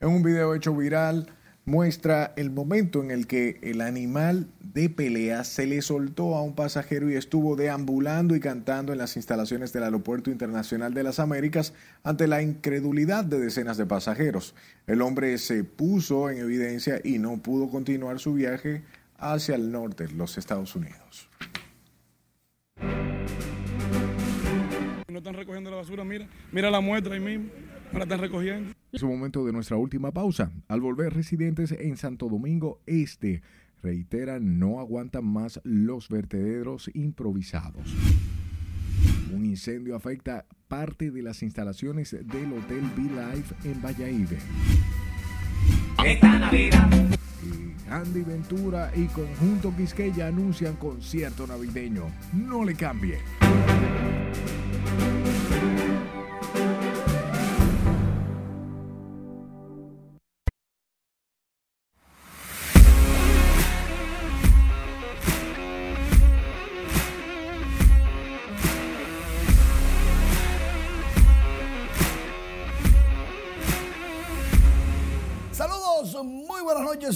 En 0.00 0.10
un 0.10 0.22
video 0.22 0.54
hecho 0.54 0.76
viral 0.76 1.32
muestra 1.64 2.34
el 2.36 2.50
momento 2.50 3.02
en 3.02 3.10
el 3.10 3.26
que 3.26 3.58
el 3.62 3.80
animal 3.80 4.48
de 4.60 4.90
pelea 4.90 5.44
se 5.44 5.66
le 5.66 5.80
soltó 5.80 6.34
a 6.34 6.42
un 6.42 6.54
pasajero 6.54 7.08
y 7.10 7.14
estuvo 7.14 7.56
deambulando 7.56 8.36
y 8.36 8.40
cantando 8.40 8.92
en 8.92 8.98
las 8.98 9.16
instalaciones 9.16 9.72
del 9.72 9.84
Aeropuerto 9.84 10.30
Internacional 10.30 10.92
de 10.92 11.04
las 11.04 11.20
Américas 11.20 11.72
ante 12.02 12.26
la 12.26 12.42
incredulidad 12.42 13.24
de 13.24 13.38
decenas 13.38 13.78
de 13.78 13.86
pasajeros. 13.86 14.54
El 14.86 15.00
hombre 15.00 15.38
se 15.38 15.64
puso 15.64 16.28
en 16.28 16.38
evidencia 16.38 17.00
y 17.02 17.18
no 17.18 17.38
pudo 17.38 17.70
continuar 17.70 18.18
su 18.18 18.34
viaje 18.34 18.82
hacia 19.22 19.54
el 19.54 19.70
norte, 19.70 20.08
los 20.08 20.36
Estados 20.36 20.74
Unidos. 20.76 21.28
No 25.08 25.18
están 25.18 25.34
recogiendo 25.34 25.70
la 25.70 25.76
basura, 25.76 26.04
mira, 26.04 26.26
mira 26.50 26.70
la 26.70 26.80
muestra 26.80 27.14
ahí 27.14 27.20
mismo, 27.20 27.50
no 27.92 27.98
la 27.98 28.04
están 28.04 28.18
recogiendo. 28.18 28.72
Es 28.90 29.02
el 29.02 29.08
momento 29.08 29.44
de 29.44 29.52
nuestra 29.52 29.76
última 29.76 30.10
pausa. 30.10 30.50
Al 30.68 30.80
volver, 30.80 31.14
residentes 31.14 31.72
en 31.72 31.96
Santo 31.96 32.28
Domingo 32.28 32.80
Este 32.86 33.42
reiteran 33.82 34.58
no 34.58 34.80
aguantan 34.80 35.24
más 35.24 35.60
los 35.64 36.08
vertederos 36.08 36.90
improvisados. 36.94 37.94
Un 39.32 39.44
incendio 39.44 39.96
afecta 39.96 40.46
parte 40.68 41.10
de 41.10 41.22
las 41.22 41.42
instalaciones 41.42 42.12
del 42.12 42.52
Hotel 42.52 42.82
Be 42.96 43.02
Life 43.02 43.54
en 43.64 43.82
Valladolid. 43.82 44.28
Esta 46.04 46.38
Navidad. 46.38 47.18
Andy 47.92 48.22
Ventura 48.22 48.90
y 48.94 49.06
Conjunto 49.06 49.74
Quisqueya 49.76 50.28
anuncian 50.28 50.76
concierto 50.76 51.46
navideño. 51.46 52.04
No 52.32 52.64
le 52.64 52.74
cambie. 52.74 53.18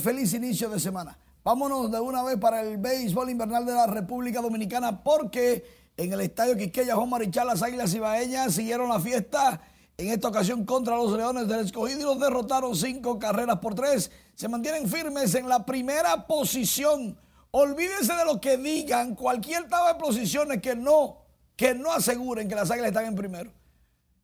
Feliz 0.07 0.32
inicio 0.34 0.68
de 0.68 0.78
semana. 0.78 1.18
Vámonos 1.42 1.90
de 1.90 1.98
una 1.98 2.22
vez 2.22 2.36
para 2.36 2.61
el 2.61 2.78
béisbol 2.78 3.28
invernal 3.28 3.66
de 3.66 3.72
la 3.72 3.88
República 3.88 4.40
Dominicana 4.40 5.02
porque 5.02 5.64
en 5.96 6.12
el 6.12 6.20
estadio 6.20 6.57
Quisqueya 6.57 6.94
Juan 6.94 7.11
Marichal 7.11 7.48
las 7.48 7.61
Águilas 7.61 7.92
Ibaeñas 7.92 8.54
siguieron 8.54 8.88
la 8.88 9.00
fiesta 9.00 9.61
en 9.96 10.12
esta 10.12 10.28
ocasión 10.28 10.64
contra 10.64 10.94
los 10.94 11.11
Leones 11.11 11.48
del 11.48 11.64
Escogido 11.66 11.98
y 11.98 12.04
los 12.04 12.20
derrotaron 12.20 12.76
cinco 12.76 13.18
carreras 13.18 13.59
por 13.59 13.74
tres. 13.74 14.12
Se 14.36 14.46
mantienen 14.46 14.88
firmes 14.88 15.34
en 15.34 15.48
la 15.48 15.66
primera 15.66 16.24
posición. 16.28 17.18
Olvídense 17.50 18.14
de 18.14 18.24
lo 18.26 18.40
que 18.40 18.59
digan, 18.59 19.16
cualquier 19.16 19.68
tabla 19.68 19.94
de 19.94 19.98
posiciones 19.98 20.62
que 20.62 20.76
no, 20.76 21.18
que 21.57 21.74
no 21.74 21.90
aseguren 21.90 22.48
que 22.48 22.54
las 22.54 22.70
Águilas 22.70 22.90
están 22.90 23.07
en 23.07 23.16
primero. 23.16 23.50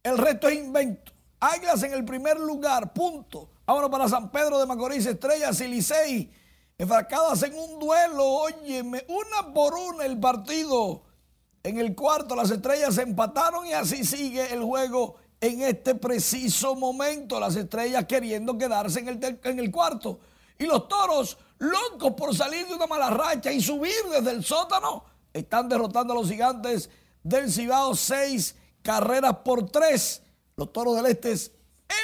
El 0.05 0.17
resto 0.17 0.47
es 0.47 0.61
invento. 0.61 1.11
Águilas 1.41 1.83
en 1.83 1.93
el 1.93 2.05
primer 2.05 2.39
lugar, 2.39 2.93
punto. 2.93 3.52
Vámonos 3.65 3.91
para 3.91 4.09
San 4.09 4.31
Pedro 4.31 4.59
de 4.59 4.67
Macorís, 4.67 5.07
Estrellas 5.07 5.61
y 5.61 5.69
Licey. 5.69 6.33
En 6.79 7.55
un 7.55 7.79
duelo, 7.79 8.25
óyeme, 8.25 9.07
una 9.09 9.55
por 9.55 9.75
una 9.75 10.05
el 10.05 10.19
partido. 10.19 11.05
En 11.63 11.79
el 11.79 11.95
cuarto 11.95 12.35
las 12.35 12.51
estrellas 12.51 12.97
se 12.97 13.03
empataron 13.03 13.67
y 13.67 13.73
así 13.73 14.05
sigue 14.05 14.53
el 14.53 14.65
juego 14.65 15.15
en 15.41 15.63
este 15.63 15.95
preciso 15.95 16.75
momento. 16.75 17.39
Las 17.39 17.55
estrellas 17.55 18.07
queriendo 18.07 18.59
quedarse 18.59 18.99
en 18.99 19.09
el, 19.09 19.41
en 19.45 19.59
el 19.61 19.71
cuarto. 19.71 20.19
Y 20.59 20.65
los 20.65 20.89
toros, 20.89 21.39
locos 21.59 22.15
por 22.15 22.37
salir 22.37 22.67
de 22.67 22.75
una 22.75 22.89
mala 22.89 23.11
racha 23.11 23.53
y 23.53 23.61
subir 23.61 24.03
desde 24.11 24.33
el 24.33 24.45
sótano, 24.45 25.05
están 25.33 25.69
derrotando 25.69 26.15
a 26.15 26.17
los 26.17 26.29
gigantes 26.29 26.91
del 27.23 27.51
Cibao 27.51 27.95
seis 27.95 28.57
carreras 28.83 29.37
por 29.45 29.71
tres. 29.71 30.21
Los 30.57 30.73
toros 30.73 30.97
del 30.97 31.07
Este 31.07 31.53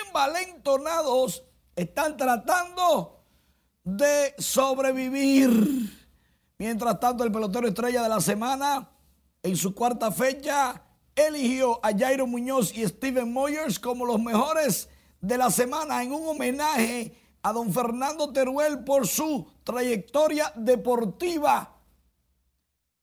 envalentonados 0.07 1.43
están 1.79 2.17
tratando 2.17 3.23
de 3.85 4.35
sobrevivir. 4.39 5.97
Mientras 6.59 6.99
tanto, 6.99 7.23
el 7.23 7.31
pelotero 7.31 7.69
estrella 7.69 8.03
de 8.03 8.09
la 8.09 8.21
semana, 8.21 8.91
en 9.45 9.57
su 9.57 9.73
cuarta 9.75 10.11
fecha, 10.11 10.83
eligió 11.15 11.79
a 11.85 11.97
Jairo 11.97 12.27
Muñoz 12.27 12.77
y 12.77 12.85
Steven 12.85 13.33
Moyers 13.33 13.79
como 13.79 14.05
los 14.05 14.21
mejores 14.21 14.89
de 15.21 15.39
la 15.39 15.51
semana 15.53 16.03
en 16.03 16.13
un 16.13 16.29
homenaje 16.29 17.17
a 17.43 17.53
don 17.53 17.73
Fernando 17.73 18.33
Teruel 18.33 18.83
por 18.83 19.07
su 19.07 19.47
trayectoria 19.63 20.53
deportiva. 20.57 21.77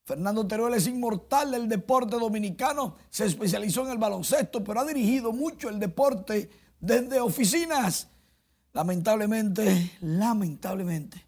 Fernando 0.05 0.45
Teruel 0.45 0.73
es 0.73 0.85
inmortal 0.87 1.51
del 1.51 1.69
deporte 1.69 2.17
dominicano, 2.17 2.97
se 3.09 3.25
especializó 3.25 3.85
en 3.85 3.91
el 3.91 3.97
baloncesto, 3.97 4.63
pero 4.65 4.81
ha 4.81 4.85
dirigido 4.85 5.31
mucho 5.31 5.69
el 5.69 5.79
deporte 5.79 6.49
desde 6.79 7.21
oficinas. 7.21 8.09
Lamentablemente, 8.75 9.97
lamentablemente, 10.01 11.25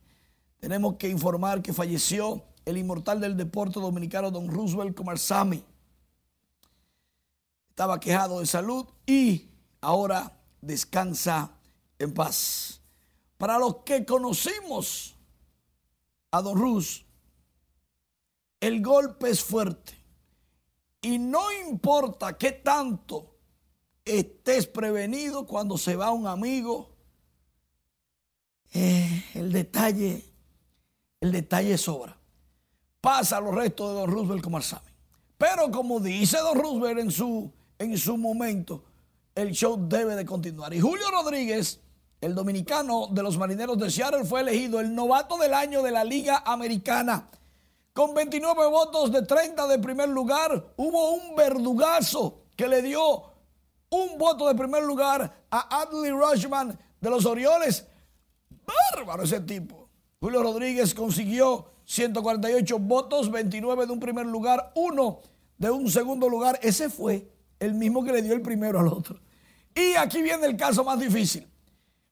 tenemos 0.59 0.97
que 0.97 1.07
informar 1.07 1.61
que 1.61 1.71
falleció 1.71 2.43
el 2.65 2.77
inmortal 2.77 3.21
del 3.21 3.37
deporte 3.37 3.79
dominicano, 3.79 4.29
don 4.31 4.49
Roosevelt 4.49 4.93
Comarsami. 4.93 5.63
Estaba 7.69 8.01
quejado 8.01 8.41
de 8.41 8.47
salud 8.47 8.85
y 9.05 9.47
ahora 9.79 10.37
descansa 10.59 11.53
en 11.97 12.13
paz. 12.13 12.81
Para 13.37 13.57
los 13.57 13.77
que 13.77 14.05
conocimos 14.05 15.15
a 16.31 16.41
don 16.41 16.57
Rus, 16.57 17.05
el 18.59 18.81
golpe 18.81 19.29
es 19.29 19.41
fuerte. 19.41 19.93
Y 21.01 21.17
no 21.17 21.49
importa 21.65 22.37
qué 22.37 22.51
tanto 22.51 23.37
estés 24.03 24.67
prevenido 24.67 25.47
cuando 25.47 25.77
se 25.77 25.95
va 25.95 26.11
un 26.11 26.27
amigo, 26.27 26.96
eh, 28.73 29.25
el 29.33 29.51
detalle, 29.51 30.23
el 31.21 31.31
detalle 31.31 31.77
sobra. 31.77 32.17
Pasa 33.01 33.39
los 33.39 33.53
restos 33.53 33.89
de 33.89 33.99
Don 34.01 34.11
Roosevelt 34.11 34.43
como 34.43 34.57
examen. 34.57 34.91
Pero 35.37 35.71
como 35.71 35.99
dice 35.99 36.37
Don 36.39 36.57
Roosevelt 36.57 36.99
en 36.99 37.11
su, 37.11 37.51
en 37.77 37.97
su 37.97 38.17
momento, 38.17 38.83
el 39.35 39.51
show 39.51 39.77
debe 39.79 40.15
de 40.15 40.25
continuar. 40.25 40.73
Y 40.73 40.79
Julio 40.79 41.09
Rodríguez, 41.11 41.79
el 42.19 42.33
dominicano 42.33 43.07
de 43.11 43.21
los 43.21 43.37
marineros 43.37 43.77
de 43.77 43.91
Seattle, 43.91 44.25
fue 44.25 44.41
elegido 44.41 44.79
el 44.79 44.93
novato 44.93 45.37
del 45.37 45.53
año 45.53 45.83
de 45.83 45.91
la 45.91 46.03
Liga 46.03 46.43
Americana. 46.45 47.27
Con 47.93 48.13
29 48.13 48.67
votos 48.67 49.11
de 49.11 49.23
30 49.23 49.67
de 49.67 49.79
primer 49.79 50.09
lugar, 50.09 50.73
hubo 50.75 51.11
un 51.11 51.35
verdugazo 51.35 52.41
que 52.55 52.67
le 52.67 52.81
dio 52.81 53.31
un 53.89 54.17
voto 54.17 54.47
de 54.47 54.55
primer 54.55 54.83
lugar 54.83 55.45
a 55.49 55.81
Adley 55.81 56.11
Rushman 56.11 56.77
de 56.99 57.09
los 57.09 57.25
Orioles. 57.25 57.85
Bárbaro 58.49 59.23
ese 59.23 59.39
tipo. 59.39 59.89
Julio 60.19 60.43
Rodríguez 60.43 60.93
consiguió 60.93 61.67
148 61.85 62.79
votos, 62.79 63.31
29 63.31 63.85
de 63.85 63.91
un 63.91 63.99
primer 63.99 64.25
lugar, 64.25 64.71
uno 64.75 65.19
de 65.57 65.69
un 65.69 65.89
segundo 65.89 66.27
lugar. 66.27 66.59
Ese 66.61 66.89
fue 66.89 67.29
el 67.59 67.73
mismo 67.73 68.03
que 68.03 68.11
le 68.11 68.21
dio 68.21 68.33
el 68.33 68.41
primero 68.41 68.79
al 68.79 68.87
otro. 68.87 69.19
Y 69.73 69.95
aquí 69.95 70.21
viene 70.21 70.47
el 70.47 70.57
caso 70.57 70.83
más 70.83 70.99
difícil. 70.99 71.47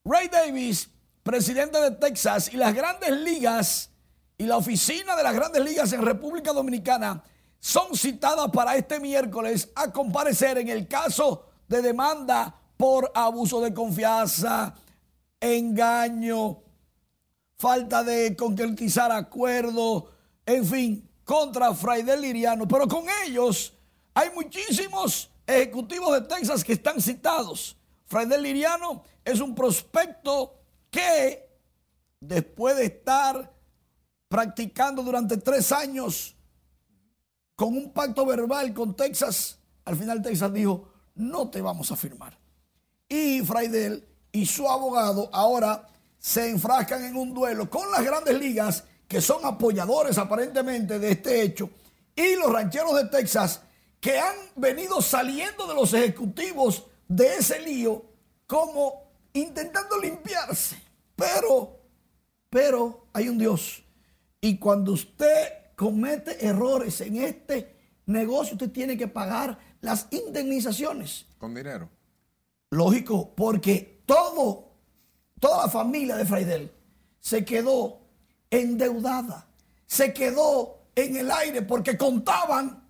Ray 0.03 0.27
Davis, 0.27 0.89
presidente 1.23 1.79
de 1.81 1.91
Texas 1.91 2.53
y 2.53 2.57
las 2.57 2.73
grandes 2.73 3.11
ligas 3.11 3.89
y 4.38 4.45
la 4.45 4.57
oficina 4.57 5.15
de 5.15 5.23
las 5.23 5.33
grandes 5.33 5.63
ligas 5.63 5.91
en 5.93 6.03
República 6.03 6.53
Dominicana 6.53 7.23
son 7.59 7.95
citadas 7.97 8.51
para 8.51 8.75
este 8.75 8.99
miércoles 8.99 9.69
a 9.73 9.91
comparecer 9.91 10.59
en 10.59 10.69
el 10.69 10.88
caso 10.88 11.47
de 11.67 11.81
demanda 11.81 12.55
por 12.77 13.11
abuso 13.15 13.59
de 13.61 13.73
confianza, 13.73 14.75
engaño, 15.45 16.61
falta 17.57 18.03
de 18.03 18.35
concretizar 18.35 19.11
acuerdos, 19.11 20.05
en 20.45 20.65
fin, 20.65 21.09
contra 21.23 21.73
Fraidel 21.73 22.21
Liriano. 22.21 22.67
Pero 22.67 22.87
con 22.87 23.05
ellos 23.25 23.73
hay 24.13 24.29
muchísimos 24.31 25.29
ejecutivos 25.45 26.13
de 26.13 26.27
Texas 26.27 26.63
que 26.63 26.73
están 26.73 27.01
citados. 27.01 27.77
Fraidel 28.05 28.43
Liriano 28.43 29.03
es 29.23 29.39
un 29.39 29.55
prospecto 29.55 30.59
que 30.89 31.49
después 32.19 32.75
de 32.77 32.85
estar 32.85 33.53
practicando 34.27 35.03
durante 35.03 35.37
tres 35.37 35.71
años 35.71 36.35
con 37.55 37.75
un 37.75 37.91
pacto 37.91 38.25
verbal 38.25 38.73
con 38.73 38.95
Texas, 38.95 39.59
al 39.85 39.95
final 39.95 40.21
Texas 40.21 40.51
dijo, 40.53 40.89
no 41.15 41.49
te 41.49 41.61
vamos 41.61 41.91
a 41.91 41.95
firmar. 41.95 42.37
Y 43.07 43.41
Fraidel 43.41 44.07
y 44.36 44.45
su 44.45 44.69
abogado 44.69 45.29
ahora 45.31 45.88
se 46.19 46.49
enfrascan 46.49 47.05
en 47.05 47.15
un 47.15 47.33
duelo 47.33 47.69
con 47.69 47.89
las 47.89 48.03
grandes 48.03 48.38
ligas 48.38 48.83
que 49.07 49.21
son 49.21 49.45
apoyadores 49.45 50.17
aparentemente 50.17 50.99
de 50.99 51.11
este 51.11 51.41
hecho 51.41 51.69
y 52.13 52.36
los 52.36 52.51
rancheros 52.51 52.95
de 52.95 53.05
Texas 53.05 53.61
que 54.01 54.19
han 54.19 54.36
venido 54.57 55.01
saliendo 55.01 55.65
de 55.67 55.73
los 55.73 55.93
ejecutivos 55.93 56.83
de 57.07 57.36
ese 57.36 57.61
lío 57.61 58.03
como 58.45 59.03
intentando 59.31 59.97
limpiarse. 59.99 60.75
Pero, 61.15 61.79
pero 62.49 63.07
hay 63.13 63.29
un 63.29 63.38
Dios. 63.38 63.83
Y 64.41 64.57
cuando 64.57 64.91
usted 64.91 65.75
comete 65.77 66.45
errores 66.45 66.99
en 66.99 67.23
este 67.23 67.73
negocio, 68.05 68.55
usted 68.55 68.71
tiene 68.71 68.97
que 68.97 69.07
pagar 69.07 69.57
las 69.79 70.07
indemnizaciones. 70.11 71.25
Con 71.38 71.55
dinero. 71.55 71.89
Lógico, 72.69 73.33
porque 73.33 73.94
todo, 74.05 74.71
toda 75.39 75.65
la 75.65 75.69
familia 75.69 76.15
de 76.15 76.25
Fraidel 76.25 76.71
se 77.19 77.43
quedó 77.43 78.01
endeudada, 78.49 79.47
se 79.85 80.13
quedó 80.13 80.79
en 80.95 81.15
el 81.17 81.31
aire 81.31 81.61
porque 81.61 81.97
contaban 81.97 82.87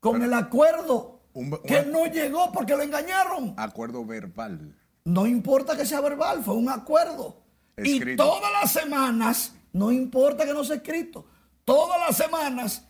con 0.00 0.22
el 0.22 0.32
acuerdo 0.32 1.20
que 1.66 1.82
no 1.84 2.06
llegó 2.06 2.52
porque 2.52 2.76
lo 2.76 2.82
engañaron. 2.82 3.54
Acuerdo 3.56 4.04
verbal. 4.04 4.74
No 5.04 5.26
importa 5.26 5.76
que 5.76 5.84
sea 5.84 6.00
verbal, 6.00 6.42
fue 6.42 6.54
un 6.54 6.68
acuerdo. 6.68 7.42
Y 7.76 8.16
todas 8.16 8.52
las 8.52 8.72
semanas, 8.72 9.54
no 9.72 9.90
importa 9.90 10.46
que 10.46 10.54
no 10.54 10.64
sea 10.64 10.76
escrito, 10.76 11.26
todas 11.64 11.98
las 12.00 12.16
semanas 12.16 12.86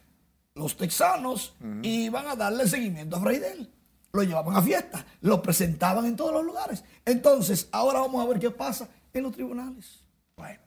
los 0.54 0.76
texanos 0.76 1.56
iban 1.82 2.26
a 2.28 2.36
darle 2.36 2.68
seguimiento 2.68 3.16
a 3.16 3.20
Freidel. 3.20 3.73
Lo 4.14 4.22
llevaban 4.22 4.56
a 4.56 4.62
fiesta, 4.62 5.04
lo 5.22 5.42
presentaban 5.42 6.06
en 6.06 6.14
todos 6.14 6.32
los 6.32 6.44
lugares. 6.44 6.84
Entonces, 7.04 7.68
ahora 7.72 7.98
vamos 7.98 8.24
a 8.24 8.28
ver 8.28 8.38
qué 8.38 8.48
pasa 8.48 8.88
en 9.12 9.24
los 9.24 9.32
tribunales. 9.32 10.04
Bueno, 10.36 10.60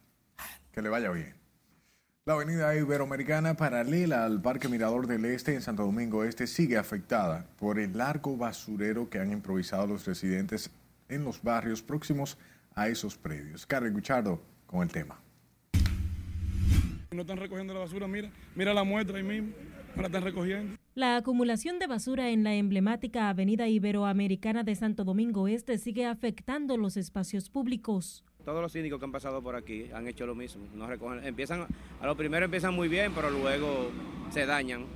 que 0.73 0.81
le 0.81 0.89
vaya 0.89 1.09
bien. 1.11 1.33
La 2.25 2.33
avenida 2.33 2.75
Iberoamericana 2.75 3.55
paralela 3.55 4.25
al 4.25 4.41
Parque 4.41 4.67
Mirador 4.67 5.07
del 5.07 5.23
Este 5.23 5.53
en 5.53 5.61
Santo 5.61 5.83
Domingo 5.83 6.25
Este 6.25 6.45
sigue 6.45 6.77
afectada 6.77 7.45
por 7.57 7.79
el 7.79 7.97
largo 7.97 8.35
basurero 8.35 9.09
que 9.09 9.19
han 9.19 9.31
improvisado 9.31 9.87
los 9.87 10.05
residentes 10.05 10.69
en 11.07 11.23
los 11.23 11.41
barrios 11.41 11.81
próximos 11.81 12.37
a 12.75 12.89
esos 12.89 13.15
predios. 13.15 13.65
Carlos 13.65 13.93
Guchardo 13.93 14.41
con 14.65 14.81
el 14.81 14.89
tema. 14.89 15.21
No 17.11 17.21
están 17.21 17.37
recogiendo 17.37 17.73
la 17.73 17.79
basura, 17.79 18.09
mira, 18.09 18.29
mira 18.55 18.73
la 18.73 18.83
muestra 18.83 19.15
ahí 19.15 19.23
mismo, 19.23 19.53
no 19.95 20.01
la 20.01 20.07
están 20.09 20.23
recogiendo. 20.23 20.77
La 20.97 21.15
acumulación 21.15 21.77
de 21.77 21.85
basura 21.85 22.31
en 22.31 22.43
la 22.43 22.55
emblemática 22.55 23.29
Avenida 23.29 23.67
Iberoamericana 23.67 24.63
de 24.63 24.73
Santo 24.73 25.03
Domingo 25.03 25.47
Este 25.47 25.77
sigue 25.77 26.07
afectando 26.07 26.75
los 26.75 26.97
espacios 26.97 27.51
públicos. 27.51 28.25
Todos 28.43 28.63
los 28.63 28.71
síndicos 28.71 28.97
que 28.97 29.05
han 29.05 29.11
pasado 29.11 29.43
por 29.43 29.55
aquí 29.55 29.91
han 29.93 30.07
hecho 30.07 30.25
lo 30.25 30.33
mismo. 30.33 30.65
No 30.73 30.87
recogen, 30.87 31.23
empiezan, 31.23 31.67
a 32.01 32.05
lo 32.07 32.17
primero 32.17 32.45
empiezan 32.45 32.73
muy 32.73 32.87
bien, 32.87 33.11
pero 33.13 33.29
luego 33.29 33.91
se 34.31 34.47
dañan. 34.47 34.87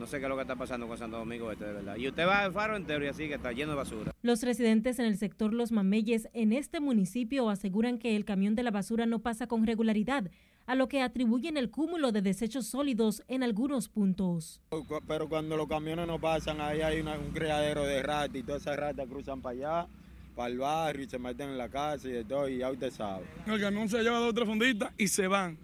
No 0.00 0.08
sé 0.08 0.18
qué 0.18 0.24
es 0.24 0.28
lo 0.28 0.34
que 0.34 0.42
está 0.42 0.56
pasando 0.56 0.88
con 0.88 0.98
Santo 0.98 1.18
Domingo 1.18 1.52
Este, 1.52 1.64
de 1.64 1.72
verdad. 1.74 1.94
Y 1.94 2.08
usted 2.08 2.26
va 2.26 2.40
al 2.40 2.52
faro 2.52 2.74
entero 2.74 3.04
y 3.04 3.06
así 3.06 3.28
que 3.28 3.34
está 3.34 3.52
lleno 3.52 3.70
de 3.70 3.76
basura. 3.76 4.10
Los 4.22 4.42
residentes 4.42 4.98
en 4.98 5.06
el 5.06 5.16
sector 5.16 5.54
Los 5.54 5.70
Mameyes 5.70 6.28
en 6.32 6.52
este 6.52 6.80
municipio 6.80 7.48
aseguran 7.50 7.98
que 7.98 8.16
el 8.16 8.24
camión 8.24 8.56
de 8.56 8.64
la 8.64 8.72
basura 8.72 9.06
no 9.06 9.20
pasa 9.20 9.46
con 9.46 9.64
regularidad, 9.64 10.28
a 10.66 10.74
lo 10.74 10.88
que 10.88 11.02
atribuyen 11.02 11.56
el 11.56 11.70
cúmulo 11.70 12.12
de 12.12 12.22
desechos 12.22 12.66
sólidos 12.66 13.22
en 13.28 13.42
algunos 13.42 13.88
puntos. 13.88 14.60
Pero 15.06 15.28
cuando 15.28 15.56
los 15.56 15.66
camiones 15.68 16.06
no 16.06 16.18
pasan, 16.18 16.60
ahí 16.60 16.80
hay 16.80 17.00
una- 17.00 17.18
un 17.18 17.30
criadero 17.32 17.84
de 17.84 18.02
ratas 18.02 18.36
y 18.36 18.42
todas 18.42 18.62
esas 18.62 18.76
ratas 18.76 19.06
cruzan 19.08 19.40
para 19.42 19.56
allá, 19.82 19.88
para 20.34 20.48
el 20.48 20.58
barrio 20.58 21.04
y 21.04 21.08
se 21.08 21.18
meten 21.18 21.50
en 21.50 21.58
la 21.58 21.68
casa 21.68 22.08
y 22.08 22.12
de 22.12 22.24
todo, 22.24 22.48
y 22.48 22.58
ya 22.58 22.70
usted 22.70 22.90
sabe. 22.90 23.24
El 23.46 23.60
camión 23.60 23.88
se 23.88 24.02
lleva 24.02 24.18
dos 24.18 24.30
o 24.30 24.34
tres 24.34 24.46
funditas 24.48 24.92
y 24.96 25.08
se 25.08 25.26
van, 25.28 25.58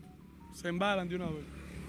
se 0.53 0.68
embalan 0.68 1.09
de 1.09 1.16
una 1.16 1.26
vez. 1.26 1.44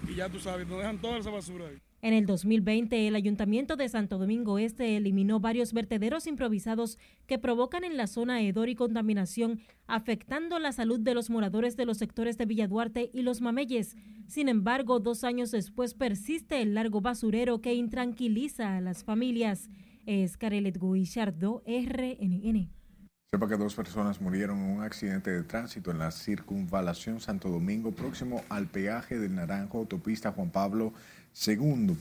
Y 0.08 0.14
ya 0.16 0.28
tú 0.28 0.40
sabes, 0.40 0.66
nos 0.66 0.78
dejan 0.78 0.98
toda 1.00 1.18
esa 1.18 1.30
basura 1.30 1.68
ahí. 1.68 1.78
En 2.04 2.14
el 2.14 2.26
2020, 2.26 3.06
el 3.06 3.14
Ayuntamiento 3.14 3.76
de 3.76 3.88
Santo 3.88 4.18
Domingo 4.18 4.58
Este 4.58 4.96
eliminó 4.96 5.38
varios 5.38 5.72
vertederos 5.72 6.26
improvisados 6.26 6.98
que 7.28 7.38
provocan 7.38 7.84
en 7.84 7.96
la 7.96 8.08
zona 8.08 8.42
hedor 8.42 8.68
y 8.68 8.74
contaminación, 8.74 9.60
afectando 9.86 10.58
la 10.58 10.72
salud 10.72 10.98
de 10.98 11.14
los 11.14 11.30
moradores 11.30 11.76
de 11.76 11.86
los 11.86 11.98
sectores 11.98 12.36
de 12.38 12.46
Villa 12.46 12.66
Duarte 12.66 13.08
y 13.12 13.22
Los 13.22 13.40
Mameyes. 13.40 13.94
Sin 14.26 14.48
embargo, 14.48 14.98
dos 14.98 15.22
años 15.22 15.52
después 15.52 15.94
persiste 15.94 16.60
el 16.60 16.74
largo 16.74 17.00
basurero 17.00 17.60
que 17.60 17.72
intranquiliza 17.72 18.78
a 18.78 18.80
las 18.80 19.04
familias. 19.04 19.70
Es 20.04 20.36
Carelet 20.36 20.80
Guillardo, 20.80 21.62
RNN. 21.64 22.68
Sepa 23.34 23.48
que 23.48 23.56
dos 23.56 23.74
personas 23.74 24.20
murieron 24.20 24.58
en 24.58 24.76
un 24.76 24.82
accidente 24.82 25.30
de 25.30 25.42
tránsito 25.44 25.90
en 25.90 26.00
la 26.00 26.10
circunvalación 26.10 27.18
Santo 27.20 27.48
Domingo, 27.48 27.92
próximo 27.92 28.42
al 28.50 28.66
peaje 28.66 29.18
del 29.18 29.36
Naranjo, 29.36 29.78
autopista 29.78 30.32
Juan 30.32 30.50
Pablo 30.50 30.92
II. 31.46 31.96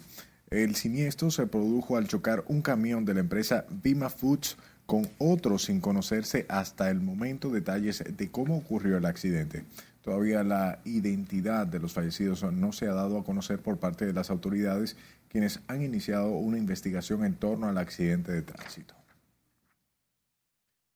El 0.50 0.76
siniestro 0.76 1.32
se 1.32 1.48
produjo 1.48 1.98
al 1.98 2.08
chocar 2.08 2.44
un 2.48 2.62
camión 2.62 3.06
de 3.06 3.14
la 3.14 3.22
empresa 3.22 3.66
Bima 3.70 4.10
Foods 4.10 4.58
con 4.86 5.10
otro 5.18 5.58
sin 5.58 5.80
conocerse 5.80 6.46
hasta 6.50 6.90
el 6.90 7.00
momento 7.00 7.50
detalles 7.50 8.04
de 8.06 8.30
cómo 8.30 8.58
ocurrió 8.58 8.98
el 8.98 9.06
accidente. 9.06 9.64
Todavía 10.02 10.44
la 10.44 10.80
identidad 10.84 11.68
de 11.68 11.80
los 11.80 11.94
fallecidos 11.94 12.44
no 12.52 12.74
se 12.74 12.88
ha 12.88 12.94
dado 12.94 13.18
a 13.18 13.24
conocer 13.24 13.60
por 13.60 13.78
parte 13.78 14.06
de 14.06 14.14
las 14.14 14.30
autoridades, 14.30 14.98
quienes 15.30 15.62
han 15.68 15.82
iniciado 15.82 16.32
una 16.32 16.58
investigación 16.58 17.24
en 17.24 17.36
torno 17.36 17.70
al 17.70 17.78
accidente 17.78 18.32
de 18.32 18.42
tránsito. 18.42 19.01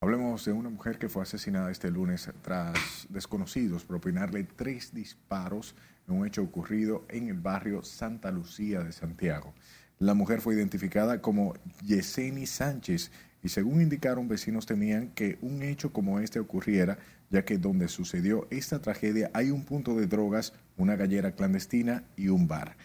Hablemos 0.06 0.46
de 0.46 0.52
una 0.52 0.70
mujer 0.70 1.00
que 1.00 1.10
fue 1.10 1.24
asesinada 1.24 1.72
este 1.72 1.90
lunes 1.90 2.30
tras 2.44 3.08
desconocidos 3.10 3.86
propinarle 3.86 4.44
tres 4.44 4.94
disparos 4.94 5.74
en 6.08 6.14
un 6.14 6.28
hecho 6.28 6.44
ocurrido 6.44 7.08
en 7.10 7.30
el 7.30 7.40
barrio 7.40 7.82
Santa 7.82 8.30
Lucía 8.30 8.84
de 8.84 8.92
Santiago. 8.92 9.56
La 9.98 10.14
mujer 10.14 10.42
fue 10.42 10.54
identificada 10.54 11.24
como 11.24 11.56
Yeseni 11.82 12.46
Sánchez 12.46 13.10
y 13.42 13.50
según 13.50 13.82
indicaron 13.82 14.28
vecinos 14.28 14.68
temían 14.68 15.10
que 15.10 15.40
un 15.42 15.64
hecho 15.64 15.92
como 15.92 16.20
este 16.20 16.40
ocurriera, 16.40 17.00
ya 17.32 17.44
que 17.44 17.58
donde 17.58 17.88
sucedió 17.88 18.48
esta 18.52 18.80
tragedia 18.84 19.32
hay 19.34 19.50
un 19.50 19.66
punto 19.66 19.96
de 19.96 20.06
drogas, 20.06 20.54
una 20.78 20.96
gallera 20.96 21.32
clandestina 21.32 22.04
y 22.16 22.28
un 22.28 22.48
bar. 22.48 22.78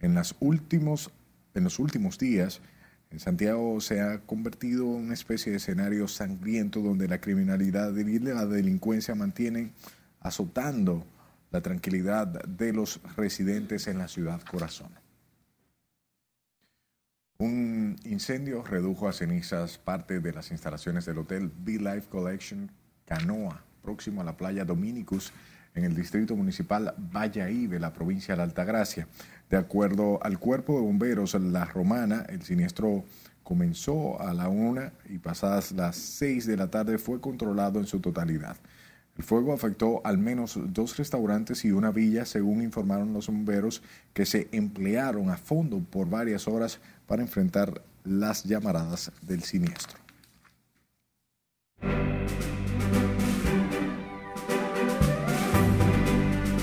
En, 0.00 0.18
últimos, 0.40 1.10
en 1.52 1.64
los 1.64 1.78
últimos 1.78 2.16
días, 2.16 2.62
en 3.12 3.20
Santiago 3.20 3.78
se 3.80 4.00
ha 4.00 4.20
convertido 4.20 4.84
en 4.84 5.04
una 5.04 5.14
especie 5.14 5.52
de 5.52 5.58
escenario 5.58 6.08
sangriento 6.08 6.80
donde 6.80 7.08
la 7.08 7.20
criminalidad 7.20 7.94
y 7.94 8.18
la 8.18 8.46
delincuencia 8.46 9.14
mantienen 9.14 9.72
azotando 10.20 11.04
la 11.50 11.60
tranquilidad 11.60 12.26
de 12.26 12.72
los 12.72 13.00
residentes 13.16 13.86
en 13.86 13.98
la 13.98 14.08
ciudad 14.08 14.40
corazón. 14.42 14.88
Un 17.36 17.96
incendio 18.04 18.62
redujo 18.62 19.08
a 19.08 19.12
cenizas 19.12 19.76
parte 19.76 20.20
de 20.20 20.32
las 20.32 20.50
instalaciones 20.50 21.04
del 21.04 21.18
hotel 21.18 21.52
Be 21.54 21.72
Life 21.72 22.08
Collection 22.08 22.70
Canoa, 23.04 23.62
próximo 23.82 24.22
a 24.22 24.24
la 24.24 24.38
playa 24.38 24.64
Dominicus, 24.64 25.32
en 25.74 25.84
el 25.84 25.94
distrito 25.94 26.36
municipal 26.36 26.94
Vallaí 26.96 27.66
de 27.66 27.80
la 27.80 27.92
provincia 27.92 28.36
de 28.36 28.42
Altagracia. 28.42 29.08
De 29.50 29.56
acuerdo 29.56 30.18
al 30.22 30.38
cuerpo 30.38 30.76
de 30.76 30.82
bomberos 30.82 31.34
La 31.34 31.64
Romana, 31.64 32.24
el 32.28 32.42
siniestro 32.42 33.04
comenzó 33.42 34.20
a 34.20 34.32
la 34.32 34.48
una 34.48 34.92
y 35.08 35.18
pasadas 35.18 35.72
las 35.72 35.96
seis 35.96 36.46
de 36.46 36.56
la 36.56 36.70
tarde 36.70 36.98
fue 36.98 37.20
controlado 37.20 37.78
en 37.78 37.86
su 37.86 38.00
totalidad. 38.00 38.56
El 39.16 39.24
fuego 39.24 39.52
afectó 39.52 40.00
al 40.04 40.16
menos 40.16 40.58
dos 40.58 40.96
restaurantes 40.96 41.64
y 41.66 41.72
una 41.72 41.90
villa, 41.90 42.24
según 42.24 42.62
informaron 42.62 43.12
los 43.12 43.26
bomberos, 43.26 43.82
que 44.14 44.24
se 44.24 44.48
emplearon 44.52 45.28
a 45.28 45.36
fondo 45.36 45.80
por 45.80 46.08
varias 46.08 46.48
horas 46.48 46.80
para 47.06 47.22
enfrentar 47.22 47.82
las 48.04 48.44
llamaradas 48.44 49.12
del 49.20 49.42
siniestro. 49.42 50.02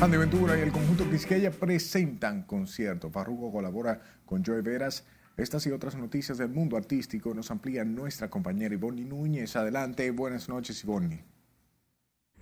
Andy 0.02 0.16
Ventura 0.16 0.58
y 0.58 0.62
el 0.62 0.72
conjunto 0.72 1.10
Quisqueya 1.10 1.52
presentan 1.52 2.44
concierto. 2.44 3.10
Farruko 3.10 3.52
colabora 3.52 4.00
con 4.26 4.46
Joe 4.46 4.62
Veras. 4.62 5.04
Estas 5.36 5.68
y 5.68 5.72
otras 5.72 5.96
noticias 5.96 6.38
del 6.38 6.48
mundo 6.48 6.78
artístico 6.78 7.34
nos 7.34 7.52
amplía 7.52 7.84
nuestra 7.84 8.30
compañera 8.30 8.74
Ivonne 8.74 9.04
Núñez. 9.04 9.58
Adelante, 9.58 10.10
buenas 10.12 10.48
noches 10.48 10.82
Ivonne. 10.86 11.26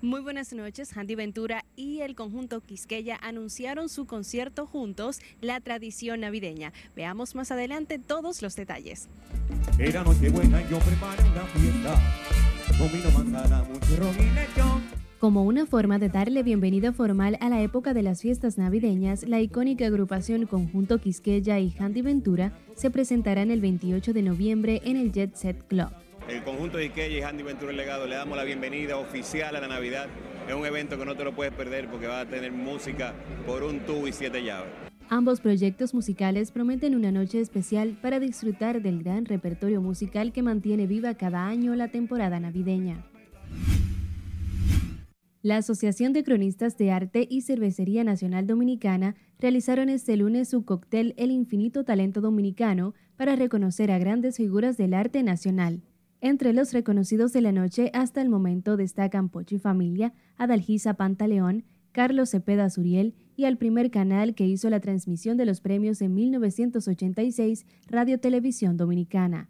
Muy 0.02 0.22
buenas 0.22 0.54
noches, 0.54 0.96
Andy 0.96 1.16
Ventura 1.16 1.66
y 1.76 2.02
el 2.02 2.14
conjunto 2.14 2.62
Quisqueya 2.62 3.18
anunciaron 3.24 3.90
su 3.90 4.06
concierto 4.06 4.68
juntos, 4.68 5.20
la 5.42 5.60
tradición 5.60 6.20
navideña. 6.20 6.74
Veamos 6.96 7.34
más 7.34 7.50
adelante 7.50 7.98
todos 7.98 8.44
los 8.44 8.56
detalles. 8.56 9.10
Era 9.80 10.04
noche 10.04 10.30
buena 10.30 10.62
y 10.62 10.70
yo 10.70 10.78
preparo 10.78 11.24
una 11.32 11.44
fiesta, 11.48 12.00
mucho 13.68 13.98
ron 13.98 14.16
y 14.16 14.30
lechón. 14.36 14.97
Como 15.20 15.46
una 15.46 15.66
forma 15.66 15.98
de 15.98 16.10
darle 16.10 16.44
bienvenida 16.44 16.94
formal 16.94 17.40
a 17.42 17.50
la 17.50 17.60
época 17.64 17.96
de 17.96 18.04
las 18.04 18.22
fiestas 18.22 18.60
navideñas, 18.60 19.28
la 19.28 19.42
icónica 19.42 19.88
agrupación 19.88 20.46
Conjunto 20.46 21.00
Quisqueya 21.00 21.58
y 21.58 21.74
Handy 21.80 22.04
Ventura 22.04 22.54
se 22.76 22.92
presentarán 22.92 23.50
el 23.50 23.60
28 23.60 24.14
de 24.14 24.22
noviembre 24.22 24.80
en 24.86 24.96
el 24.96 25.12
Jet 25.12 25.34
Set 25.34 25.66
Club. 25.68 25.90
El 26.30 26.44
conjunto 26.44 26.78
Quisqueya 26.78 27.18
y 27.18 27.22
Handy 27.24 27.42
Ventura 27.42 27.72
El 27.72 27.78
Legado 27.78 28.06
le 28.06 28.16
damos 28.16 28.38
la 28.38 28.44
bienvenida 28.44 28.98
oficial 28.98 29.56
a 29.56 29.62
la 29.62 29.68
Navidad. 29.68 30.06
Es 30.48 30.54
un 30.54 30.68
evento 30.68 31.00
que 31.00 31.06
no 31.06 31.16
te 31.16 31.24
lo 31.24 31.34
puedes 31.34 31.52
perder 31.52 31.90
porque 31.90 32.06
va 32.06 32.20
a 32.20 32.26
tener 32.28 32.52
música 32.52 33.16
por 33.48 33.64
un 33.64 33.80
tubo 33.88 34.08
y 34.08 34.14
siete 34.14 34.44
llaves. 34.44 34.70
Ambos 35.10 35.42
proyectos 35.42 35.96
musicales 35.96 36.52
prometen 36.52 36.94
una 36.94 37.12
noche 37.12 37.42
especial 37.42 37.98
para 38.04 38.20
disfrutar 38.20 38.84
del 38.84 39.02
gran 39.02 39.26
repertorio 39.26 39.82
musical 39.82 40.32
que 40.32 40.44
mantiene 40.44 40.86
viva 40.86 41.16
cada 41.16 41.48
año 41.48 41.74
la 41.74 41.88
temporada 41.88 42.40
navideña. 42.40 43.04
La 45.44 45.58
Asociación 45.58 46.14
de 46.14 46.24
Cronistas 46.24 46.78
de 46.78 46.92
Arte 46.92 47.28
y 47.30 47.42
Cervecería 47.42 48.04
Nacional 48.04 48.48
Dominicana 48.48 49.16
realizaron 49.40 49.88
este 49.88 50.18
lunes 50.18 50.50
su 50.50 50.66
cóctel 50.66 51.14
El 51.16 51.30
Infinito 51.30 51.84
Talento 51.84 52.22
Dominicano 52.22 52.96
para 53.18 53.36
reconocer 53.36 53.92
a 53.92 54.00
grandes 54.00 54.38
figuras 54.38 54.78
del 54.78 54.96
arte 54.96 55.22
nacional. 55.22 55.84
Entre 56.22 56.54
los 56.54 56.74
reconocidos 56.74 57.34
de 57.34 57.42
la 57.42 57.52
noche 57.52 57.92
hasta 57.94 58.22
el 58.24 58.30
momento 58.30 58.78
destacan 58.78 59.30
Pochi 59.30 59.60
Familia, 59.60 60.14
Adalgisa 60.38 60.96
Pantaleón, 60.96 61.66
Carlos 61.92 62.32
Cepeda 62.32 62.70
Suriel 62.72 63.14
y 63.36 63.46
al 63.46 63.58
primer 63.58 63.92
canal 63.92 64.34
que 64.34 64.48
hizo 64.48 64.72
la 64.72 64.80
transmisión 64.80 65.38
de 65.38 65.46
los 65.46 65.62
premios 65.62 66.02
en 66.02 66.16
1986, 66.16 67.68
Radio 67.88 68.20
Televisión 68.20 68.76
Dominicana. 68.76 69.50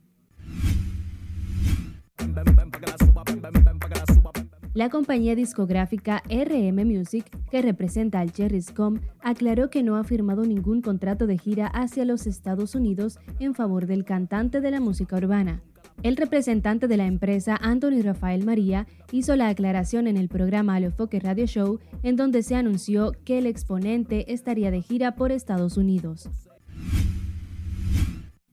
La 4.78 4.90
compañía 4.90 5.34
discográfica 5.34 6.22
RM 6.30 6.86
Music, 6.86 7.26
que 7.50 7.64
representa 7.64 8.20
al 8.20 8.32
Cherryscom, 8.32 9.00
aclaró 9.22 9.72
que 9.72 9.82
no 9.82 9.96
ha 9.96 10.04
firmado 10.04 10.46
ningún 10.46 10.84
contrato 10.84 11.26
de 11.26 11.40
gira 11.40 11.66
hacia 11.66 12.06
los 12.06 12.28
Estados 12.28 12.76
Unidos 12.76 13.18
en 13.40 13.56
favor 13.56 13.88
del 13.88 14.06
cantante 14.06 14.62
de 14.62 14.70
la 14.70 14.80
música 14.80 15.18
urbana. 15.18 15.64
El 16.04 16.16
representante 16.16 16.88
de 16.88 16.96
la 16.96 17.08
empresa, 17.08 17.58
Anthony 17.60 18.04
Rafael 18.04 18.46
María, 18.46 18.86
hizo 19.12 19.36
la 19.36 19.48
aclaración 19.48 20.06
en 20.06 20.16
el 20.16 20.30
programa 20.30 20.76
Alofoque 20.76 21.20
Radio 21.20 21.48
Show, 21.48 21.80
en 22.04 22.16
donde 22.16 22.44
se 22.44 22.54
anunció 22.54 23.14
que 23.26 23.40
el 23.40 23.48
exponente 23.48 24.32
estaría 24.32 24.70
de 24.70 24.84
gira 24.84 25.16
por 25.16 25.32
Estados 25.32 25.78
Unidos. 25.78 26.30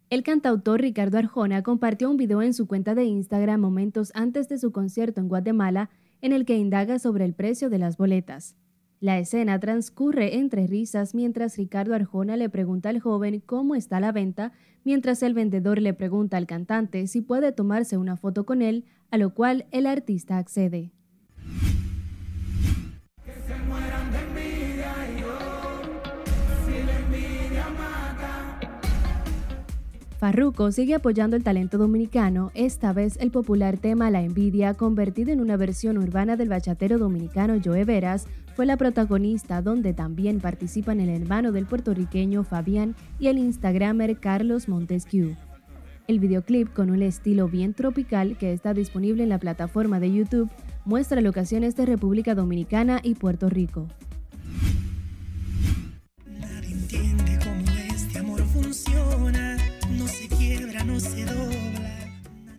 El 0.08 0.22
cantautor 0.22 0.80
Ricardo 0.80 1.18
Arjona 1.18 1.62
compartió 1.62 2.08
un 2.08 2.16
video 2.16 2.40
en 2.40 2.54
su 2.54 2.66
cuenta 2.66 2.94
de 2.94 3.04
Instagram 3.04 3.60
momentos 3.60 4.12
antes 4.14 4.48
de 4.48 4.58
su 4.58 4.70
concierto 4.70 5.20
en 5.20 5.28
Guatemala 5.28 5.90
en 6.24 6.32
el 6.32 6.46
que 6.46 6.56
indaga 6.56 6.98
sobre 6.98 7.26
el 7.26 7.34
precio 7.34 7.68
de 7.68 7.76
las 7.76 7.98
boletas. 7.98 8.56
La 8.98 9.18
escena 9.18 9.60
transcurre 9.60 10.36
entre 10.36 10.66
risas 10.66 11.14
mientras 11.14 11.58
Ricardo 11.58 11.94
Arjona 11.94 12.38
le 12.38 12.48
pregunta 12.48 12.88
al 12.88 12.98
joven 12.98 13.42
cómo 13.44 13.74
está 13.74 14.00
la 14.00 14.10
venta, 14.10 14.52
mientras 14.84 15.22
el 15.22 15.34
vendedor 15.34 15.82
le 15.82 15.92
pregunta 15.92 16.38
al 16.38 16.46
cantante 16.46 17.06
si 17.08 17.20
puede 17.20 17.52
tomarse 17.52 17.98
una 17.98 18.16
foto 18.16 18.46
con 18.46 18.62
él, 18.62 18.86
a 19.10 19.18
lo 19.18 19.34
cual 19.34 19.66
el 19.70 19.86
artista 19.86 20.38
accede. 20.38 20.93
Farruko 30.24 30.72
sigue 30.72 30.94
apoyando 30.94 31.36
el 31.36 31.44
talento 31.44 31.76
dominicano, 31.76 32.50
esta 32.54 32.94
vez 32.94 33.18
el 33.20 33.30
popular 33.30 33.76
tema 33.76 34.10
La 34.10 34.22
envidia, 34.22 34.72
convertido 34.72 35.32
en 35.32 35.40
una 35.42 35.58
versión 35.58 35.98
urbana 35.98 36.38
del 36.38 36.48
bachatero 36.48 36.96
dominicano 36.96 37.60
Joe 37.62 37.84
Veras, 37.84 38.26
fue 38.56 38.64
la 38.64 38.78
protagonista 38.78 39.60
donde 39.60 39.92
también 39.92 40.40
participan 40.40 41.00
el 41.00 41.10
hermano 41.10 41.52
del 41.52 41.66
puertorriqueño 41.66 42.42
Fabián 42.42 42.96
y 43.18 43.26
el 43.26 43.36
instagramer 43.36 44.18
Carlos 44.18 44.66
Montesquieu. 44.66 45.36
El 46.08 46.20
videoclip, 46.20 46.72
con 46.72 46.88
un 46.88 47.02
estilo 47.02 47.46
bien 47.46 47.74
tropical 47.74 48.38
que 48.38 48.54
está 48.54 48.72
disponible 48.72 49.24
en 49.24 49.28
la 49.28 49.38
plataforma 49.38 50.00
de 50.00 50.10
YouTube, 50.10 50.50
muestra 50.86 51.20
locaciones 51.20 51.76
de 51.76 51.84
República 51.84 52.34
Dominicana 52.34 52.98
y 53.02 53.14
Puerto 53.16 53.50
Rico. 53.50 53.88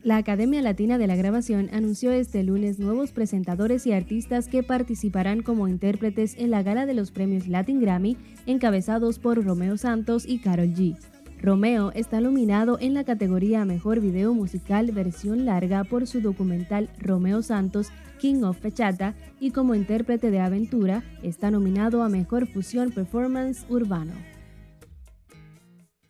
La 0.05 0.17
Academia 0.17 0.61
Latina 0.61 0.99
de 0.99 1.07
la 1.07 1.15
Grabación 1.15 1.67
anunció 1.73 2.11
este 2.11 2.43
lunes 2.43 2.77
nuevos 2.77 3.11
presentadores 3.11 3.87
y 3.87 3.91
artistas 3.91 4.47
que 4.47 4.61
participarán 4.61 5.41
como 5.41 5.67
intérpretes 5.67 6.35
en 6.37 6.51
la 6.51 6.61
gala 6.61 6.85
de 6.85 6.93
los 6.93 7.09
premios 7.09 7.47
Latin 7.47 7.81
Grammy, 7.81 8.15
encabezados 8.45 9.17
por 9.17 9.43
Romeo 9.43 9.77
Santos 9.77 10.27
y 10.27 10.37
Carol 10.37 10.75
G. 10.75 10.95
Romeo 11.41 11.91
está 11.95 12.21
nominado 12.21 12.77
en 12.79 12.93
la 12.93 13.03
categoría 13.03 13.65
Mejor 13.65 13.99
Video 13.99 14.35
Musical 14.35 14.91
Versión 14.91 15.43
Larga 15.43 15.83
por 15.83 16.05
su 16.05 16.21
documental 16.21 16.87
Romeo 16.99 17.41
Santos, 17.41 17.87
King 18.19 18.43
of 18.43 18.59
Fechata, 18.59 19.15
y 19.39 19.49
como 19.49 19.73
intérprete 19.73 20.29
de 20.29 20.39
aventura 20.39 21.03
está 21.23 21.49
nominado 21.49 22.03
a 22.03 22.09
Mejor 22.09 22.45
Fusión 22.45 22.91
Performance 22.91 23.65
Urbano. 23.69 24.13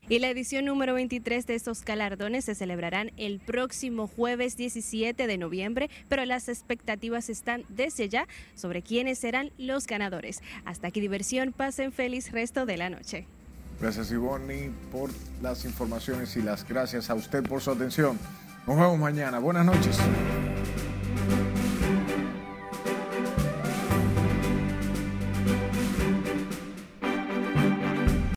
Y 0.07 0.19
la 0.19 0.29
edición 0.29 0.65
número 0.65 0.93
23 0.93 1.47
de 1.47 1.55
estos 1.55 1.83
galardones 1.83 2.45
se 2.45 2.53
celebrarán 2.53 3.11
el 3.17 3.39
próximo 3.39 4.07
jueves 4.07 4.55
17 4.55 5.25
de 5.25 5.37
noviembre, 5.37 5.89
pero 6.09 6.25
las 6.25 6.47
expectativas 6.47 7.29
están 7.29 7.63
desde 7.69 8.07
ya 8.07 8.27
sobre 8.53 8.83
quiénes 8.83 9.17
serán 9.17 9.51
los 9.57 9.87
ganadores. 9.87 10.41
Hasta 10.63 10.89
aquí 10.89 11.01
diversión, 11.01 11.53
pasen 11.53 11.91
feliz 11.91 12.31
resto 12.31 12.65
de 12.67 12.77
la 12.77 12.89
noche. 12.91 13.25
Gracias 13.81 14.11
Ivonne 14.11 14.71
por 14.91 15.09
las 15.41 15.65
informaciones 15.65 16.37
y 16.37 16.41
las 16.41 16.67
gracias 16.67 17.09
a 17.09 17.15
usted 17.15 17.43
por 17.43 17.61
su 17.61 17.71
atención. 17.71 18.19
Nos 18.67 18.77
vemos 18.77 18.99
mañana. 18.99 19.39
Buenas 19.39 19.65
noches. 19.65 19.97